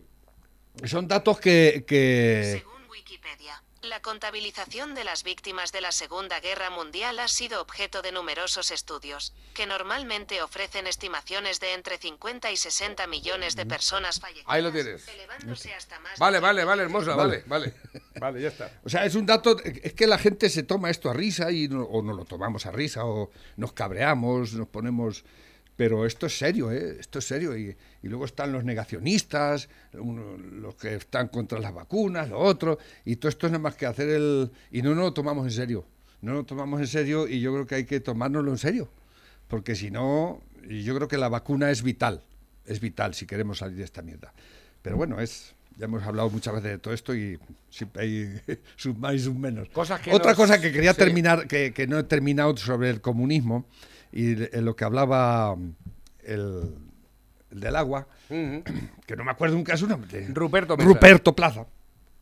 Son 0.82 1.06
datos 1.08 1.38
que, 1.38 1.84
que 1.87 2.58
Según 2.58 2.90
Wikipedia, 2.90 3.62
la 3.82 4.02
contabilización 4.02 4.94
de 4.94 5.04
las 5.04 5.22
víctimas 5.22 5.70
de 5.70 5.80
la 5.80 5.92
Segunda 5.92 6.40
Guerra 6.40 6.68
Mundial 6.70 7.18
ha 7.20 7.28
sido 7.28 7.60
objeto 7.62 8.02
de 8.02 8.12
numerosos 8.12 8.70
estudios, 8.70 9.32
que 9.54 9.66
normalmente 9.66 10.42
ofrecen 10.42 10.87
estimaciones 10.87 11.60
de 11.60 11.74
entre 11.74 11.96
50 11.98 12.50
y 12.50 12.56
60 12.56 13.06
millones 13.06 13.54
de 13.56 13.66
personas 13.66 14.20
fallecidas. 14.20 14.48
Ahí 14.48 14.62
lo 14.62 14.72
tienes. 14.72 15.06
elevándose 15.08 15.72
hasta 15.72 16.00
más 16.00 16.18
Vale, 16.18 16.40
vale, 16.40 16.64
vale, 16.64 16.82
hermosa, 16.82 17.14
Vale. 17.14 17.44
vale, 17.46 17.72
vale. 17.92 18.00
Vale, 18.20 18.42
ya 18.42 18.48
está. 18.48 18.70
O 18.84 18.88
sea, 18.88 19.04
es 19.04 19.14
un 19.14 19.26
dato, 19.26 19.56
es 19.62 19.92
que 19.92 20.06
la 20.06 20.18
gente 20.18 20.50
se 20.50 20.62
toma 20.64 20.90
esto 20.90 21.08
a 21.08 21.14
risa 21.14 21.52
y 21.52 21.68
no, 21.68 21.84
o 21.84 22.02
no 22.02 22.14
lo 22.14 22.24
tomamos 22.24 22.66
a 22.66 22.72
risa 22.72 23.04
o 23.04 23.30
nos 23.56 23.72
cabreamos, 23.72 24.54
nos 24.54 24.68
ponemos... 24.68 25.24
Pero 25.76 26.06
esto 26.06 26.26
es 26.26 26.38
serio, 26.38 26.70
¿eh? 26.70 26.96
Esto 27.00 27.18
es 27.18 27.26
serio. 27.26 27.56
Y, 27.56 27.76
y 28.02 28.08
luego 28.08 28.24
están 28.26 28.52
los 28.52 28.64
negacionistas, 28.64 29.68
los 29.92 30.74
que 30.76 30.94
están 30.94 31.28
contra 31.28 31.58
las 31.58 31.74
vacunas, 31.74 32.28
lo 32.28 32.38
otro. 32.38 32.78
Y 33.04 33.16
todo 33.16 33.28
esto 33.28 33.46
es 33.46 33.52
nada 33.52 33.62
más 33.62 33.74
que 33.76 33.87
hacer 33.87 34.08
el... 34.08 34.50
Y 34.70 34.82
no 34.82 34.90
nos 34.94 35.04
lo 35.04 35.12
tomamos 35.12 35.44
en 35.46 35.50
serio. 35.52 35.84
no 36.20 36.32
lo 36.34 36.44
tomamos 36.44 36.80
en 36.80 36.87
serio 36.87 37.26
y 37.28 37.40
yo 37.40 37.52
creo 37.52 37.66
que 37.66 37.74
hay 37.74 37.84
que 37.84 38.00
tomárnoslo 38.00 38.50
en 38.52 38.58
serio, 38.58 38.88
porque 39.48 39.74
si 39.74 39.90
no, 39.90 40.40
yo 40.68 40.94
creo 40.94 41.06
que 41.08 41.18
la 41.18 41.28
vacuna 41.28 41.70
es 41.70 41.82
vital, 41.82 42.22
es 42.66 42.80
vital 42.80 43.12
si 43.14 43.26
queremos 43.26 43.58
salir 43.58 43.76
de 43.76 43.84
esta 43.84 44.00
mierda. 44.00 44.32
Pero 44.80 44.96
bueno, 44.96 45.20
es 45.20 45.54
ya 45.76 45.87
hemos 45.87 46.02
hablado 46.04 46.30
muchas 46.30 46.54
veces 46.54 46.70
de 46.70 46.78
todo 46.78 46.94
esto 46.94 47.14
y 47.16 47.37
siempre 47.68 48.02
hay 48.04 48.40
sus 48.76 48.96
más 48.96 49.14
y 49.14 49.18
sus 49.18 49.34
menos. 49.34 49.68
Cosas 49.70 50.00
que 50.00 50.12
Otra 50.14 50.30
nos- 50.30 50.37
cosa 50.38 50.60
que 50.60 50.70
quería 50.72 50.92
sí. 50.92 50.98
terminar, 50.98 51.46
que, 51.48 51.72
que 51.74 51.87
no 51.88 51.98
he 51.98 52.04
terminado 52.04 52.56
sobre 52.56 52.90
el 52.90 53.00
comunismo 53.00 53.66
y 54.16 54.35
de- 54.35 54.50
en 54.53 54.64
lo 54.64 54.74
que 54.77 54.85
hablaba 54.85 55.57
el, 56.22 56.74
el 57.50 57.61
del 57.61 57.77
agua, 57.77 58.07
que 58.29 59.16
no 59.16 59.24
me 59.24 59.31
acuerdo 59.33 59.57
nunca 59.57 59.77
su 59.77 59.87
nombre. 59.87 60.27
Ruperto 60.29 60.77
Mesa. 60.77 60.88
Ruperto 60.88 61.35
Plaza 61.37 61.66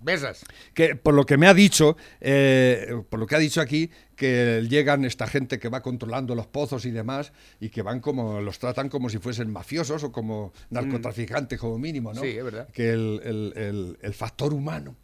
Besas. 0.05 0.45
que 0.75 0.97
por 0.97 1.15
lo 1.15 1.25
que 1.25 1.37
me 1.37 1.47
ha 1.47 1.55
dicho, 1.55 1.97
eh, 2.21 2.93
por 3.09 3.21
lo 3.21 3.27
que 3.29 3.37
ha 3.37 3.39
dicho 3.39 3.61
aquí, 3.61 3.89
que 4.17 4.67
llegan 4.69 5.05
esta 5.05 5.29
gente 5.29 5.61
que 5.61 5.69
va 5.69 5.81
controlando 5.81 6.35
los 6.35 6.49
pozos 6.49 6.85
y 6.87 6.91
demás 6.91 7.33
y 7.61 7.69
que 7.69 7.83
van 7.83 8.01
como, 8.01 8.41
los 8.41 8.59
tratan 8.59 8.89
como 8.89 9.09
si 9.11 9.19
fuesen 9.19 9.53
mafiosos 9.53 10.03
o 10.03 10.11
como 10.11 10.53
narcotraficantes 10.71 11.57
como 11.61 11.79
mínimo, 11.79 12.13
¿no? 12.13 12.21
Sí, 12.21 12.29
es 12.37 12.43
verdad. 12.45 12.69
Que 12.73 12.91
el, 12.91 13.21
el- 13.23 13.53
el- 13.57 13.99
el 14.03 14.15
factor 14.15 14.53
humano 14.53 14.97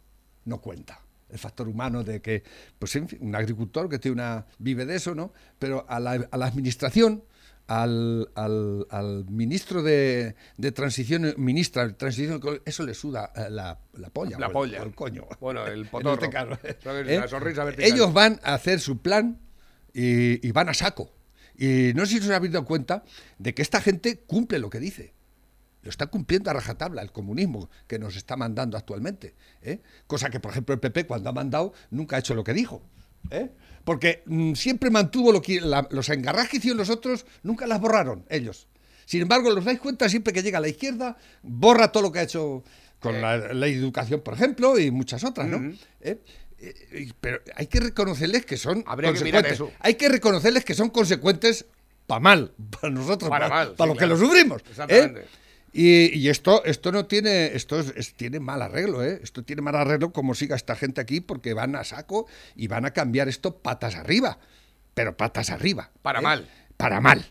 no 0.43 0.59
cuenta. 0.59 0.99
El 1.29 1.37
factor 1.39 1.67
humano 1.67 2.03
de 2.03 2.21
que, 2.21 2.43
pues 2.79 2.95
en 2.95 3.07
fin, 3.07 3.19
un 3.21 3.35
agricultor 3.35 3.87
que 3.89 3.99
tiene 3.99 4.13
una, 4.15 4.45
vive 4.57 4.85
de 4.85 4.95
eso, 4.95 5.13
¿no? 5.15 5.31
Pero 5.59 5.85
a 5.87 5.99
la, 5.99 6.27
a 6.31 6.37
la 6.37 6.45
administración, 6.47 7.23
al, 7.67 8.29
al- 8.33 8.87
al 8.89 9.25
ministro 9.29 9.83
de, 9.83 10.35
de 10.57 10.71
transición, 10.71 11.33
ministra 11.37 11.85
de 11.87 11.93
transición, 11.93 12.41
eso 12.65 12.83
le 12.83 12.95
suda 12.95 13.31
eh, 13.35 13.47
la, 13.51 13.79
la 13.93 14.09
polla. 14.09 14.39
La 14.39 14.47
o 14.47 14.49
el- 14.49 14.53
polla. 14.53 14.81
o 14.81 14.85
el 14.85 14.95
coño. 14.95 15.27
Bueno, 15.39 15.67
el 15.67 15.81
En 15.81 15.87
potorro. 15.87 16.59
este. 16.63 17.13
¿Eh? 17.15 17.19
La 17.19 17.27
sonrisa 17.27 17.63
vertical. 17.63 17.91
Ellos 17.93 18.11
van 18.11 18.39
a 18.43 18.55
hacer 18.55 18.79
su 18.79 18.97
plan 18.97 19.39
y, 19.93 20.45
y 20.47 20.51
van 20.51 20.69
a 20.69 20.73
saco. 20.73 21.11
Y 21.55 21.91
no 21.93 22.05
sé 22.05 22.13
si 22.19 22.25
os 22.27 22.29
habéis 22.31 22.53
dado 22.53 22.65
cuenta 22.65 23.03
de 23.37 23.53
que 23.53 23.61
esta 23.61 23.81
gente 23.81 24.19
cumple 24.25 24.57
lo 24.59 24.69
que 24.71 24.79
dice. 24.79 25.13
Lo 25.89 25.91
está 25.91 26.05
cumpliendo 26.05 26.51
a 26.51 26.53
rajatabla 26.53 27.01
el 27.01 27.11
comunismo 27.11 27.67
que 27.87 27.97
nos 27.97 28.15
está 28.15 28.37
mandando 28.37 28.77
actualmente. 28.77 29.33
¿eh? 29.63 29.79
Cosa 30.05 30.29
que, 30.29 30.39
por 30.39 30.51
ejemplo, 30.51 30.75
el 30.75 30.79
PP 30.79 31.07
cuando 31.07 31.31
ha 31.31 31.33
mandado 31.33 31.73
nunca 31.89 32.15
ha 32.15 32.19
hecho 32.19 32.35
lo 32.35 32.43
que 32.43 32.53
dijo. 32.53 32.83
¿eh? 33.31 33.49
Porque 33.83 34.21
mm, 34.27 34.53
siempre 34.53 34.91
mantuvo 34.91 35.31
lo 35.31 35.41
que, 35.41 35.59
la- 35.59 35.87
los 35.89 36.07
engarras 36.09 36.47
que 36.47 36.57
hicieron 36.57 36.77
los 36.77 36.91
otros, 36.91 37.25
nunca 37.41 37.65
las 37.65 37.81
borraron 37.81 38.23
ellos. 38.29 38.67
Sin 39.07 39.23
embargo, 39.23 39.49
los 39.49 39.65
dais 39.65 39.79
cuenta 39.79 40.07
siempre 40.09 40.31
que 40.31 40.43
llega 40.43 40.59
a 40.59 40.61
la 40.61 40.67
izquierda, 40.67 41.17
borra 41.41 41.91
todo 41.91 42.03
lo 42.03 42.11
que 42.11 42.19
ha 42.19 42.21
hecho 42.23 42.63
con 42.99 43.19
la 43.19 43.51
ley 43.55 43.73
de 43.73 43.79
educación, 43.79 44.21
por 44.21 44.35
ejemplo, 44.35 44.77
y 44.77 44.91
muchas 44.91 45.23
otras, 45.23 45.47
¿no? 45.47 45.57
¿Eh? 46.01 46.21
Eh, 46.59 46.75
eh, 46.91 47.11
Pero 47.19 47.39
hay 47.55 47.65
que 47.65 47.79
reconocerles 47.79 48.45
que 48.45 48.57
son 48.57 48.83
Habría 48.85 49.11
que 49.11 49.23
mirar 49.23 49.41
consecuentes. 49.43 49.53
eso. 49.75 49.83
Hay 49.83 49.95
que 49.95 50.07
reconocerles 50.07 50.63
que 50.63 50.75
son 50.75 50.89
consecuentes 50.91 51.65
para 52.05 52.19
mal, 52.19 52.53
para 52.79 52.93
nosotros, 52.93 53.27
Para 53.29 53.49
para, 53.49 53.65
mal, 53.65 53.75
para 53.75 53.87
sí, 53.87 53.89
los 53.89 53.97
que 53.97 54.05
claro. 54.05 54.19
lo 54.21 54.27
sufrimos. 54.27 54.61
Exactamente. 54.69 55.25
Y, 55.71 56.17
y 56.17 56.29
esto, 56.29 56.63
esto 56.65 56.91
no 56.91 57.05
tiene, 57.05 57.47
esto 57.55 57.79
es- 57.79 57.93
es- 57.95 58.13
tiene 58.15 58.39
mal 58.39 58.61
arreglo, 58.61 59.03
¿eh? 59.03 59.19
Esto 59.23 59.43
tiene 59.43 59.61
mal 59.61 59.75
arreglo 59.75 60.11
como 60.11 60.33
siga 60.33 60.55
esta 60.55 60.75
gente 60.75 60.99
aquí, 61.01 61.21
porque 61.21 61.53
van 61.53 61.75
a 61.75 61.83
saco 61.83 62.25
y 62.55 62.67
van 62.67 62.85
a 62.85 62.91
cambiar 62.91 63.27
esto 63.27 63.57
patas 63.57 63.95
arriba. 63.95 64.39
Pero 64.95 65.15
patas 65.15 65.49
arriba. 65.51 65.91
Para 66.01 66.19
¿eh? 66.19 66.23
mal. 66.23 66.49
Para 66.75 66.99
mal. 66.99 67.25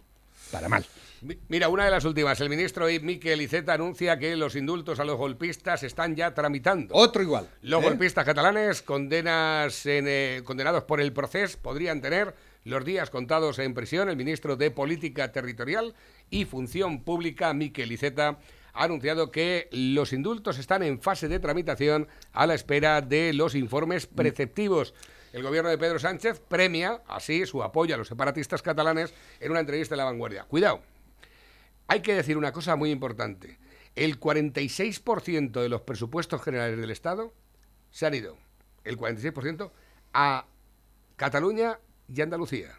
Para 0.53 0.69
mal. 0.69 0.85
Mi- 1.21 1.37
Mira, 1.49 1.69
una 1.69 1.85
de 1.85 1.91
las 1.91 2.05
últimas. 2.05 2.41
El 2.41 2.49
ministro 2.49 2.87
Miquel 3.03 3.43
Iceta 3.43 3.73
anuncia 3.75 4.19
que 4.21 4.37
los 4.37 4.55
indultos 4.55 5.01
a 5.01 5.05
los 5.05 5.17
golpistas 5.17 5.83
están 5.83 6.15
ya 6.15 6.33
tramitando. 6.33 6.95
Otro 6.95 7.23
igual. 7.23 7.49
Los 7.63 7.83
¿eh? 7.83 7.89
golpistas 7.89 8.25
catalanes 8.25 8.83
condenas 8.83 9.85
en, 9.87 10.05
eh, 10.07 10.43
condenados 10.45 10.85
por 10.85 11.01
el 11.01 11.13
proceso 11.13 11.59
podrían 11.61 12.01
tener 12.01 12.35
los 12.69 12.85
días 12.85 13.11
contados 13.11 13.59
en 13.59 13.75
prisión. 13.75 14.09
El 14.09 14.17
ministro 14.17 14.57
de 14.57 14.71
Política 14.71 15.33
Territorial 15.33 15.95
y 16.31 16.45
Función 16.45 17.03
Pública, 17.03 17.53
Miquel 17.55 17.93
Iceta, 17.93 18.39
ha 18.75 18.85
anunciado 18.85 19.31
que 19.31 19.69
los 19.73 20.13
indultos 20.13 20.59
están 20.59 20.83
en 20.83 21.01
fase 21.01 21.29
de 21.29 21.41
tramitación 21.41 22.09
a 22.33 22.47
la 22.47 22.55
espera 22.55 23.01
de 23.01 23.33
los 23.33 23.55
informes 23.55 24.07
preceptivos. 24.07 24.95
El 25.33 25.43
gobierno 25.43 25.71
de 25.71 25.79
Pedro 25.79 25.99
Sánchez 25.99 26.41
premia 26.47 27.03
así 27.09 27.45
su 27.47 27.63
apoyo 27.63 27.95
a 27.95 27.99
los 27.99 28.09
separatistas 28.09 28.63
catalanes 28.63 29.13
en 29.41 29.51
una 29.51 29.61
entrevista 29.61 29.95
en 29.95 29.99
La 29.99 30.05
Vanguardia. 30.05 30.45
Cuidado, 30.45 30.81
hay 31.87 32.01
que 32.01 32.15
decir 32.15 32.37
una 32.37 32.53
cosa 32.53 32.77
muy 32.77 32.91
importante. 32.91 33.59
El 33.97 34.21
46% 34.21 35.61
de 35.61 35.69
los 35.69 35.81
presupuestos 35.83 36.43
generales 36.43 36.79
del 36.79 36.91
Estado 36.91 37.33
se 37.91 38.07
han 38.07 38.15
ido, 38.15 38.37
el 38.85 38.97
46%, 38.97 39.71
a 40.13 40.47
Cataluña 41.17 41.81
y 42.15 42.21
Andalucía. 42.21 42.71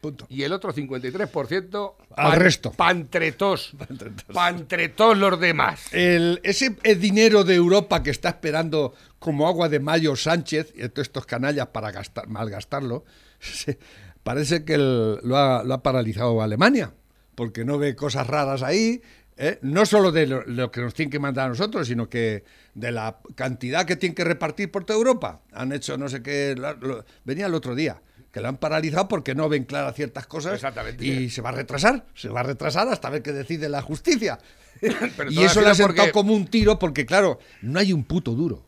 Punto. 0.00 0.26
Y 0.28 0.42
el 0.42 0.52
otro 0.52 0.72
53% 0.72 1.94
Al 2.16 2.32
resto. 2.38 2.70
Pantretos. 2.72 3.72
Pantretos 4.32 5.16
los 5.16 5.40
demás. 5.40 5.92
El- 5.92 6.40
ese 6.44 6.76
eh, 6.82 6.94
dinero 6.94 7.42
de 7.44 7.54
Europa 7.54 8.02
que 8.02 8.10
está 8.10 8.28
esperando 8.28 8.94
como 9.18 9.48
agua 9.48 9.68
de 9.68 9.80
mayo 9.80 10.14
Sánchez 10.14 10.72
y 10.76 10.88
todos 10.90 11.08
estos 11.08 11.26
canallas 11.26 11.68
para 11.68 11.90
gastar, 11.90 12.28
malgastarlo, 12.28 13.04
se- 13.40 13.78
parece 14.22 14.64
que 14.64 14.74
el- 14.74 15.18
lo, 15.22 15.36
ha, 15.38 15.64
lo 15.64 15.74
ha 15.74 15.82
paralizado 15.82 16.42
Alemania, 16.42 16.92
porque 17.34 17.64
no 17.64 17.78
ve 17.78 17.96
cosas 17.96 18.26
raras 18.26 18.62
ahí, 18.62 19.02
¿eh? 19.36 19.58
no 19.62 19.84
solo 19.86 20.12
de 20.12 20.26
lo, 20.26 20.42
lo 20.46 20.70
que 20.70 20.80
nos 20.80 20.94
tienen 20.94 21.10
que 21.10 21.18
mandar 21.18 21.46
a 21.46 21.48
nosotros, 21.50 21.86
sino 21.88 22.08
que 22.08 22.44
de 22.74 22.92
la 22.92 23.18
cantidad 23.34 23.84
que 23.86 23.96
tienen 23.96 24.14
que 24.14 24.24
repartir 24.24 24.70
por 24.70 24.84
toda 24.84 24.98
Europa. 24.98 25.40
Han 25.52 25.72
hecho 25.72 25.96
no 25.98 26.08
sé 26.08 26.22
qué, 26.22 26.54
lo- 26.56 26.74
lo- 26.74 27.04
venía 27.24 27.46
el 27.46 27.54
otro 27.54 27.74
día. 27.74 28.00
Que 28.32 28.42
lo 28.42 28.48
han 28.48 28.58
paralizado 28.58 29.08
porque 29.08 29.34
no 29.34 29.48
ven 29.48 29.64
claras 29.64 29.94
ciertas 29.94 30.26
cosas 30.26 30.54
Exactamente. 30.54 31.06
y 31.06 31.30
se 31.30 31.40
va 31.40 31.48
a 31.48 31.52
retrasar, 31.52 32.04
se 32.14 32.28
va 32.28 32.40
a 32.40 32.42
retrasar 32.42 32.86
hasta 32.88 33.08
ver 33.08 33.22
qué 33.22 33.32
decide 33.32 33.70
la 33.70 33.80
justicia. 33.80 34.38
Pero 35.16 35.30
y 35.30 35.42
eso 35.42 35.62
le 35.62 35.68
ha 35.70 35.74
sentado 35.74 35.96
porque- 35.96 36.12
como 36.12 36.34
un 36.34 36.46
tiro 36.46 36.78
porque, 36.78 37.06
claro, 37.06 37.38
no 37.62 37.78
hay 37.78 37.94
un 37.94 38.04
puto 38.04 38.32
duro. 38.32 38.66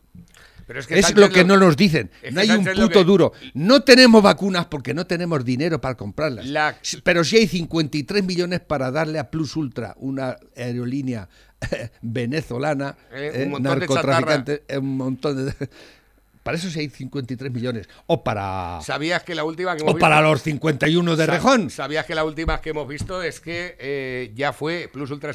Pero 0.69 0.81
es 0.81 1.15
lo 1.15 1.29
que 1.31 1.43
no 1.43 1.57
nos 1.57 1.75
dicen. 1.75 2.11
es 2.21 2.31
No 2.31 2.41
hay 2.41 2.51
un 2.51 2.63
puto 2.63 2.99
que- 2.99 3.03
duro. 3.03 3.33
No 3.55 3.81
tenemos 3.81 4.21
vacunas 4.21 4.67
porque 4.67 4.93
no 4.93 5.07
tenemos 5.07 5.43
dinero 5.43 5.81
para 5.81 5.95
comprarlas. 5.97 6.45
La- 6.45 6.77
Pero 7.03 7.23
sí 7.23 7.37
hay 7.37 7.47
53 7.47 8.23
millones 8.23 8.59
para 8.59 8.91
darle 8.91 9.17
a 9.17 9.31
Plus 9.31 9.55
Ultra, 9.55 9.95
una 9.97 10.37
aerolínea 10.55 11.27
venezolana, 12.03 12.95
Eh, 13.11 13.31
eh, 13.33 13.43
un 13.45 13.49
montón 13.51 13.79
de 13.79 13.87
narcotraficante, 13.87 14.63
eh, 14.67 14.77
un 14.77 14.95
montón 14.97 15.45
de... 15.47 15.53
Para 16.49 16.57
eso 16.57 16.71
sí 16.71 16.79
hay 16.79 16.89
53 16.89 17.51
millones. 17.51 17.87
O 18.07 18.23
para, 18.23 18.79
¿Sabías 18.81 19.21
que 19.21 19.35
la 19.35 19.43
última 19.43 19.75
que 19.75 19.83
hemos 19.83 19.93
o 19.93 19.97
para 19.99 20.19
los 20.19 20.41
51 20.41 21.15
de 21.15 21.27
Rejón. 21.27 21.69
¿Sabías 21.69 22.07
que 22.07 22.15
la 22.15 22.23
última 22.23 22.59
que 22.59 22.71
hemos 22.71 22.87
visto 22.87 23.21
es 23.21 23.39
que 23.39 23.75
eh, 23.77 24.31
ya 24.33 24.51
fue 24.51 24.89
Plus 24.91 25.11
Ultra, 25.11 25.31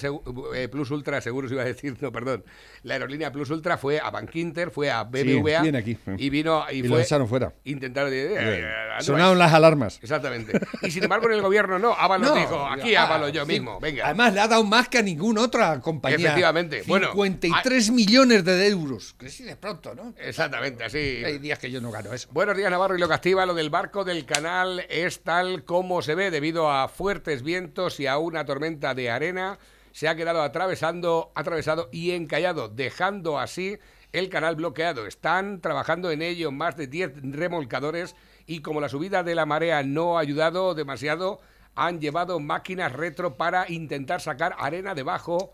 eh, 0.56 0.66
Plus 0.66 0.90
Ultra 0.90 1.20
Seguros, 1.20 1.52
iba 1.52 1.62
a 1.62 1.66
decir, 1.66 1.96
no, 2.00 2.10
perdón. 2.10 2.42
La 2.82 2.94
aerolínea 2.94 3.30
Plus 3.30 3.48
Ultra 3.50 3.78
fue 3.78 4.00
a 4.00 4.10
Bankinter, 4.10 4.70
fue 4.70 4.90
a 4.90 5.04
BBVA 5.04 5.62
viene 5.62 5.78
aquí. 5.78 5.96
y 6.18 6.30
vino 6.30 6.66
y, 6.70 6.78
Y 6.78 6.82
lo 6.82 6.90
fue 6.90 7.02
echaron 7.02 7.28
fuera. 7.28 7.54
Intentaron 7.64 8.12
eh, 8.12 8.34
eh, 8.36 8.36
eh, 8.38 9.02
Sonaron 9.02 9.38
las 9.38 9.54
alarmas. 9.54 10.00
Exactamente. 10.02 10.52
Y 10.82 10.90
sin 10.90 11.04
embargo 11.04 11.26
en 11.28 11.34
el 11.34 11.42
gobierno 11.42 11.78
no, 11.78 11.94
Ábalos 11.94 12.28
No, 12.28 12.34
dijo, 12.34 12.66
aquí 12.66 12.94
ah, 12.96 13.04
Ábalos 13.04 13.32
yo 13.32 13.46
sí. 13.46 13.52
mismo, 13.52 13.78
venga. 13.80 14.06
Además, 14.06 14.34
le 14.34 14.40
ha 14.40 14.48
dado 14.48 14.64
más 14.64 14.88
que 14.88 14.98
a 14.98 15.02
ninguna 15.02 15.42
otra 15.42 15.80
compañía. 15.80 16.18
Efectivamente. 16.18 16.82
Bueno, 16.86 17.12
53 17.12 17.90
millones 17.92 18.44
de 18.44 18.68
euros. 18.68 19.14
Que 19.16 19.30
sí, 19.30 19.44
de 19.44 19.56
pronto, 19.56 19.94
¿no? 19.94 20.12
Exactamente, 20.18 20.84
así. 20.84 20.98
Hay 21.24 21.38
días 21.38 21.58
que 21.58 21.70
yo 21.70 21.80
no 21.80 21.90
gano 21.90 22.12
eso. 22.12 22.28
Buenos 22.32 22.56
días, 22.56 22.70
Navarro. 22.70 22.96
Y 22.96 23.00
lo 23.00 23.08
que 23.08 23.14
activa 23.14 23.46
lo 23.46 23.54
del 23.54 23.70
barco 23.70 24.04
del 24.04 24.24
canal 24.24 24.84
es 24.88 25.20
tal 25.20 25.64
como 25.64 26.02
se 26.02 26.14
ve 26.14 26.30
debido 26.30 26.70
a 26.70 26.88
fuertes 26.88 27.42
vientos 27.42 28.00
y 28.00 28.06
a 28.06 28.18
una 28.18 28.44
tormenta 28.44 28.94
de 28.94 29.10
arena. 29.10 29.58
Se 29.92 30.08
ha 30.08 30.16
quedado 30.16 30.42
atravesando, 30.42 31.30
atravesado 31.34 31.88
y 31.92 32.12
encallado, 32.12 32.68
dejando 32.68 33.38
así 33.38 33.78
el 34.12 34.28
canal 34.28 34.56
bloqueado. 34.56 35.06
Están 35.06 35.60
trabajando 35.60 36.10
en 36.10 36.22
ello 36.22 36.50
más 36.50 36.76
de 36.76 36.86
10 36.86 37.12
remolcadores 37.32 38.16
y 38.46 38.60
como 38.60 38.80
la 38.80 38.88
subida 38.88 39.22
de 39.22 39.34
la 39.34 39.46
marea 39.46 39.82
no 39.82 40.16
ha 40.16 40.20
ayudado 40.20 40.74
demasiado, 40.74 41.40
han 41.74 42.00
llevado 42.00 42.40
máquinas 42.40 42.92
retro 42.92 43.34
para 43.34 43.70
intentar 43.70 44.20
sacar 44.20 44.54
arena 44.58 44.94
debajo, 44.94 45.52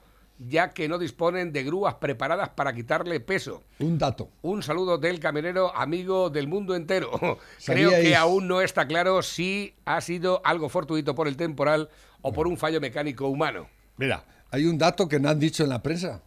ya 0.48 0.70
que 0.70 0.88
no 0.88 0.98
disponen 0.98 1.52
de 1.52 1.62
grúas 1.64 1.94
preparadas 1.96 2.48
para 2.50 2.72
quitarle 2.72 3.20
peso. 3.20 3.62
Un 3.78 3.98
dato. 3.98 4.30
Un 4.42 4.62
saludo 4.62 4.96
del 4.98 5.20
camionero 5.20 5.76
amigo 5.76 6.30
del 6.30 6.48
mundo 6.48 6.74
entero. 6.74 7.10
Creo 7.64 7.90
¿Sabíais- 7.90 8.02
que 8.02 8.16
aún 8.16 8.48
no 8.48 8.60
está 8.62 8.86
claro 8.86 9.22
si 9.22 9.74
ha 9.84 10.00
sido 10.00 10.40
algo 10.44 10.68
fortuito 10.68 11.14
por 11.14 11.28
el 11.28 11.36
temporal 11.36 11.90
o 12.22 12.32
por 12.32 12.46
un 12.46 12.56
fallo 12.56 12.80
mecánico 12.80 13.28
humano. 13.28 13.66
Mira, 13.98 14.24
hay 14.50 14.64
un 14.64 14.78
dato 14.78 15.08
que 15.08 15.20
no 15.20 15.28
han 15.28 15.38
dicho 15.38 15.62
en 15.62 15.68
la 15.70 15.82
prensa. 15.82 16.22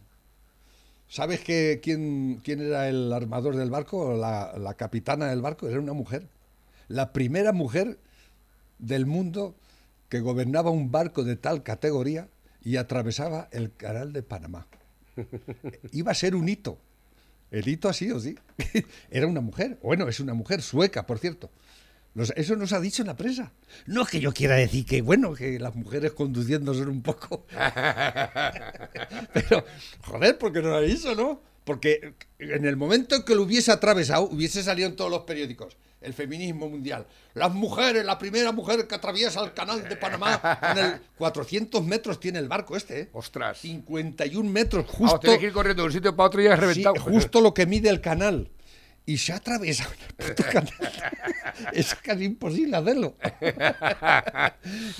¿Sabes 1.08 1.40
que 1.40 1.80
quién, 1.82 2.40
quién 2.42 2.60
era 2.60 2.88
el 2.88 3.12
armador 3.12 3.56
del 3.56 3.70
barco? 3.70 4.14
La, 4.14 4.54
la 4.58 4.74
capitana 4.74 5.26
del 5.26 5.42
barco 5.42 5.68
era 5.68 5.78
una 5.78 5.92
mujer. 5.92 6.28
La 6.88 7.12
primera 7.12 7.52
mujer 7.52 7.98
del 8.78 9.06
mundo 9.06 9.54
que 10.08 10.20
gobernaba 10.20 10.70
un 10.70 10.90
barco 10.90 11.24
de 11.24 11.36
tal 11.36 11.62
categoría 11.62 12.28
y 12.64 12.76
atravesaba 12.76 13.48
el 13.52 13.74
canal 13.76 14.12
de 14.12 14.22
Panamá. 14.22 14.66
Iba 15.92 16.12
a 16.12 16.14
ser 16.14 16.34
un 16.34 16.48
hito. 16.48 16.78
El 17.50 17.68
hito 17.68 17.88
ha 17.88 17.92
sido, 17.92 18.18
sí. 18.18 18.36
Era 19.10 19.26
una 19.26 19.40
mujer. 19.40 19.78
Bueno, 19.82 20.08
es 20.08 20.18
una 20.18 20.34
mujer 20.34 20.62
sueca, 20.62 21.06
por 21.06 21.18
cierto. 21.18 21.50
Eso 22.36 22.56
nos 22.56 22.72
ha 22.72 22.80
dicho 22.80 23.02
en 23.02 23.08
la 23.08 23.16
prensa. 23.16 23.52
No 23.86 24.02
es 24.02 24.08
que 24.08 24.20
yo 24.20 24.32
quiera 24.32 24.54
decir 24.54 24.86
que, 24.86 25.02
bueno, 25.02 25.34
que 25.34 25.58
las 25.58 25.74
mujeres 25.74 26.12
conduciendo 26.12 26.72
son 26.72 26.88
un 26.88 27.02
poco... 27.02 27.44
Pero, 29.34 29.64
joder, 30.02 30.38
porque 30.38 30.62
no 30.62 30.68
lo 30.68 30.76
ha 30.76 30.80
dicho, 30.80 31.14
¿no? 31.14 31.42
Porque 31.64 32.14
en 32.38 32.64
el 32.66 32.76
momento 32.76 33.16
en 33.16 33.24
que 33.24 33.34
lo 33.34 33.42
hubiese 33.42 33.72
atravesado, 33.72 34.24
hubiese 34.24 34.62
salido 34.62 34.88
en 34.88 34.96
todos 34.96 35.10
los 35.10 35.22
periódicos. 35.22 35.76
El 36.04 36.12
feminismo 36.14 36.68
mundial. 36.68 37.06
Las 37.34 37.52
mujeres, 37.52 38.04
la 38.04 38.18
primera 38.18 38.52
mujer 38.52 38.86
que 38.86 38.94
atraviesa 38.94 39.42
el 39.42 39.52
canal 39.54 39.88
de 39.88 39.96
Panamá. 39.96 40.40
En 40.72 40.78
el 40.78 41.00
400 41.18 41.82
metros 41.84 42.20
tiene 42.20 42.38
el 42.38 42.48
barco 42.48 42.76
este, 42.76 43.00
¿eh? 43.00 43.08
Ostras. 43.12 43.58
51 43.58 44.48
metros, 44.50 44.86
justo. 44.86 45.18
tienes 45.18 45.40
que 45.40 45.46
ir 45.46 45.52
corriendo 45.52 45.82
de 45.82 45.86
un 45.88 45.92
sitio 45.92 46.14
para 46.14 46.26
otro 46.28 46.40
y 46.40 46.44
ya 46.44 46.52
has 46.54 46.58
Sí, 46.60 46.66
reventado. 46.66 46.96
justo 47.00 47.40
lo 47.40 47.54
que 47.54 47.66
mide 47.66 47.88
el 47.88 48.00
canal. 48.00 48.50
Y 49.06 49.18
se 49.18 49.32
canal. 50.52 50.70
Es 51.72 51.94
casi 51.94 52.24
imposible 52.24 52.76
hacerlo. 52.76 53.16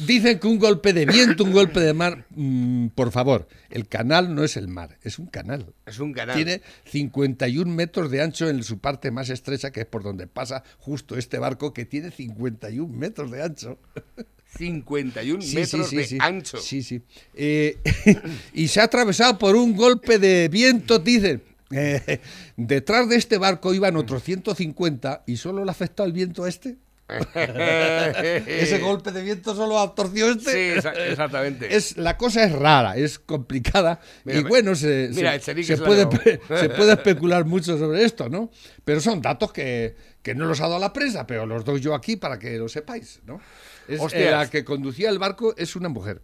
Dicen 0.06 0.38
que 0.38 0.46
un 0.46 0.58
golpe 0.58 0.92
de 0.92 1.06
viento, 1.06 1.44
un 1.44 1.52
golpe 1.52 1.80
de 1.80 1.94
mar. 1.94 2.26
mm, 2.30 2.88
por 2.88 3.10
favor, 3.12 3.48
el 3.70 3.88
canal 3.88 4.34
no 4.34 4.44
es 4.44 4.56
el 4.56 4.68
mar, 4.68 4.98
es 5.02 5.18
un 5.18 5.26
canal. 5.26 5.72
Es 5.86 5.98
un 5.98 6.12
canal. 6.12 6.36
Tiene 6.36 6.60
51 6.84 7.72
metros 7.72 8.10
de 8.10 8.22
ancho 8.22 8.48
en 8.48 8.62
su 8.62 8.78
parte 8.78 9.10
más 9.10 9.30
estrecha, 9.30 9.72
que 9.72 9.80
es 9.80 9.86
por 9.86 10.02
donde 10.02 10.26
pasa 10.26 10.62
justo 10.78 11.16
este 11.16 11.38
barco, 11.38 11.72
que 11.72 11.86
tiene 11.86 12.10
51 12.10 12.92
metros 12.94 13.30
de 13.30 13.42
ancho. 13.42 13.78
51 14.58 15.42
Sí, 15.42 15.56
metros 15.56 15.88
sí, 15.88 16.04
sí, 16.04 16.18
de 16.18 16.24
ancho. 16.24 16.58
Sí, 16.58 16.82
sí. 16.82 17.02
Eh, 17.34 17.78
y 18.54 18.68
se 18.68 18.80
ha 18.80 18.84
atravesado 18.84 19.38
por 19.38 19.56
un 19.56 19.74
golpe 19.74 20.18
de 20.18 20.48
viento, 20.48 20.98
dicen. 20.98 21.42
Eh, 21.76 22.20
detrás 22.56 23.08
de 23.08 23.16
este 23.16 23.38
barco 23.38 23.72
iban 23.74 23.96
otros 23.96 24.22
150 24.22 25.24
y 25.26 25.36
solo 25.38 25.64
le 25.64 25.70
ha 25.70 25.72
afectado 25.72 26.06
el 26.06 26.12
viento 26.12 26.44
a 26.44 26.48
este. 26.48 26.76
Ese 27.36 28.78
golpe 28.78 29.12
de 29.12 29.22
viento 29.22 29.54
solo 29.54 29.78
ha 29.78 29.94
torcido 29.94 30.30
este. 30.30 30.50
Sí, 30.50 30.80
exa- 30.80 30.96
exactamente. 31.10 31.74
Es, 31.74 31.96
la 31.96 32.16
cosa 32.16 32.44
es 32.44 32.52
rara, 32.52 32.96
es 32.96 33.18
complicada 33.18 34.00
Mira, 34.24 34.38
y 34.38 34.42
bueno, 34.42 34.74
se, 34.74 35.10
mira, 35.12 35.38
puede, 35.38 36.06
llevó. 36.06 36.58
se 36.58 36.68
puede 36.70 36.92
especular 36.92 37.44
mucho 37.44 37.76
sobre 37.78 38.04
esto, 38.04 38.28
¿no? 38.28 38.50
Pero 38.84 39.00
son 39.00 39.20
datos 39.20 39.52
que, 39.52 39.96
que 40.22 40.34
no 40.34 40.46
los 40.46 40.60
ha 40.60 40.68
dado 40.68 40.78
la 40.78 40.92
prensa, 40.92 41.26
pero 41.26 41.46
los 41.46 41.64
doy 41.64 41.80
yo 41.80 41.94
aquí 41.94 42.16
para 42.16 42.38
que 42.38 42.56
lo 42.58 42.68
sepáis, 42.68 43.20
¿no? 43.26 43.40
Es, 43.88 44.00
eh, 44.14 44.30
la 44.30 44.48
que 44.48 44.64
conducía 44.64 45.10
el 45.10 45.18
barco 45.18 45.54
es 45.56 45.76
una 45.76 45.88
mujer. 45.88 46.22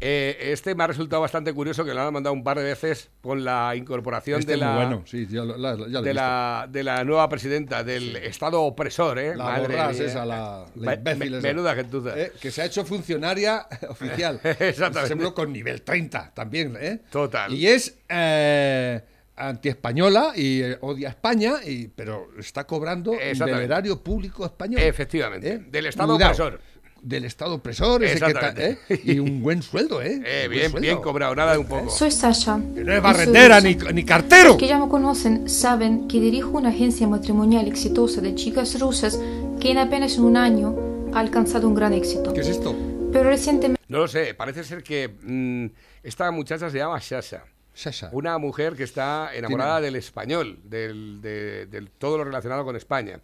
Eh, 0.00 0.36
este 0.52 0.74
me 0.74 0.84
ha 0.84 0.86
resultado 0.86 1.22
bastante 1.22 1.52
curioso 1.52 1.84
que 1.84 1.92
lo 1.94 2.00
han 2.00 2.12
mandado 2.12 2.32
un 2.34 2.42
par 2.44 2.58
de 2.58 2.64
veces 2.64 3.10
con 3.20 3.44
la 3.44 3.74
incorporación 3.76 4.40
Este 4.40 4.52
de, 4.52 4.58
la, 4.58 4.74
bueno, 4.76 5.02
sí, 5.06 5.26
ya 5.30 5.44
lo, 5.44 5.56
la- 5.56 5.76
ya 5.76 5.86
lo 5.86 6.02
de, 6.02 6.14
la, 6.14 6.66
de 6.70 6.82
la 6.82 7.04
nueva 7.04 7.28
presidenta 7.28 7.84
del 7.84 8.16
Estado 8.16 8.62
opresor, 8.62 9.18
¿eh? 9.18 9.36
La 9.36 9.44
Madre 9.44 9.62
borrás 9.76 9.98
mía. 9.98 10.06
esa, 10.06 10.24
la, 10.26 10.66
la 10.76 10.94
imbécil 10.94 11.30
me- 11.32 11.38
esa. 11.38 11.46
Menuda 11.48 11.74
gentuza. 11.74 12.18
Eh, 12.18 12.32
que 12.40 12.50
se 12.50 12.62
ha 12.62 12.64
hecho 12.64 12.84
funcionaria 12.84 13.66
oficial. 13.88 14.40
Exactamente. 14.44 15.08
Seguro 15.08 15.34
con 15.34 15.52
nivel 15.52 15.82
30 15.82 16.32
también, 16.34 16.76
¿eh? 16.80 17.00
Total. 17.10 17.52
Y 17.52 17.66
es 17.66 17.98
eh, 18.08 19.00
antiespañola 19.36 20.32
y 20.36 20.62
eh, 20.62 20.78
odia 20.80 21.08
a 21.08 21.10
España, 21.10 21.54
y, 21.64 21.88
pero 21.88 22.28
está 22.38 22.64
cobrando 22.66 23.12
del 23.12 23.48
erario 23.48 24.02
público 24.02 24.44
español. 24.44 24.80
Efectivamente. 24.82 25.48
¿Eh? 25.52 25.58
Del 25.70 25.86
Estado 25.86 26.14
Cuidado. 26.14 26.32
opresor. 26.32 26.60
Del 27.02 27.24
Estado 27.24 27.56
opresor, 27.56 28.04
ese 28.04 28.24
que 28.24 28.32
ta-. 28.32 28.54
¿eh? 28.56 28.78
y 29.04 29.18
un 29.18 29.42
buen 29.42 29.60
sueldo, 29.62 30.00
¿eh? 30.00 30.22
Eh, 30.24 30.46
bien, 30.48 30.70
sueldo. 30.70 30.80
bien 30.80 31.00
cobrado, 31.00 31.34
nada 31.34 31.52
de 31.52 31.58
un 31.58 31.66
poco. 31.66 31.90
Soy 31.90 32.12
Sasha. 32.12 32.58
no 32.58 32.92
es 32.92 33.02
barrendera 33.02 33.60
ni, 33.60 33.74
ni 33.74 34.04
cartero. 34.04 34.50
Los 34.50 34.56
que 34.56 34.68
ya 34.68 34.78
me 34.78 34.88
conocen 34.88 35.48
saben 35.48 36.06
que 36.06 36.20
dirijo 36.20 36.50
una 36.50 36.68
agencia 36.68 37.08
matrimonial 37.08 37.66
exitosa 37.66 38.20
de 38.20 38.34
chicas 38.36 38.78
rusas 38.78 39.18
que 39.60 39.72
en 39.72 39.78
apenas 39.78 40.16
un 40.18 40.36
año 40.36 40.76
ha 41.12 41.18
alcanzado 41.18 41.66
un 41.68 41.74
gran 41.74 41.92
éxito. 41.92 42.32
¿Qué 42.32 42.40
es 42.40 42.48
esto? 42.48 42.74
Pero 43.12 43.28
recientemente 43.28 43.82
No 43.88 43.98
lo 43.98 44.08
sé, 44.08 44.34
parece 44.34 44.62
ser 44.64 44.82
que 44.82 45.08
mm, 45.22 45.66
esta 46.02 46.30
muchacha 46.30 46.70
se 46.70 46.78
llama 46.78 47.00
Sasha. 47.00 47.44
Sasha. 47.74 48.10
Una 48.12 48.38
mujer 48.38 48.74
que 48.74 48.84
está 48.84 49.30
enamorada 49.34 49.80
del 49.80 49.96
español, 49.96 50.58
del, 50.64 51.20
de, 51.20 51.66
del 51.66 51.90
todo 51.90 52.18
lo 52.18 52.24
relacionado 52.24 52.64
con 52.64 52.76
España. 52.76 53.18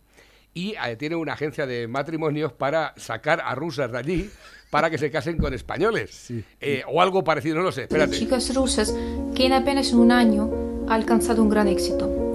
Y 0.54 0.74
eh, 0.74 0.96
tiene 0.96 1.16
una 1.16 1.34
agencia 1.34 1.66
de 1.66 1.86
matrimonios 1.86 2.52
para 2.52 2.94
sacar 2.96 3.40
a 3.44 3.54
rusas 3.54 3.92
de 3.92 3.98
allí 3.98 4.30
para 4.70 4.90
que 4.90 4.98
se 4.98 5.10
casen 5.10 5.38
con 5.38 5.54
españoles. 5.54 6.32
Eh, 6.60 6.82
o 6.86 7.00
algo 7.00 7.24
parecido, 7.24 7.56
no 7.56 7.62
lo 7.62 7.72
sé. 7.72 7.82
Espérate. 7.82 8.18
chicas 8.18 8.54
rusas 8.54 8.94
que 9.34 9.46
en 9.46 9.52
apenas 9.52 9.92
un 9.92 10.12
año 10.12 10.50
ha 10.88 10.94
alcanzado 10.94 11.42
un 11.42 11.48
gran 11.48 11.68
éxito. 11.68 12.34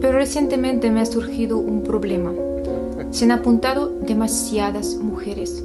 Pero 0.00 0.18
recientemente 0.18 0.90
me 0.90 1.00
ha 1.00 1.06
surgido 1.06 1.58
un 1.58 1.82
problema. 1.84 2.32
Se 3.10 3.24
han 3.24 3.30
apuntado 3.30 3.88
demasiadas 3.88 4.96
mujeres. 4.96 5.62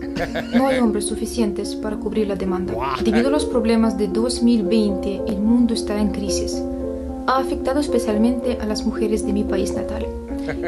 No 0.54 0.68
hay 0.68 0.80
hombres 0.80 1.06
suficientes 1.06 1.76
para 1.76 1.96
cubrir 1.96 2.28
la 2.28 2.36
demanda. 2.36 2.74
Debido 3.04 3.30
a 3.30 3.32
los 3.32 3.46
problemas 3.46 3.98
de 3.98 4.08
2020, 4.08 5.22
el 5.28 5.40
mundo 5.40 5.74
está 5.74 6.00
en 6.00 6.12
crisis. 6.12 6.62
Ha 7.26 7.40
afectado 7.40 7.80
especialmente 7.80 8.58
a 8.60 8.66
las 8.66 8.86
mujeres 8.86 9.26
de 9.26 9.34
mi 9.34 9.44
país 9.44 9.74
natal. 9.74 10.06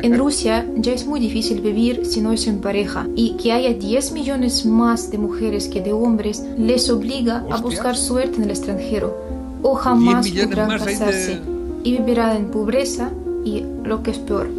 En 0.01 0.17
Rusia 0.17 0.65
ya 0.75 0.91
es 0.93 1.05
muy 1.05 1.19
difícil 1.19 1.61
vivir 1.61 2.05
si 2.05 2.21
no 2.21 2.32
es 2.32 2.47
en 2.47 2.59
pareja 2.59 3.07
y 3.15 3.32
que 3.38 3.51
haya 3.53 3.73
10 3.73 4.11
millones 4.11 4.65
más 4.65 5.09
de 5.11 5.17
mujeres 5.17 5.67
que 5.67 5.82
de 5.82 5.93
hombres 5.93 6.43
les 6.57 6.89
obliga 6.89 7.45
a 7.49 7.57
buscar 7.61 7.95
suerte 7.95 8.38
en 8.38 8.43
el 8.43 8.49
extranjero 8.51 9.15
o 9.61 9.75
jamás 9.75 10.25
10 10.25 10.36
millones 10.47 10.47
podrán 10.49 10.80
de- 10.80 10.86
casarse 10.86 11.39
y 11.84 11.91
vivirán 11.97 12.36
en 12.38 12.45
pobreza 12.51 13.11
y, 13.45 13.63
lo 13.84 14.03
que 14.03 14.11
es 14.11 14.19
peor, 14.19 14.49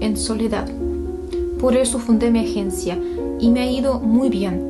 en 0.00 0.16
soledad. 0.16 0.66
Por 1.60 1.76
eso 1.76 1.98
fundé 1.98 2.30
mi 2.30 2.40
agencia 2.40 2.98
y 3.38 3.50
me 3.50 3.60
ha 3.60 3.70
ido 3.70 4.00
muy 4.00 4.28
bien, 4.30 4.62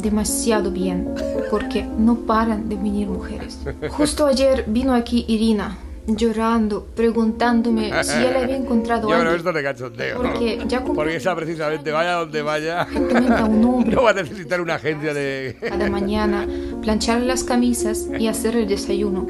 demasiado 0.00 0.70
bien, 0.70 1.08
porque 1.50 1.84
no 1.98 2.14
paran 2.20 2.68
de 2.68 2.76
venir 2.76 3.08
mujeres. 3.08 3.58
Justo 3.90 4.26
ayer 4.26 4.64
vino 4.68 4.94
aquí 4.94 5.24
Irina, 5.28 5.76
llorando, 6.06 6.86
preguntándome 6.94 7.90
si 8.02 8.10
ya 8.10 8.30
le 8.30 8.38
había 8.38 8.56
encontrado 8.56 9.08
Yo 9.08 9.14
a 9.14 9.18
alguien. 9.18 9.36
esto 9.36 9.52
de 9.52 9.62
cachondeo. 9.62 10.16
Porque 10.22 10.56
¿no? 10.58 10.68
ya 10.68 10.84
Porque 10.84 11.16
esa 11.16 11.34
precisamente, 11.36 11.90
vaya 11.92 12.12
donde 12.12 12.42
vaya, 12.42 12.82
a 12.82 13.44
un 13.44 13.64
hombre. 13.64 13.90
no 13.94 14.02
va 14.02 14.10
a 14.10 14.14
necesitar 14.14 14.60
una 14.60 14.74
agencia 14.74 15.14
de... 15.14 15.56
cada 15.60 15.88
mañana, 15.88 16.46
plancharle 16.82 17.26
las 17.26 17.44
camisas 17.44 18.08
y 18.18 18.26
hacer 18.26 18.56
el 18.56 18.68
desayuno. 18.68 19.26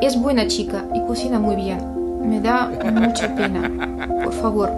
Es 0.00 0.20
buena 0.20 0.46
chica 0.46 0.84
y 0.94 1.00
cocina 1.06 1.38
muy 1.38 1.56
bien. 1.56 1.80
Me 2.28 2.40
da 2.40 2.68
mucha 2.92 3.34
pena. 3.34 3.70
Por 4.22 4.32
favor, 4.32 4.70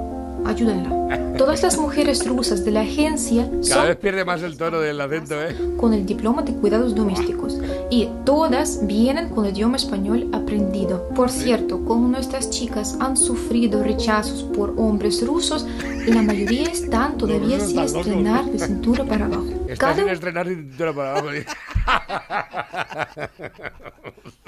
ayúdenla. 0.46 1.34
Todas 1.36 1.62
las 1.62 1.78
mujeres 1.78 2.26
rusas 2.26 2.64
de 2.64 2.70
la 2.70 2.82
agencia 2.82 3.48
Cada 3.50 3.62
son 3.62 3.86
vez 3.86 3.96
pierde 3.96 4.24
más 4.24 4.42
el 4.42 4.56
tono 4.56 4.80
del 4.80 5.00
acento, 5.00 5.40
¿eh? 5.42 5.56
con 5.78 5.94
el 5.94 6.04
diploma 6.04 6.42
de 6.42 6.52
cuidados 6.52 6.94
domésticos 6.94 7.58
y 7.90 8.08
todas 8.24 8.86
vienen 8.86 9.30
con 9.30 9.46
el 9.46 9.52
idioma 9.52 9.76
español 9.76 10.28
aprendido. 10.32 11.08
Por 11.10 11.30
cierto, 11.30 11.84
como 11.84 12.08
nuestras 12.08 12.50
chicas 12.50 12.96
han 13.00 13.16
sufrido 13.16 13.82
rechazos 13.82 14.42
por 14.42 14.74
hombres 14.76 15.26
rusos, 15.26 15.66
la 16.06 16.22
mayoría 16.22 16.70
están 16.70 17.16
todavía 17.16 17.58
sin 17.58 17.80
estrenar 17.80 18.44
de 18.44 18.58
cintura 18.58 19.04
para 19.04 19.26
abajo. 19.26 19.46
Cada 19.78 19.94
sin 19.94 20.08
estrenar 20.08 20.46
ni 20.46 20.56
cintura 20.56 20.92
para 20.92 21.18
abajo. 21.18 21.28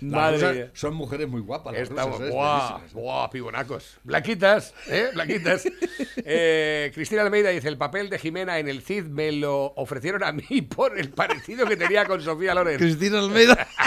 Madre 0.00 0.36
rusas 0.36 0.54
mía. 0.54 0.70
son 0.74 0.94
mujeres 0.94 1.28
muy 1.28 1.40
guapas. 1.40 1.72
las 1.74 1.82
Estamos, 1.82 2.12
rusas, 2.18 2.28
¿eh? 2.28 2.30
guau, 2.32 2.58
Bellísimas. 2.68 2.92
guau, 2.94 3.30
pibonacos. 3.30 3.98
Blanquitas, 4.04 4.74
¿eh? 4.88 5.10
Blanquitas. 5.14 5.64
Eh, 6.30 6.90
Cristina 6.94 7.22
Almeida 7.22 7.48
dice, 7.50 7.68
el 7.68 7.78
papel 7.78 8.10
de 8.10 8.18
Jimena 8.18 8.58
en 8.58 8.68
el 8.68 8.82
CID 8.82 9.04
me 9.04 9.32
lo 9.32 9.66
ofrecieron 9.76 10.22
a 10.24 10.32
mí 10.32 10.60
por 10.62 10.98
el 10.98 11.08
parecido 11.10 11.66
que 11.66 11.76
tenía 11.76 12.04
con 12.04 12.20
Sofía 12.20 12.54
Loren. 12.54 12.76
Cristina 12.78 13.18
Almeida. 13.20 13.66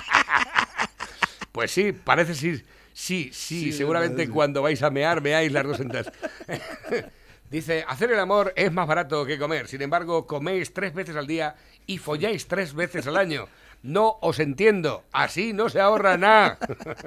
Pues 1.52 1.72
sí, 1.72 1.92
parece 1.92 2.34
sí. 2.34 2.64
Sí, 2.94 3.30
sí, 3.34 3.64
Sí, 3.66 3.72
seguramente 3.74 4.30
cuando 4.30 4.62
vais 4.62 4.82
a 4.84 4.90
mear, 4.90 5.22
meáis 5.22 5.52
las 5.52 5.66
dos 5.66 5.78
sentadas. 5.78 6.12
Dice, 7.50 7.84
hacer 7.88 8.12
el 8.12 8.20
amor 8.20 8.54
es 8.56 8.72
más 8.72 8.88
barato 8.88 9.26
que 9.26 9.38
comer. 9.38 9.68
Sin 9.68 9.82
embargo, 9.82 10.26
coméis 10.26 10.74
tres 10.74 10.94
veces 10.94 11.16
al 11.18 11.28
día 11.28 11.56
y 11.86 11.98
folláis 11.98 12.48
tres 12.48 12.74
veces 12.74 13.06
al 13.08 13.18
año. 13.18 13.48
No 13.84 14.18
os 14.22 14.40
entiendo. 14.40 15.04
Así 15.12 15.54
no 15.54 15.68
se 15.70 15.80
ahorra 15.80 16.16
nada. 16.16 16.60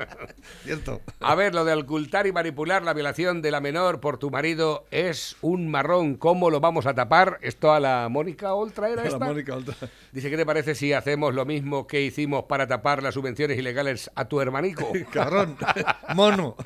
Cierto. 0.64 1.01
A 1.20 1.35
ver, 1.37 1.55
lo 1.55 1.64
de 1.64 1.75
ocultar 1.75 2.27
y 2.27 2.33
manipular 2.33 2.83
la 2.83 2.93
violación 2.95 3.43
de 3.43 3.53
la 3.53 3.61
menor 3.61 4.01
por 4.01 4.18
tu 4.18 4.31
marido 4.31 4.85
es 4.91 5.37
un 5.41 5.68
marrón. 5.68 6.16
¿Cómo 6.16 6.51
lo 6.51 6.61
vamos 6.61 6.87
a 6.87 6.95
tapar? 6.95 7.39
Esto 7.43 7.72
a 7.72 7.79
la 7.79 8.09
Mónica 8.11 8.55
Oltra 8.55 8.89
era 8.89 9.03
La 9.03 9.09
esta. 9.09 9.25
Mónica 9.25 9.55
Oltra. 9.55 9.75
Dice, 10.11 10.31
¿qué 10.31 10.37
te 10.37 10.47
parece 10.47 10.75
si 10.75 10.93
hacemos 10.93 11.33
lo 11.33 11.45
mismo 11.45 11.87
que 11.87 12.03
hicimos 12.03 12.45
para 12.45 12.66
tapar 12.66 13.03
las 13.05 13.14
subvenciones 13.14 13.57
ilegales 13.57 14.11
a 14.16 14.25
tu 14.25 14.41
hermanico? 14.41 14.91
Cabrón. 15.12 15.57
Mono. 16.14 16.57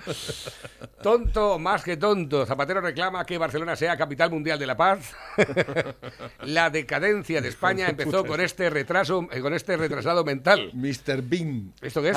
Tonto 1.03 1.59
más 1.59 1.83
que 1.83 1.99
tonto. 1.99 2.47
Zapatero 2.47 2.81
reclama 2.81 3.27
que 3.27 3.37
Barcelona 3.37 3.77
sea 3.77 3.97
capital 3.99 4.31
mundial 4.31 4.59
de 4.59 4.67
la 4.67 4.77
paz. 4.77 5.15
la 6.45 6.71
decadencia 6.71 7.43
de 7.43 7.49
España 7.49 7.89
empezó 7.89 8.25
con 8.25 8.41
este 8.41 8.71
retraso, 8.71 9.29
eh, 9.31 9.41
con 9.41 9.53
este 9.53 9.77
retrasado 9.99 10.24
mental. 10.24 10.70
Mr. 10.74 11.22
Bean. 11.22 11.72
¿Esto 11.82 12.01
qué 12.03 12.11
es? 12.11 12.16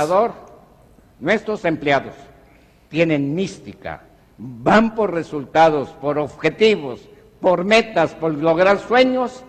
Nuestros 1.19 1.65
empleados 1.65 2.13
tienen 2.89 3.33
mística, 3.33 4.03
van 4.37 4.95
por 4.95 5.13
resultados, 5.13 5.89
por 5.89 6.17
objetivos, 6.17 7.07
por 7.39 7.63
metas, 7.63 8.13
por 8.15 8.33
lograr 8.33 8.79
sueños, 8.79 9.43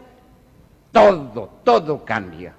todo, 0.93 1.51
todo 1.65 2.05
cambia. 2.05 2.55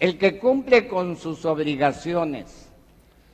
El 0.00 0.18
que 0.18 0.38
cumple 0.38 0.88
con 0.88 1.16
sus 1.16 1.44
obligaciones 1.44 2.68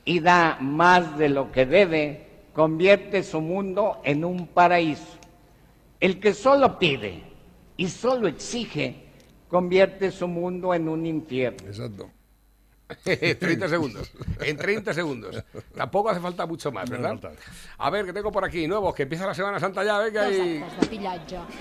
y 0.05 0.19
da 0.19 0.57
más 0.61 1.17
de 1.17 1.29
lo 1.29 1.51
que 1.51 1.65
debe, 1.65 2.27
convierte 2.53 3.23
su 3.23 3.41
mundo 3.41 4.01
en 4.03 4.23
un 4.23 4.47
paraíso. 4.47 5.17
El 5.99 6.19
que 6.19 6.33
solo 6.33 6.77
pide 6.77 7.23
y 7.77 7.87
solo 7.87 8.27
exige, 8.27 9.07
convierte 9.53 10.11
su 10.11 10.27
mundo 10.27 10.73
en 10.73 10.89
un 10.89 11.05
infierno. 11.05 11.67
Exacto. 11.67 12.09
30 13.03 13.69
segundos. 13.69 14.11
En 14.41 14.57
30 14.57 14.91
segundos. 14.95 15.43
Tampoco 15.75 16.09
hace 16.09 16.19
falta 16.19 16.47
mucho 16.47 16.71
más, 16.71 16.89
¿verdad? 16.89 17.19
A 17.77 17.91
ver, 17.91 18.07
que 18.07 18.13
tengo 18.13 18.31
por 18.31 18.43
aquí 18.43 18.67
nuevos, 18.67 18.95
que 18.95 19.03
empieza 19.03 19.27
la 19.27 19.35
Semana 19.35 19.59
Santa 19.59 19.83
ya, 19.83 19.99
venga 19.99 20.27
y... 20.27 20.33
de. 20.33 20.63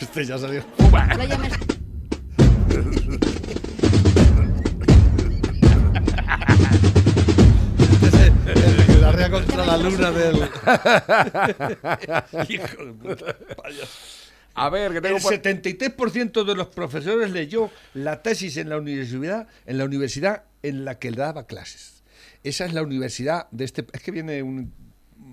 Este 0.01 0.25
ya 0.25 0.39
salió. 0.39 0.65
Que 8.87 8.95
la 9.03 9.13
rea 9.13 9.31
contra 9.31 9.67
la 9.67 9.77
luna 9.77 10.11
del. 10.11 10.37
Hijo 12.49 12.87
de 12.87 12.93
puta. 12.95 13.37
payaso. 13.63 14.22
A 14.55 14.69
ver, 14.71 14.93
que 14.93 15.01
tengo 15.01 15.17
El 15.17 15.23
por... 15.23 15.33
73% 15.35 16.45
de 16.45 16.55
los 16.55 16.69
profesores 16.69 17.31
leyó 17.31 17.71
la 17.95 18.23
tesis 18.23 18.57
en 18.57 18.69
la 18.69 18.79
universidad, 18.79 19.49
en 19.67 19.79
la 19.79 19.85
universidad 19.85 20.45
en 20.63 20.85
la 20.85 20.99
que 20.99 21.11
daba 21.11 21.47
clases. 21.47 22.03
Esa 22.45 22.65
es 22.67 22.73
la 22.73 22.83
universidad 22.83 23.49
de 23.51 23.65
este. 23.65 23.87
Es 23.93 24.03
que 24.03 24.11
viene 24.11 24.43
un, 24.43 24.73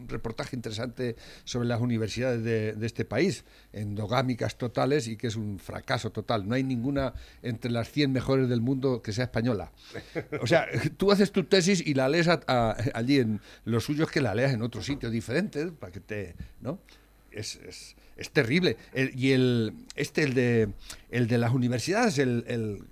reportaje 0.08 0.56
interesante 0.56 1.16
sobre 1.44 1.68
las 1.68 1.82
universidades 1.82 2.44
de, 2.44 2.74
de 2.74 2.86
este 2.86 3.06
país, 3.06 3.44
endogámicas 3.74 4.58
totales 4.58 5.08
y 5.08 5.18
que 5.18 5.28
es 5.28 5.36
un 5.36 5.60
fracaso 5.60 6.12
total. 6.12 6.48
No 6.48 6.56
hay 6.56 6.64
ninguna 6.64 7.14
entre 7.44 7.70
las 7.72 7.92
100 7.92 8.12
mejores 8.12 8.50
del 8.50 8.62
mundo 8.62 9.02
que 9.04 9.14
sea 9.14 9.26
española. 9.26 9.72
O 10.42 10.48
sea, 10.48 10.68
tú 10.98 11.12
haces 11.12 11.32
tu 11.32 11.44
tesis 11.44 11.86
y 11.86 11.94
la 11.94 12.10
lees 12.10 12.28
a- 12.28 12.40
a- 12.48 12.76
allí 12.94 13.20
en 13.20 13.40
lo 13.66 13.80
suyo 13.80 14.06
es 14.06 14.12
que 14.12 14.22
la 14.22 14.34
leas 14.34 14.52
en 14.54 14.62
otro 14.64 14.82
sitio 14.82 15.10
diferente 15.12 15.68
para 15.68 15.92
que 15.92 16.00
te, 16.00 16.36
¿no? 16.62 16.80
Es, 17.32 17.58
es, 17.58 17.96
es 18.20 18.30
terrible. 18.32 18.78
El- 18.94 19.12
y 19.18 19.32
el 19.32 19.74
este 19.96 20.24
el 20.24 20.34
de 20.34 20.70
el 21.10 21.28
de 21.28 21.38
las 21.38 21.52
universidades, 21.54 22.18
el, 22.20 22.44
el, 22.48 22.84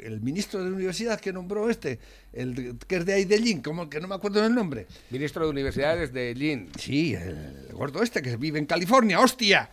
el 0.00 0.20
ministro 0.20 0.62
de 0.62 0.68
la 0.70 0.76
universidad 0.76 1.18
que 1.20 1.32
nombró 1.32 1.70
este, 1.70 1.98
el 2.32 2.76
que 2.86 2.96
es 2.96 3.06
de 3.06 3.14
ahí 3.14 3.24
de 3.24 3.38
Lin, 3.38 3.62
como 3.62 3.88
que 3.88 4.00
no 4.00 4.08
me 4.08 4.14
acuerdo 4.14 4.42
del 4.42 4.54
nombre. 4.54 4.86
Ministro 5.10 5.44
de 5.44 5.50
Universidades 5.50 6.12
de 6.12 6.34
Lin. 6.34 6.68
Sí, 6.78 7.14
el 7.14 7.68
gordo 7.72 8.02
este 8.02 8.20
que 8.20 8.36
vive 8.36 8.58
en 8.58 8.66
California, 8.66 9.20
hostia. 9.20 9.70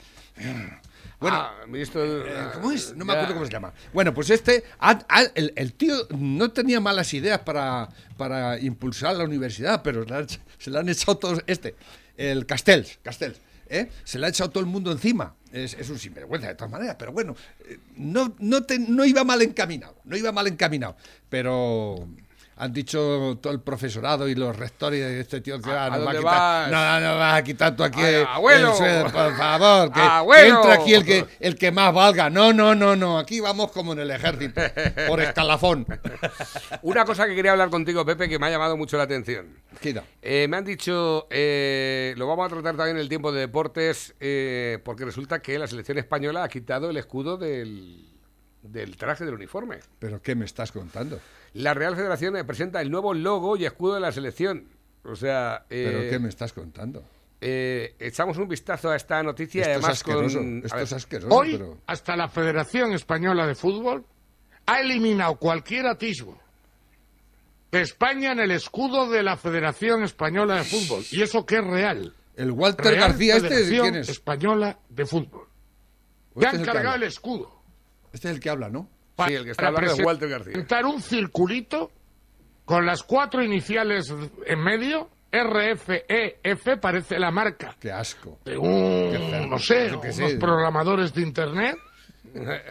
Bueno, 1.19 1.37
Ah, 1.37 1.53
ministro 1.67 2.25
eh, 2.25 2.47
¿Cómo 2.55 2.71
es? 2.71 2.95
No 2.95 3.05
me 3.05 3.13
Ya. 3.13 3.19
acuerdo 3.19 3.33
cómo 3.35 3.45
se 3.45 3.51
llama. 3.51 3.73
Bueno, 3.93 4.11
pues 4.13 4.31
este, 4.31 4.63
el, 5.35 5.53
el 5.55 5.73
tío 5.73 5.95
no 6.17 6.49
tenía 6.51 6.79
malas 6.79 7.13
ideas 7.13 7.39
para, 7.39 7.89
para 8.17 8.59
impulsar 8.59 9.15
la 9.15 9.25
universidad, 9.25 9.83
pero 9.83 10.03
se 10.57 10.71
le 10.71 10.79
han 10.79 10.89
echado 10.89 11.17
todos, 11.19 11.43
este, 11.45 11.75
el 12.17 12.47
Castells, 12.47 12.97
Castells, 13.03 13.37
¿eh? 13.71 13.89
se 14.03 14.19
le 14.19 14.25
ha 14.27 14.29
echado 14.29 14.49
todo 14.51 14.61
el 14.61 14.69
mundo 14.69 14.91
encima. 14.91 15.35
Es, 15.51 15.73
es 15.73 15.89
un 15.89 15.97
sinvergüenza 15.97 16.47
de 16.49 16.55
todas 16.55 16.71
maneras, 16.71 16.95
pero 16.99 17.11
bueno, 17.11 17.35
eh, 17.67 17.77
no, 17.97 18.35
no, 18.39 18.63
te- 18.63 18.79
no 18.79 19.03
iba 19.05 19.23
mal 19.23 19.41
encaminado, 19.41 19.95
no 20.05 20.15
iba 20.15 20.31
mal 20.31 20.47
encaminado, 20.47 20.95
pero... 21.29 22.07
Han 22.63 22.71
dicho 22.73 23.39
todo 23.41 23.51
el 23.53 23.59
profesorado 23.59 24.27
y 24.29 24.35
los 24.35 24.55
rectores 24.55 24.99
de 24.99 25.19
este 25.21 25.41
tío 25.41 25.59
que 25.59 25.71
¿A- 25.71 25.85
ah, 25.87 25.97
va 25.97 26.11
a 26.11 26.15
quitar, 26.15 26.69
no, 26.71 26.99
no 26.99 27.17
vas 27.17 27.39
a 27.39 27.43
quitar 27.43 27.75
tú 27.75 27.83
aquí 27.83 28.01
Ay, 28.01 28.13
el 28.13 28.25
abuelo. 28.27 28.75
sueldo, 28.75 29.03
por 29.05 29.35
favor, 29.35 29.91
que, 29.91 29.99
que 29.99 30.47
entra 30.47 30.73
aquí 30.75 30.93
el 30.93 31.03
que 31.03 31.25
el 31.39 31.55
que 31.55 31.71
más 31.71 31.91
valga. 31.91 32.29
No, 32.29 32.53
no, 32.53 32.75
no, 32.75 32.95
no. 32.95 33.17
Aquí 33.17 33.39
vamos 33.39 33.71
como 33.71 33.93
en 33.93 33.99
el 34.01 34.11
ejército, 34.11 34.61
por 35.07 35.19
escalafón. 35.23 35.87
Una 36.83 37.03
cosa 37.03 37.25
que 37.25 37.33
quería 37.33 37.53
hablar 37.53 37.71
contigo, 37.71 38.05
Pepe, 38.05 38.29
que 38.29 38.37
me 38.37 38.45
ha 38.45 38.49
llamado 38.51 38.77
mucho 38.77 38.95
la 38.95 39.03
atención. 39.03 39.47
Eh, 40.21 40.45
me 40.47 40.57
han 40.57 40.63
dicho, 40.63 41.25
eh, 41.31 42.13
lo 42.15 42.27
vamos 42.27 42.45
a 42.45 42.49
tratar 42.49 42.75
también 42.77 42.97
en 42.97 43.01
el 43.01 43.09
tiempo 43.09 43.31
de 43.31 43.39
deportes, 43.39 44.13
eh, 44.19 44.77
porque 44.85 45.03
resulta 45.03 45.41
que 45.41 45.57
la 45.57 45.65
selección 45.65 45.97
española 45.97 46.43
ha 46.43 46.47
quitado 46.47 46.91
el 46.91 46.97
escudo 46.97 47.37
del, 47.37 48.10
del 48.61 48.95
traje 48.97 49.25
del 49.25 49.33
uniforme. 49.33 49.79
¿Pero 49.99 50.21
qué 50.21 50.35
me 50.35 50.45
estás 50.45 50.71
contando? 50.71 51.19
La 51.53 51.73
Real 51.73 51.95
Federación 51.95 52.35
presenta 52.45 52.81
el 52.81 52.91
nuevo 52.91 53.13
logo 53.13 53.57
y 53.57 53.65
escudo 53.65 53.95
de 53.95 53.99
la 54.01 54.11
selección. 54.11 54.67
O 55.03 55.15
sea, 55.15 55.65
eh, 55.69 55.87
¿Pero 55.89 56.09
qué 56.11 56.19
me 56.19 56.29
estás 56.29 56.53
contando? 56.53 57.03
eh, 57.41 57.95
echamos 57.99 58.37
un 58.37 58.47
vistazo 58.47 58.91
a 58.91 58.95
esta 58.95 59.21
noticia 59.23 59.59
y 59.59 59.61
Esto 59.61 59.71
es 59.71 59.77
además 59.77 59.97
asqueroso, 59.97 60.37
con... 60.37 60.61
esto 60.63 60.77
es 60.77 60.93
asqueroso, 60.93 61.35
Hoy, 61.35 61.51
pero... 61.53 61.77
hasta 61.87 62.15
la 62.15 62.27
Federación 62.29 62.93
Española 62.93 63.47
de 63.47 63.55
Fútbol 63.55 64.05
ha 64.67 64.79
eliminado 64.79 65.35
cualquier 65.37 65.87
atisbo 65.87 66.39
de 67.71 67.81
España 67.81 68.33
en 68.33 68.39
el 68.41 68.51
escudo 68.51 69.09
de 69.09 69.23
la 69.23 69.37
Federación 69.37 70.03
Española 70.03 70.57
de 70.57 70.63
Fútbol. 70.65 71.03
Y 71.09 71.23
eso 71.23 71.45
que 71.45 71.55
es 71.57 71.63
real. 71.65 72.13
El 72.35 72.51
Walter 72.51 72.85
Real 72.85 73.09
García, 73.09 73.37
este, 73.37 73.49
Federación 73.49 73.81
¿quién 73.83 73.95
es? 73.95 74.09
Española 74.09 74.79
de 74.89 75.05
Fútbol. 75.05 75.47
¿O 76.33 76.39
Le 76.39 76.45
este 76.45 76.57
han 76.57 76.61
es 76.63 76.67
cargado 76.67 76.95
el 76.95 77.03
escudo. 77.03 77.60
Este 78.13 78.29
es 78.29 78.35
el 78.35 78.39
que 78.39 78.49
habla, 78.49 78.69
¿no? 78.69 78.87
Sí, 79.27 79.33
el 79.33 79.43
que 79.45 79.51
está 79.51 79.67
hablando 79.67 79.91
es 79.93 79.99
Walter 80.05 80.29
García. 80.29 80.53
presentar 80.53 80.85
un 80.85 81.01
circulito 81.01 81.91
con 82.65 82.85
las 82.85 83.03
cuatro 83.03 83.43
iniciales 83.43 84.13
en 84.45 84.59
medio, 84.63 85.09
RFEF, 85.31 86.79
parece 86.81 87.19
la 87.19 87.31
marca 87.31 87.75
Qué 87.79 87.91
asco. 87.91 88.39
de 88.45 88.57
un, 88.57 89.11
Qué 89.11 89.47
no 89.49 89.57
sé, 89.59 89.87
qué 90.01 90.09
unos 90.09 90.15
sé. 90.15 90.37
programadores 90.37 91.13
de 91.13 91.21
Internet, 91.21 91.77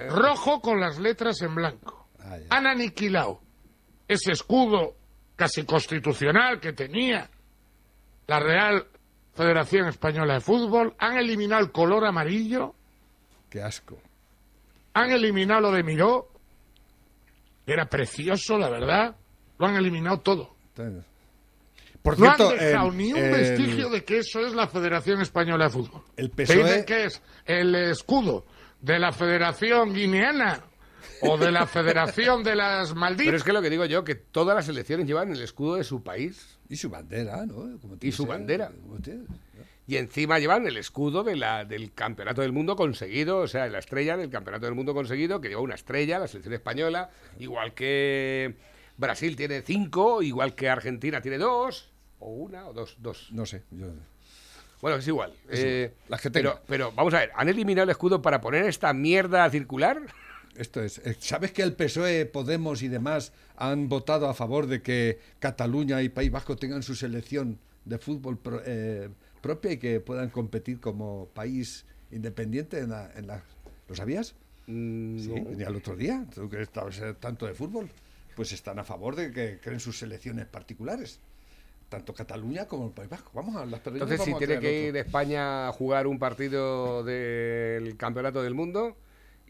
rojo 0.08 0.60
con 0.60 0.80
las 0.80 0.98
letras 0.98 1.40
en 1.42 1.54
blanco. 1.54 2.08
Ah. 2.20 2.36
Han 2.50 2.66
aniquilado 2.66 3.40
ese 4.08 4.32
escudo 4.32 4.96
casi 5.36 5.64
constitucional 5.64 6.60
que 6.60 6.72
tenía 6.72 7.30
la 8.26 8.40
Real 8.40 8.86
Federación 9.34 9.86
Española 9.88 10.34
de 10.34 10.40
Fútbol, 10.40 10.94
han 10.98 11.16
eliminado 11.16 11.62
el 11.62 11.70
color 11.72 12.04
amarillo, 12.04 12.74
Qué 13.48 13.62
asco. 13.62 13.98
Han 14.94 15.10
eliminado 15.10 15.60
lo 15.62 15.72
de 15.72 15.82
Miró, 15.82 16.28
que 17.66 17.72
era 17.72 17.86
precioso, 17.86 18.58
la 18.58 18.68
verdad, 18.68 19.16
lo 19.58 19.66
han 19.66 19.76
eliminado 19.76 20.20
todo. 20.20 20.54
Por 22.02 22.18
no 22.18 22.24
cierto, 22.26 22.50
han 22.50 22.58
dejado 22.58 22.88
el- 22.90 22.96
ni 22.96 23.12
un 23.12 23.18
el- 23.18 23.30
vestigio 23.30 23.90
de 23.90 24.04
que 24.04 24.18
eso 24.18 24.40
es 24.40 24.54
la 24.54 24.66
Federación 24.66 25.20
Española 25.20 25.64
de 25.66 25.70
Fútbol. 25.70 26.02
El 26.16 26.30
Te 26.30 26.44
PSOE 26.44 26.56
dicen 26.64 26.84
que 26.84 27.04
es 27.04 27.22
el 27.44 27.74
escudo 27.74 28.46
de 28.80 28.98
la 28.98 29.12
Federación 29.12 29.92
Guineana 29.92 30.62
o 31.22 31.36
de 31.36 31.52
la 31.52 31.66
Federación 31.66 32.42
de 32.42 32.56
las 32.56 32.94
Maldivas. 32.94 33.26
Pero 33.26 33.36
es 33.36 33.44
que 33.44 33.52
lo 33.52 33.60
que 33.60 33.68
digo 33.68 33.84
yo, 33.84 34.02
que 34.02 34.14
todas 34.14 34.56
las 34.56 34.64
selecciones 34.64 35.06
llevan 35.06 35.30
el 35.32 35.42
escudo 35.42 35.74
de 35.76 35.84
su 35.84 36.02
país. 36.02 36.58
Y 36.70 36.76
su 36.76 36.88
bandera, 36.88 37.44
¿no? 37.44 37.78
Como 37.80 37.96
Y 38.00 38.12
su 38.12 38.24
bandera. 38.24 38.70
como 38.80 38.96
tiene. 39.00 39.24
Y 39.90 39.96
encima 39.96 40.38
llevan 40.38 40.68
el 40.68 40.76
escudo 40.76 41.24
de 41.24 41.34
la, 41.34 41.64
del 41.64 41.92
Campeonato 41.92 42.42
del 42.42 42.52
Mundo 42.52 42.76
conseguido, 42.76 43.38
o 43.38 43.48
sea, 43.48 43.66
la 43.66 43.80
estrella 43.80 44.16
del 44.16 44.30
Campeonato 44.30 44.66
del 44.66 44.76
Mundo 44.76 44.94
conseguido, 44.94 45.40
que 45.40 45.48
lleva 45.48 45.62
una 45.62 45.74
estrella, 45.74 46.20
la 46.20 46.28
selección 46.28 46.54
española, 46.54 47.10
igual 47.40 47.74
que 47.74 48.54
Brasil 48.96 49.34
tiene 49.34 49.62
cinco, 49.62 50.22
igual 50.22 50.54
que 50.54 50.68
Argentina 50.68 51.20
tiene 51.20 51.38
dos, 51.38 51.90
o 52.20 52.28
una, 52.30 52.68
o 52.68 52.72
dos, 52.72 52.98
dos. 53.00 53.30
No 53.32 53.44
sé. 53.46 53.64
yo- 53.72 53.88
Bueno, 54.80 54.98
es 54.98 55.08
igual. 55.08 55.32
Es 55.48 55.58
Eh, 55.58 55.82
igual, 55.92 56.04
las 56.08 56.20
que 56.20 56.30
pero, 56.30 56.60
pero 56.68 56.92
vamos 56.92 57.12
a 57.14 57.18
ver, 57.18 57.32
¿han 57.34 57.48
eliminado 57.48 57.82
el 57.82 57.90
escudo 57.90 58.22
para 58.22 58.40
poner 58.40 58.66
esta 58.66 58.92
mierda 58.92 59.50
circular? 59.50 60.00
Esto 60.54 60.84
es. 60.84 60.98
eh, 60.98 61.16
¿Sabes 61.18 61.50
que 61.50 61.62
el 61.62 61.72
PSOE, 61.72 62.26
Podemos 62.26 62.82
y 62.82 62.86
demás 62.88 63.32
han 63.56 63.88
votado 63.88 64.28
a 64.28 64.34
favor 64.34 64.68
de 64.68 64.82
que 64.82 65.18
Cataluña 65.40 66.00
y 66.00 66.10
País 66.10 66.30
Vasco 66.30 66.54
tengan 66.54 66.84
su 66.84 66.94
selección 66.94 67.58
de 67.84 67.98
fútbol 67.98 68.38
pro- 68.38 68.62
eh, 68.64 69.08
propia 69.40 69.72
y 69.72 69.78
que 69.78 70.00
puedan 70.00 70.30
competir 70.30 70.80
como 70.80 71.28
país 71.34 71.84
independiente 72.10 72.78
en 72.78 72.90
la, 72.90 73.10
en 73.16 73.26
la- 73.26 73.42
¿Lo 73.88 73.94
sabías? 73.94 74.34
Mm, 74.66 75.18
Sí, 75.18 75.30
venía 75.30 75.68
el 75.68 75.76
otro 75.76 75.96
día, 75.96 76.24
tú 76.34 76.48
que 76.48 76.62
estabas 76.62 76.98
eh, 77.00 77.14
tanto 77.18 77.46
de 77.46 77.54
fútbol, 77.54 77.88
pues 78.36 78.52
están 78.52 78.78
a 78.78 78.84
favor 78.84 79.16
de 79.16 79.32
que 79.32 79.58
creen 79.60 79.80
sus 79.80 79.98
selecciones 79.98 80.46
particulares, 80.46 81.18
tanto 81.88 82.14
Cataluña 82.14 82.66
como 82.66 82.86
el 82.86 82.92
País 82.92 83.08
Vasco. 83.10 83.32
Vamos 83.34 83.56
a 83.56 83.66
las 83.66 83.84
Entonces, 83.84 84.20
si 84.22 84.34
tiene 84.34 84.60
que 84.60 84.68
otro. 84.68 84.88
ir 84.88 84.96
España 84.96 85.68
a 85.68 85.72
jugar 85.72 86.06
un 86.06 86.18
partido 86.18 87.02
del 87.02 87.96
Campeonato 87.96 88.42
del 88.42 88.54
Mundo 88.54 88.96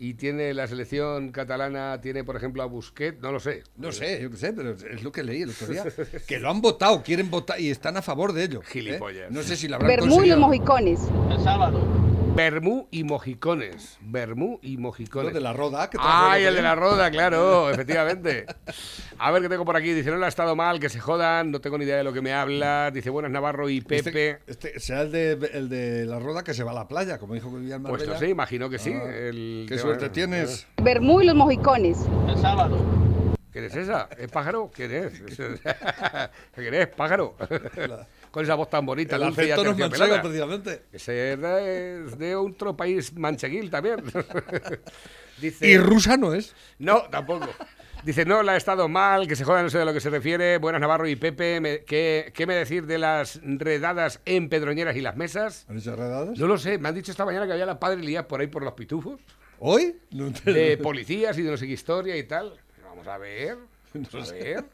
y 0.03 0.15
tiene 0.15 0.55
la 0.55 0.67
selección 0.67 1.31
catalana, 1.31 2.01
tiene 2.01 2.25
por 2.25 2.35
ejemplo 2.35 2.63
a 2.63 2.67
Busquets, 2.67 3.21
no 3.21 3.33
lo 3.33 3.39
sé. 3.39 3.65
No 3.77 3.93
sé, 3.93 4.23
yo 4.23 4.31
qué 4.31 4.37
sé, 4.39 4.55
pero 4.55 4.71
es 4.71 5.03
lo 5.03 5.13
que 5.13 5.23
leí 5.23 5.43
el 5.43 5.51
otro 5.51 5.67
día. 5.67 5.85
Que 6.27 6.39
lo 6.39 6.49
han 6.49 6.63
votado, 6.63 7.03
quieren 7.03 7.31
votar 7.31 7.61
y 7.61 7.71
están 7.71 7.99
a 7.99 8.03
favor 8.03 8.33
de 8.33 8.45
ello. 8.45 8.63
¿eh? 8.75 8.99
No 9.29 9.43
sé 9.43 9.57
si 9.57 9.69
lo 9.69 9.77
habrán 9.77 9.91
Bermú 9.91 10.25
y 10.25 10.29
los 10.29 10.39
mojicones. 10.39 11.01
El 11.31 11.41
sábado. 11.45 12.10
Bermú 12.35 12.87
y 12.91 13.05
mojicones. 13.05 13.99
Bermú 14.01 14.61
y 14.63 14.77
mojicones. 14.77 15.33
Lo 15.33 15.35
de 15.35 15.41
la 15.41 15.53
roda, 15.53 15.91
que 15.91 15.99
Ay, 16.01 16.43
el 16.43 16.49
el 16.49 16.55
de 16.57 16.63
la 16.63 16.75
roda, 16.75 17.11
claro, 17.11 17.71
efectivamente. 17.71 18.47
A 19.19 19.31
ver 19.31 19.43
qué 19.43 19.49
tengo 19.49 19.65
por 19.65 19.77
aquí. 19.77 19.93
Dice, 19.93 20.11
no 20.11 20.17
le 20.17 20.27
ha 20.27 20.29
estado 20.29 20.55
mal, 20.55 20.79
que 20.79 20.89
se 20.89 21.01
jodan, 21.01 21.51
no 21.51 21.61
tengo 21.61 21.77
ni 21.77 21.85
idea 21.85 21.97
de 21.97 22.05
lo 22.05 22.13
que 22.13 22.23
me 22.23 22.33
habla. 22.33 22.91
Dice, 22.93 23.11
buenas 23.11 23.33
Navarro 23.33 23.69
y 23.69 23.81
Pepe. 23.81 24.39
Este, 24.47 24.69
este 24.69 24.81
será 24.81 25.03
el 25.03 25.13
de, 25.13 25.33
el 25.53 25.69
de 25.69 26.07
la 26.07 26.19
roda 26.21 26.45
que 26.45 26.55
se 26.55 26.63
va 26.63 26.71
a 26.71 26.75
la 26.75 26.89
playa, 26.89 27.19
como 27.19 27.35
dijo 27.35 27.49
en 27.49 27.83
Pues 27.83 28.07
no 28.07 28.17
sé, 28.17 28.29
imagino 28.29 28.71
que 28.71 28.79
sí. 28.79 28.93
Ah, 28.95 29.11
el 29.11 29.67
qué 29.69 29.79
suerte 29.79 30.09
tienes. 30.09 30.67
Bermú 30.83 31.21
y 31.21 31.27
los 31.27 31.35
mojicones. 31.35 31.99
El 32.29 32.39
sábado. 32.39 32.79
¿Quién 33.53 33.65
es 33.65 33.75
esa? 33.75 34.09
¿Es 34.17 34.31
pájaro? 34.31 34.71
¿Quién 34.73 34.93
es? 34.93 35.21
¿Quién 36.55 36.75
es? 36.75 36.87
¿Pájaro? 36.89 37.35
Con 38.31 38.45
esa 38.45 38.55
voz 38.55 38.71
tan 38.71 38.87
bonita. 38.87 39.17
El 39.17 39.25
acento 39.25 39.65
no 39.65 39.71
es 39.73 39.79
manchego, 39.79 40.21
precisamente. 40.23 40.83
Ese 40.93 41.33
es 41.33 42.19
de, 42.19 42.37
otro 42.37 42.77
país 42.77 43.13
mancheguil 43.17 43.71
también. 43.71 44.03
Dice, 45.41 45.67
Y 45.67 45.79
rusa 45.79 46.17
no 46.17 46.35
es. 46.35 46.55
No, 46.79 47.03
tampoco. 47.11 47.49
Dice, 48.05 48.25
no, 48.25 48.43
la 48.43 48.53
ha 48.53 48.57
estado 48.57 48.89
mal, 48.89 49.27
que 49.27 49.37
se 49.37 49.45
joda, 49.45 49.63
no 49.63 49.69
sé 49.71 49.79
de 49.79 49.85
lo 49.85 49.93
que 49.93 50.01
se 50.01 50.09
refiere. 50.11 50.59
Buenas 50.59 50.81
Navarro 50.81 51.07
y 51.09 51.17
Pepe, 51.17 51.61
me- 51.61 51.85
¿qué, 51.85 52.31
¿qué 52.35 52.47
me 52.47 52.55
decir 52.55 52.87
de 52.87 52.99
las 52.99 53.41
redadas 53.43 54.21
en 54.25 54.49
Pedroñeras 54.49 54.97
y 54.97 55.01
las 55.03 55.17
mesas? 55.17 55.67
¿Han 55.69 55.79
hecho 55.79 55.97
redadas? 55.97 56.39
No 56.39 56.47
lo 56.47 56.57
sé, 56.57 56.79
me 56.79 56.89
han 56.89 56.95
dicho 56.95 57.11
esta 57.11 57.25
mañana 57.27 57.47
que 57.47 57.53
había 57.53 57.67
la 57.67 57.79
padre 57.79 58.01
Elías 58.01 58.25
por 58.27 58.41
ahí 58.41 58.47
por 58.47 58.63
los 58.63 58.73
pitufos. 58.75 59.21
¿Hoy? 59.59 59.97
No 60.13 60.33
te- 60.33 60.53
De 60.53 60.77
policías 60.79 61.37
y 61.39 61.43
de 61.43 61.51
no 61.51 61.57
sé 61.59 61.67
qué 61.67 61.73
historia 61.73 62.17
y 62.17 62.23
tal. 62.25 62.55
Vamos 62.85 63.07
a 63.07 63.19
ver. 63.19 63.59
Vamos 63.95 64.31
a 64.31 64.33
ver. 64.33 64.65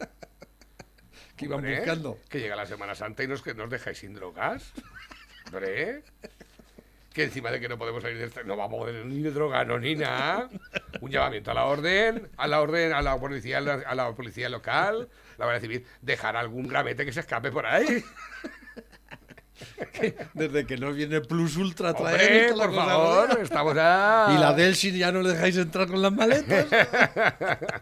Que 1.36 1.44
iban 1.44 1.58
Hombre, 1.58 1.76
buscando. 1.76 2.18
Que 2.28 2.40
llega 2.40 2.56
la 2.56 2.66
Semana 2.66 2.94
Santa 2.94 3.22
y 3.22 3.28
nos, 3.28 3.42
que 3.42 3.54
nos 3.54 3.68
dejáis 3.70 3.98
sin 3.98 4.14
drogas. 4.14 4.72
Hombre. 5.46 6.02
Que 7.12 7.24
encima 7.24 7.50
de 7.50 7.60
que 7.60 7.68
no 7.68 7.78
podemos 7.78 8.02
salir 8.02 8.18
de 8.18 8.24
esta, 8.26 8.42
no 8.42 8.56
vamos 8.56 8.76
a 8.76 8.84
poder 8.84 9.06
ni 9.06 9.22
de 9.22 9.30
droga, 9.30 9.64
no 9.64 9.78
ni 9.78 9.94
nada. 9.94 10.50
Un 11.00 11.10
llamamiento 11.10 11.50
a 11.50 11.54
la 11.54 11.64
orden, 11.64 12.28
a 12.36 12.46
la 12.46 12.60
orden, 12.60 12.92
a 12.92 13.00
la 13.00 13.18
policía, 13.18 13.58
a 13.58 13.94
la 13.94 14.12
policía 14.14 14.48
local, 14.50 15.08
la 15.38 15.46
Guardia 15.46 15.60
Civil, 15.60 15.86
dejar 16.02 16.36
algún 16.36 16.68
gramete 16.68 17.06
que 17.06 17.12
se 17.12 17.20
escape 17.20 17.50
por 17.50 17.64
ahí. 17.64 18.04
Desde 20.34 20.66
que 20.66 20.76
no 20.76 20.92
viene 20.92 21.22
Plus 21.22 21.56
Ultra 21.56 21.94
traer 21.94 22.52
por 22.52 22.68
cosa 22.68 22.84
favor, 22.84 23.26
buena. 23.28 23.42
estamos 23.42 23.74
a... 23.78 24.34
Y 24.36 24.38
la 24.38 24.52
Delsin 24.52 24.94
ya 24.96 25.10
no 25.10 25.22
le 25.22 25.30
dejáis 25.30 25.56
entrar 25.56 25.88
con 25.88 26.02
las 26.02 26.12
maletas. 26.12 26.66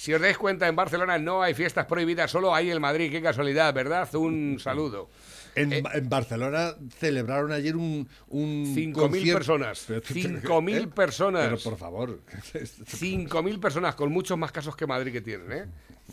Si 0.00 0.14
os 0.14 0.20
dais 0.24 0.38
cuenta, 0.38 0.64
en 0.66 0.74
Barcelona 0.76 1.18
no 1.18 1.42
hay 1.42 1.52
fiestas 1.52 1.84
prohibidas, 1.84 2.30
solo 2.30 2.54
hay 2.54 2.70
el 2.70 2.80
Madrid. 2.80 3.10
Qué 3.10 3.20
casualidad, 3.20 3.74
¿verdad? 3.74 4.08
Un 4.14 4.56
saludo. 4.58 5.10
En, 5.54 5.74
Eh, 5.74 5.82
en 5.92 6.08
Barcelona 6.08 6.72
celebraron 6.98 7.52
ayer 7.52 7.76
un, 7.76 8.08
un 8.28 8.64
5.000 8.74 8.92
concierto- 8.94 9.34
personas. 9.38 9.84
Pero- 9.86 10.00
5.000 10.00 10.84
¿eh? 10.84 10.86
personas. 10.86 11.44
Pero 11.44 11.58
por 11.58 11.76
favor. 11.76 12.18
5.000 12.54 13.60
personas, 13.60 13.94
con 13.94 14.10
muchos 14.10 14.38
más 14.38 14.52
casos 14.52 14.74
que 14.74 14.86
Madrid 14.86 15.12
que 15.12 15.20
tienen, 15.20 15.52
¿eh? 15.52 15.64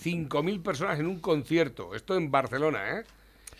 5.000 0.03 0.61
personas 0.61 0.99
en 0.99 1.07
un 1.07 1.21
concierto. 1.21 1.95
Esto 1.95 2.17
en 2.17 2.29
Barcelona, 2.29 2.99
¿eh? 2.99 3.03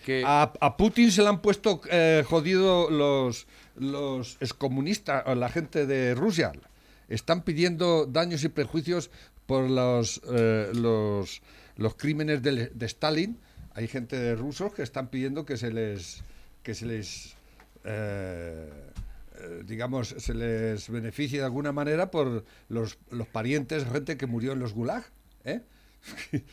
Que... 0.05 0.23
A, 0.25 0.51
a 0.59 0.75
Putin 0.75 1.09
se 1.09 1.21
le 1.21 1.29
han 1.29 1.41
puesto 1.41 1.79
eh, 1.89 2.25
jodido 2.27 2.89
los, 2.89 3.47
los 3.77 4.35
excomunistas, 4.41 5.23
la 5.37 5.47
gente 5.47 5.85
de 5.85 6.15
Rusia. 6.15 6.51
Están 7.07 7.43
pidiendo 7.43 8.05
daños 8.05 8.43
y 8.43 8.49
prejuicios 8.49 9.09
por 9.47 9.67
los, 9.69 10.21
eh, 10.31 10.69
los, 10.75 11.41
los 11.77 11.95
crímenes 11.95 12.43
de, 12.43 12.67
de 12.67 12.85
Stalin. 12.85 13.39
Hay 13.73 13.87
gente 13.87 14.15
de 14.17 14.35
rusos 14.35 14.73
que 14.73 14.83
están 14.83 15.07
pidiendo 15.09 15.45
que 15.45 15.57
se 15.57 15.71
les 15.71 16.21
que 16.63 16.73
se 16.75 16.85
les 16.85 17.35
eh, 17.85 18.69
eh, 19.39 19.61
digamos 19.65 20.09
se 20.17 20.33
les 20.33 20.89
beneficie 20.89 21.39
de 21.39 21.45
alguna 21.45 21.71
manera 21.71 22.11
por 22.11 22.43
los, 22.69 22.97
los 23.11 23.27
parientes, 23.27 23.85
gente 23.91 24.17
que 24.17 24.27
murió 24.27 24.51
en 24.51 24.59
los 24.59 24.73
gulag. 24.73 25.03
¿eh? 25.45 25.61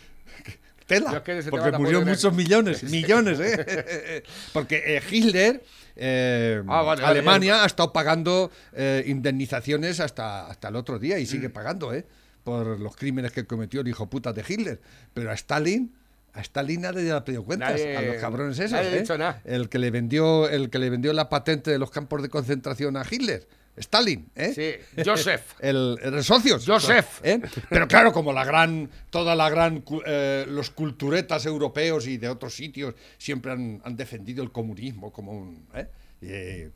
Tela, 0.86 1.22
es 1.26 1.44
que 1.46 1.50
porque 1.50 1.72
murió 1.72 2.04
muchos 2.04 2.34
millones, 2.34 2.82
millones, 2.90 3.40
¿eh? 3.40 4.22
Porque 4.52 4.82
eh, 4.84 5.02
Hitler, 5.10 5.64
eh, 5.96 6.62
Ah, 6.68 6.82
vale, 6.82 7.00
vale, 7.00 7.12
Alemania 7.20 7.62
ha 7.62 7.66
estado 7.66 7.90
pagando 7.90 8.50
eh, 8.74 9.02
indemnizaciones 9.06 9.98
hasta, 10.00 10.46
hasta 10.46 10.68
el 10.68 10.76
otro 10.76 10.98
día 10.98 11.18
y 11.18 11.22
Mm. 11.24 11.26
sigue 11.26 11.48
pagando, 11.48 11.94
¿eh? 11.94 12.04
Por 12.44 12.78
los 12.78 12.94
crímenes 12.96 13.32
que 13.32 13.44
cometió 13.46 13.80
el 13.80 13.88
hijo 13.88 14.08
puta 14.08 14.32
de 14.32 14.44
Hitler. 14.46 14.80
Pero 15.12 15.30
a 15.30 15.34
Stalin, 15.34 15.92
a 16.34 16.40
Stalin 16.42 16.82
nadie 16.82 17.02
le 17.02 17.12
ha 17.12 17.24
pedido 17.24 17.42
cuentas, 17.42 17.72
Nadie- 17.72 17.96
a 17.96 18.02
los 18.02 18.16
cabrones 18.16 18.58
esos, 18.58 18.72
nadie 18.72 18.96
¿eh? 18.96 19.00
dicho 19.00 19.16
nada. 19.18 19.40
El 19.44 19.68
que 19.68 19.78
le 19.78 19.90
vendió, 19.90 20.48
el 20.48 20.68
que 20.70 20.78
le 20.78 20.90
vendió 20.90 21.12
la 21.12 21.28
patente 21.28 21.70
de 21.70 21.78
los 21.78 21.90
campos 21.90 22.22
de 22.22 22.28
concentración 22.28 22.96
a 22.96 23.04
Hitler. 23.10 23.48
Stalin, 23.76 24.28
¿eh? 24.36 24.52
Sí, 24.94 25.02
Joseph. 25.04 25.42
El, 25.60 25.98
el 26.00 26.22
socios. 26.22 26.64
Joseph. 26.64 27.20
¿eh? 27.24 27.40
Pero 27.68 27.88
claro, 27.88 28.12
como 28.12 28.32
la 28.32 28.44
gran, 28.44 28.88
toda 29.10 29.34
la 29.34 29.50
gran, 29.50 29.82
eh, 30.06 30.44
los 30.48 30.70
culturetas 30.70 31.44
europeos 31.44 32.06
y 32.06 32.16
de 32.16 32.28
otros 32.28 32.54
sitios 32.54 32.94
siempre 33.18 33.50
han, 33.50 33.80
han 33.84 33.96
defendido 33.96 34.44
el 34.44 34.52
comunismo 34.52 35.12
como 35.12 35.32
un... 35.32 35.66
¿eh? 35.74 35.88
Y, 36.20 36.26
eh, 36.28 36.70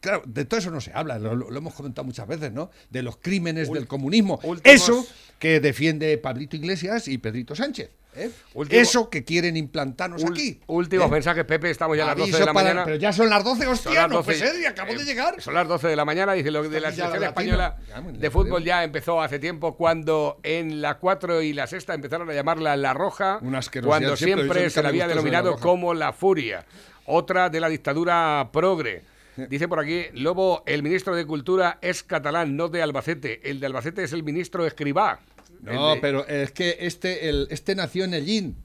claro, 0.00 0.22
de 0.26 0.44
todo 0.44 0.58
eso 0.60 0.70
no 0.70 0.80
se 0.80 0.92
habla, 0.94 1.18
lo, 1.18 1.34
lo 1.34 1.56
hemos 1.56 1.74
comentado 1.74 2.04
muchas 2.04 2.26
veces, 2.26 2.52
¿no? 2.52 2.70
De 2.90 3.02
los 3.02 3.16
crímenes 3.16 3.70
del 3.72 3.86
comunismo. 3.86 4.40
Eso 4.64 5.06
que 5.38 5.60
defiende 5.60 6.16
Pablito 6.18 6.56
Iglesias 6.56 7.08
y 7.08 7.18
Pedrito 7.18 7.54
Sánchez. 7.54 7.90
¿eh? 8.16 8.30
Eso 8.70 9.10
que 9.10 9.22
quieren 9.24 9.56
implantarnos 9.56 10.24
Ul- 10.24 10.30
aquí. 10.32 10.60
Últimos 10.66 11.06
¿eh? 11.06 11.10
mensajes, 11.10 11.44
Pepe, 11.44 11.70
estamos 11.70 11.96
ya 11.96 12.02
a 12.04 12.06
las 12.08 12.16
12 12.16 12.22
Aviso 12.24 12.38
de 12.40 12.46
la 12.46 12.52
para- 12.52 12.64
mañana. 12.70 12.84
Pero 12.84 12.96
ya 12.96 13.12
son 13.12 13.30
las 13.30 13.44
12, 13.44 13.62
Son 13.64 13.72
hostia, 13.74 13.92
las 13.94 14.08
no 14.10 14.16
12. 14.16 14.24
puede 14.24 14.38
ser, 14.52 14.60
y 14.60 14.66
acabo 14.66 14.92
de 14.92 15.02
Eh, 15.02 15.04
llegar. 15.04 15.40
Son 15.40 15.54
las 15.54 15.68
12 15.68 15.86
de 15.86 15.94
la 15.94 16.04
mañana, 16.04 16.32
dice 16.32 16.50
lo 16.50 16.62
de 16.68 16.80
la 16.80 16.90
selección 16.90 17.22
española 17.22 17.76
de 18.12 18.18
la 18.18 18.30
fútbol 18.32 18.62
creo. 18.62 18.66
ya 18.66 18.82
empezó 18.84 19.22
hace 19.22 19.38
tiempo 19.38 19.76
cuando 19.76 20.40
en 20.42 20.80
la 20.82 20.98
4 20.98 21.42
y 21.42 21.52
la 21.52 21.68
sexta 21.68 21.94
empezaron 21.94 22.28
a 22.28 22.32
llamarla 22.34 22.76
La 22.76 22.92
Roja, 22.92 23.38
Una 23.42 23.60
cuando 23.84 24.16
siempre, 24.16 24.44
siempre, 24.46 24.70
se 24.70 24.82
la 24.82 24.88
había 24.88 25.04
La 25.06 25.10
denominado 25.10 25.50
Roja. 25.52 25.62
como 25.62 25.94
La 25.94 26.12
Furia, 26.12 26.64
otra 27.04 27.50
de 27.50 27.60
la 27.60 27.68
dictadura 27.68 28.48
progre. 28.52 29.02
Dice 29.50 29.68
por 29.68 29.80
aquí, 29.80 30.04
Lobo, 30.14 30.62
el 30.66 30.82
ministro 30.82 31.14
de 31.14 31.26
Cultura 31.26 31.78
es 31.82 32.02
catalán, 32.02 32.56
no 32.56 32.68
de 32.68 32.82
Albacete. 32.82 33.48
El 33.50 33.60
de 33.60 33.66
Albacete 33.66 34.02
es 34.04 34.12
el 34.12 34.22
ministro 34.22 34.66
Escribá. 34.66 35.20
No, 35.62 35.94
de- 35.94 36.00
pero 36.00 36.26
es 36.26 36.52
que 36.52 36.76
este, 36.80 37.28
el, 37.28 37.48
este 37.50 37.74
nació 37.74 38.04
en 38.04 38.14
Ellín. 38.14 38.56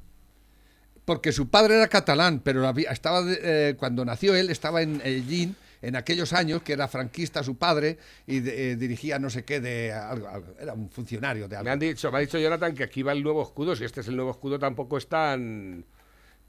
Porque 1.05 1.31
su 1.33 1.49
padre 1.49 1.75
era 1.75 1.87
catalán, 1.89 2.39
pero 2.43 2.65
había- 2.67 2.91
estaba 2.91 3.21
eh, 3.27 3.75
cuando 3.77 4.05
nació 4.05 4.35
él 4.35 4.49
estaba 4.49 4.81
en 4.81 5.01
Ellín 5.03 5.55
en 5.81 5.97
aquellos 5.97 6.31
años 6.31 6.61
que 6.63 6.71
era 6.71 6.87
franquista 6.87 7.43
su 7.43 7.57
padre 7.57 7.97
y 8.25 8.39
de- 8.39 8.71
eh, 8.71 8.75
dirigía 8.77 9.19
no 9.19 9.29
sé 9.29 9.43
qué 9.43 9.59
de 9.59 9.91
algo, 9.91 10.29
algo, 10.29 10.55
era 10.59 10.71
un 10.73 10.89
funcionario 10.89 11.49
de 11.49 11.57
algo. 11.57 11.65
Me 11.65 11.71
han 11.71 11.79
dicho, 11.79 12.09
me 12.09 12.19
ha 12.19 12.21
dicho 12.21 12.39
Jonathan 12.39 12.73
que 12.73 12.83
aquí 12.83 13.01
va 13.03 13.11
el 13.11 13.21
nuevo 13.21 13.43
escudo. 13.43 13.75
Si 13.75 13.83
este 13.83 13.99
es 13.99 14.07
el 14.07 14.15
nuevo 14.15 14.31
escudo, 14.31 14.57
tampoco 14.59 14.97
es 14.97 15.07
tan. 15.07 15.83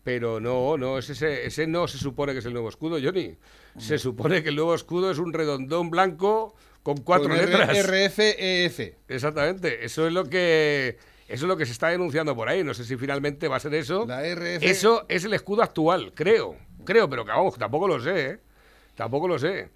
Pero 0.05 0.39
no, 0.39 0.77
no, 0.77 0.99
es 0.99 1.09
ese, 1.11 1.47
ese 1.47 1.67
no 1.67 1.89
se 1.89 1.97
supone 1.99 2.33
que 2.35 2.39
es 2.41 2.45
el 2.45 2.53
nuevo 2.53 2.69
escudo, 2.69 2.99
Johnny. 3.03 3.37
Se 3.79 3.99
supone 3.99 4.43
que 4.43 4.51
el 4.51 4.57
nuevo 4.57 4.75
escudo 4.75 5.11
es 5.11 5.19
un 5.19 5.33
redondón 5.33 5.91
blanco 5.91 6.55
con 6.83 6.99
cuatro 6.99 7.31
Con 7.31 7.39
letras. 7.39 7.87
RFEF. 7.87 8.81
Exactamente, 9.09 9.85
eso 9.85 10.07
es 10.07 10.13
lo 10.13 10.25
que 10.29 10.99
eso 11.27 11.47
es 11.47 11.49
lo 11.49 11.57
que 11.57 11.65
se 11.65 11.73
está 11.73 11.89
denunciando 11.89 12.37
por 12.37 12.49
ahí. 12.51 12.63
No 12.63 12.75
sé 12.75 12.85
si 12.85 12.97
finalmente 12.97 13.49
va 13.49 13.57
a 13.57 13.61
ser 13.61 13.75
eso. 13.75 14.05
La 14.07 14.23
RF. 14.23 14.63
Eso 14.63 15.07
es 15.09 15.25
el 15.25 15.33
escudo 15.33 15.63
actual, 15.63 16.13
creo. 16.15 16.57
Creo, 16.85 17.09
pero 17.09 17.25
que 17.25 17.31
vamos, 17.31 17.57
tampoco 17.57 17.89
lo 17.89 17.99
sé, 17.99 18.27
¿eh? 18.27 18.39
Tampoco 18.95 19.27
lo 19.27 19.39
sé. 19.39 19.71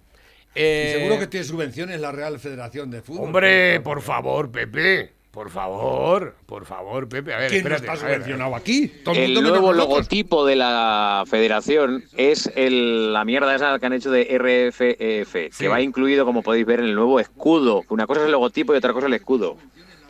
Y 0.55 0.59
Eh, 0.61 0.95
seguro 0.99 1.19
que 1.19 1.27
tiene 1.27 1.43
subvenciones 1.43 1.99
la 1.99 2.11
Real 2.11 2.39
Federación 2.39 2.91
de 2.91 3.01
Fútbol. 3.01 3.25
Hombre, 3.25 3.79
por 3.81 4.01
favor, 4.03 4.51
Pepe. 4.51 5.13
Por 5.31 5.51
favor, 5.51 6.35
por 6.47 6.65
favor, 6.65 7.07
Pepe. 7.07 7.33
A 7.35 7.37
ver, 7.37 7.51
¿Quién 7.51 7.63
no 7.63 7.69
espérate. 7.75 7.85
está 7.85 8.05
a 8.05 8.09
ver, 8.09 8.15
subvencionado 8.17 8.55
aquí? 8.55 8.87
Todo 9.03 9.13
el 9.13 9.33
mundo 9.35 9.49
nuevo 9.51 9.73
logotipo 9.73 10.43
de 10.43 10.55
la 10.55 11.23
federación 11.27 12.03
es 12.17 12.51
el- 12.55 13.13
la 13.13 13.23
mierda 13.25 13.53
esa 13.55 13.77
que 13.77 13.85
han 13.85 13.93
hecho 13.93 14.09
de 14.09 14.23
RFEF, 14.39 15.31
Sí. 15.55 15.63
que 15.63 15.67
va 15.67 15.81
incluido, 15.81 16.25
como 16.25 16.41
podéis 16.41 16.65
ver, 16.65 16.79
en 16.79 16.87
el 16.87 16.95
nuevo 16.95 17.19
escudo. 17.19 17.83
Una 17.89 18.07
cosa 18.07 18.21
es 18.21 18.25
el 18.25 18.31
logotipo 18.31 18.73
y 18.73 18.77
otra 18.77 18.91
cosa 18.91 19.05
es 19.05 19.09
el 19.09 19.13
escudo. 19.13 19.57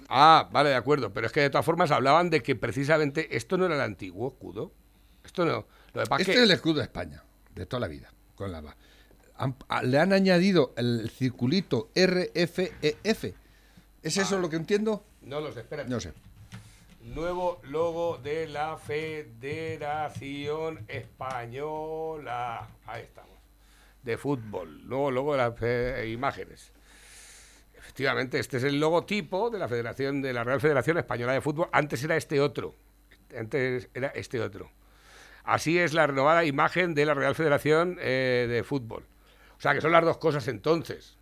Ah, 0.08 0.48
vale, 0.54 0.70
de 0.70 0.76
acuerdo. 0.76 1.12
Pero 1.12 1.28
es 1.28 1.34
que 1.34 1.42
de 1.42 1.50
todas 1.50 1.66
formas 1.66 1.92
hablaban 1.92 2.30
de 2.30 2.42
que 2.42 2.56
precisamente 2.56 3.36
esto 3.36 3.58
no 3.58 3.66
era 3.66 3.76
el 3.76 3.82
antiguo 3.82 4.30
escudo. 4.30 4.72
Esto 5.26 5.44
no. 5.46 5.66
Lo 5.94 6.02
Este 6.18 6.32
es 6.32 6.38
el 6.40 6.52
escudo 6.52 6.76
de 6.76 6.84
España, 6.84 7.24
de 7.56 7.66
toda 7.66 7.82
la 7.82 7.88
vida, 7.88 8.10
con 8.36 8.52
la 8.54 8.64
han- 9.38 9.56
a- 9.68 9.84
le 9.84 10.00
han 10.00 10.14
añadido 10.14 10.74
el 10.78 11.10
circulito 11.10 11.90
RFEF. 11.94 13.34
¿Es 14.02 14.18
eso 14.18 14.40
lo 14.40 14.50
que 14.50 14.56
entiendo? 14.56 15.04
No 15.22 15.40
lo 15.40 15.52
sé, 15.52 15.62
espérate. 15.62 15.90
No 15.90 16.00
sé. 16.00 16.14
Nuevo 17.02 17.62
logo 17.64 18.18
de 18.18 18.48
la 18.48 18.78
Federación 18.78 19.26
Española. 20.88 22.68
Ahí 22.86 23.04
estamos. 23.04 23.38
De 24.04 24.18
fútbol. 24.18 24.88
Nuevo 24.88 25.12
logo 25.12 25.34
de 25.34 25.38
las 25.38 25.54
eh, 25.62 26.10
imágenes. 26.12 26.72
Efectivamente, 27.78 28.40
este 28.40 28.58
es 28.58 28.64
el 28.64 28.80
logotipo 28.80 29.50
de 29.50 29.60
la 29.60 29.68
Federación 29.68 30.22
de 30.22 30.34
la 30.34 30.44
Real 30.44 30.62
Federación 30.62 30.98
Española 30.98 31.34
de 31.34 31.42
Fútbol. 31.42 31.70
Antes 31.72 32.04
era 32.04 32.18
este 32.18 32.40
otro. 32.40 32.76
Antes 33.38 33.90
era 33.94 34.08
este 34.10 34.40
otro. 34.42 34.72
Así 35.44 35.80
es 35.80 35.94
la 35.94 36.06
renovada 36.06 36.46
imagen 36.46 36.94
de 36.94 37.06
la 37.06 37.14
Real 37.14 37.36
Federación 37.36 37.98
eh, 38.00 38.48
de 38.50 38.64
Fútbol. 38.64 39.06
O 39.58 39.62
sea, 39.62 39.74
que 39.74 39.82
son 39.82 39.92
las 39.92 40.04
dos 40.04 40.18
cosas 40.18 40.48
entonces. 40.48 41.19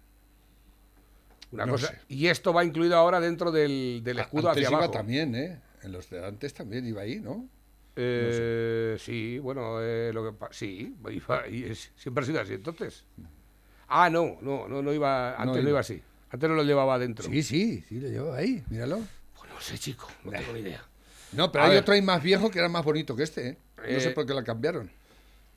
Una 1.51 1.65
No 1.65 1.73
cosa. 1.73 1.87
sé. 1.87 1.99
Y 2.09 2.27
esto 2.27 2.53
va 2.53 2.63
incluido 2.65 2.95
ahora 2.97 3.19
dentro 3.19 3.51
del, 3.51 4.01
del 4.03 4.19
escudo 4.19 4.49
Antes 4.49 4.63
hacia 4.65 4.69
iba 4.69 4.77
abajo. 4.79 4.91
también, 4.91 5.33
¿eh? 5.35 5.59
En 5.83 5.91
los 5.91 6.09
de 6.09 6.25
antes 6.25 6.53
también 6.53 6.85
iba 6.85 7.01
ahí, 7.01 7.19
¿no? 7.19 7.47
Eh, 7.95 8.97
Sí, 8.99 9.39
bueno, 9.39 9.77
eh, 9.81 10.11
lo 10.13 10.23
que 10.37 10.45
sí, 10.53 10.95
iba- 11.09 11.47
y 11.47 11.63
es- 11.63 11.91
siempre 11.95 12.23
ha 12.23 12.27
sido 12.27 12.41
así 12.41 12.53
entonces. 12.53 13.03
Ah, 13.87 14.09
no, 14.09 14.37
no, 14.41 14.67
no, 14.67 14.81
no 14.81 14.93
iba, 14.93 15.31
antes 15.35 15.47
no, 15.55 15.61
iba. 15.61 15.69
iba 15.69 15.79
así. 15.79 16.01
Antes 16.29 16.49
no 16.49 16.55
lo 16.55 16.63
llevaba 16.63 16.95
adentro. 16.95 17.25
Sí, 17.29 17.41
sí, 17.41 17.83
sí, 17.87 17.99
lo 18.01 18.09
llevaba 18.09 18.37
ahí, 18.37 18.61
míralo. 18.69 18.99
Pues 19.39 19.49
no 19.51 19.61
sé, 19.61 19.77
chico, 19.77 20.07
no 20.25 20.31
tengo 20.31 20.51
ni 20.53 20.59
idea. 20.59 20.83
No, 21.31 21.51
pero 21.51 21.63
A 21.63 21.67
hay 21.67 21.73
ver. 21.73 21.81
otro 21.81 21.93
ahí 21.93 22.01
más 22.01 22.21
viejo 22.21 22.49
que 22.51 22.59
era 22.59 22.69
más 22.69 22.83
bonito 22.83 23.15
que 23.15 23.23
este, 23.23 23.47
¿eh? 23.49 23.57
No 23.93 23.99
sé 23.99 24.09
Eh, 24.09 24.11
por 24.11 24.25
qué 24.25 24.33
la 24.33 24.43
cambiaron. 24.43 24.91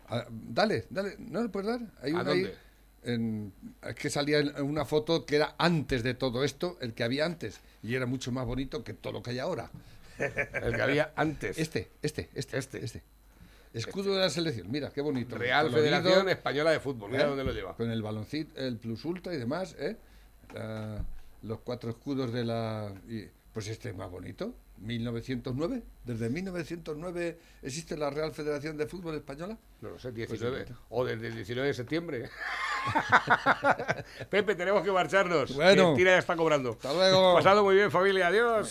Ah, 0.09 0.27
dale, 0.31 0.87
dale, 0.91 1.17
¿no 1.19 1.43
le 1.43 1.49
puedes 1.49 1.69
dar? 1.69 1.81
Hay 2.03 2.13
¿A 2.13 2.21
uno 2.21 2.31
ahí. 2.31 2.53
En- 3.05 3.53
es 3.83 3.95
que 3.95 4.11
salía 4.11 4.39
en 4.39 4.63
una 4.63 4.85
foto 4.85 5.25
que 5.27 5.37
era 5.37 5.55
antes 5.59 6.03
de 6.03 6.15
todo 6.15 6.45
esto, 6.45 6.77
el 6.81 6.93
que 6.95 7.05
había 7.05 7.25
antes, 7.25 7.61
y 7.83 7.95
era 7.95 8.07
mucho 8.07 8.33
más 8.33 8.47
bonito 8.47 8.85
que 8.85 8.93
todo 8.95 9.13
lo 9.15 9.23
que 9.23 9.31
hay 9.31 9.39
ahora. 9.39 9.71
El 10.19 10.75
que 10.77 10.83
había 10.83 11.13
antes. 11.17 11.59
Este, 11.59 11.89
este, 12.03 12.29
este, 12.35 12.59
Este. 12.59 12.85
este. 12.85 13.03
Escudo 13.73 14.13
de 14.15 14.21
la 14.21 14.29
selección, 14.31 14.71
mira, 14.71 14.91
qué 14.91 15.01
bonito. 15.01 15.39
Real 15.39 15.69
Colorido, 15.69 15.85
Federación 15.97 16.29
Española 16.29 16.71
de 16.73 16.81
Fútbol, 16.81 17.11
mira 17.11 17.23
¿eh? 17.23 17.27
dónde 17.29 17.45
lo 17.45 17.53
lleva. 17.53 17.75
Con 17.77 17.91
el 17.91 18.03
baloncito, 18.03 18.61
el 18.61 18.77
plus 18.77 19.05
ultra 19.05 19.33
y 19.33 19.39
demás, 19.39 19.77
¿eh? 19.79 19.97
La- 20.55 21.05
los 21.43 21.61
cuatro 21.61 21.89
escudos 21.91 22.33
de 22.33 22.45
la... 22.45 22.93
y- 23.09 23.27
pues 23.55 23.69
este 23.69 23.89
es 23.91 23.97
más 23.97 24.11
bonito, 24.11 24.55
1909. 24.81 25.83
Desde 26.05 26.29
1909 26.31 27.39
existe 27.63 27.97
la 27.97 28.11
Real 28.11 28.33
Federación 28.33 28.77
de 28.77 28.87
Fútbol 28.87 29.15
Española. 29.15 29.59
No 29.81 29.91
lo 29.91 29.99
sé, 29.99 30.09
Pues 30.13 30.29
19. 30.29 30.59
bonito. 30.65 30.81
o 30.89 31.05
desde 31.05 31.29
el 31.29 31.35
19 31.37 31.69
de 31.69 31.75
septiembre. 31.75 32.31
Pepe, 34.31 34.55
tenemos 34.55 34.83
que 34.83 34.91
marcharnos. 34.93 35.55
Bueno. 35.55 35.95
Tira 35.95 36.13
ya 36.13 36.19
está 36.19 36.37
cobrando. 36.37 36.71
Hasta 36.73 36.93
luego. 36.93 37.35
Pasado 37.35 37.63
muy 37.65 37.75
bien, 37.75 37.91
familia. 37.91 38.29
Adiós. 38.29 38.69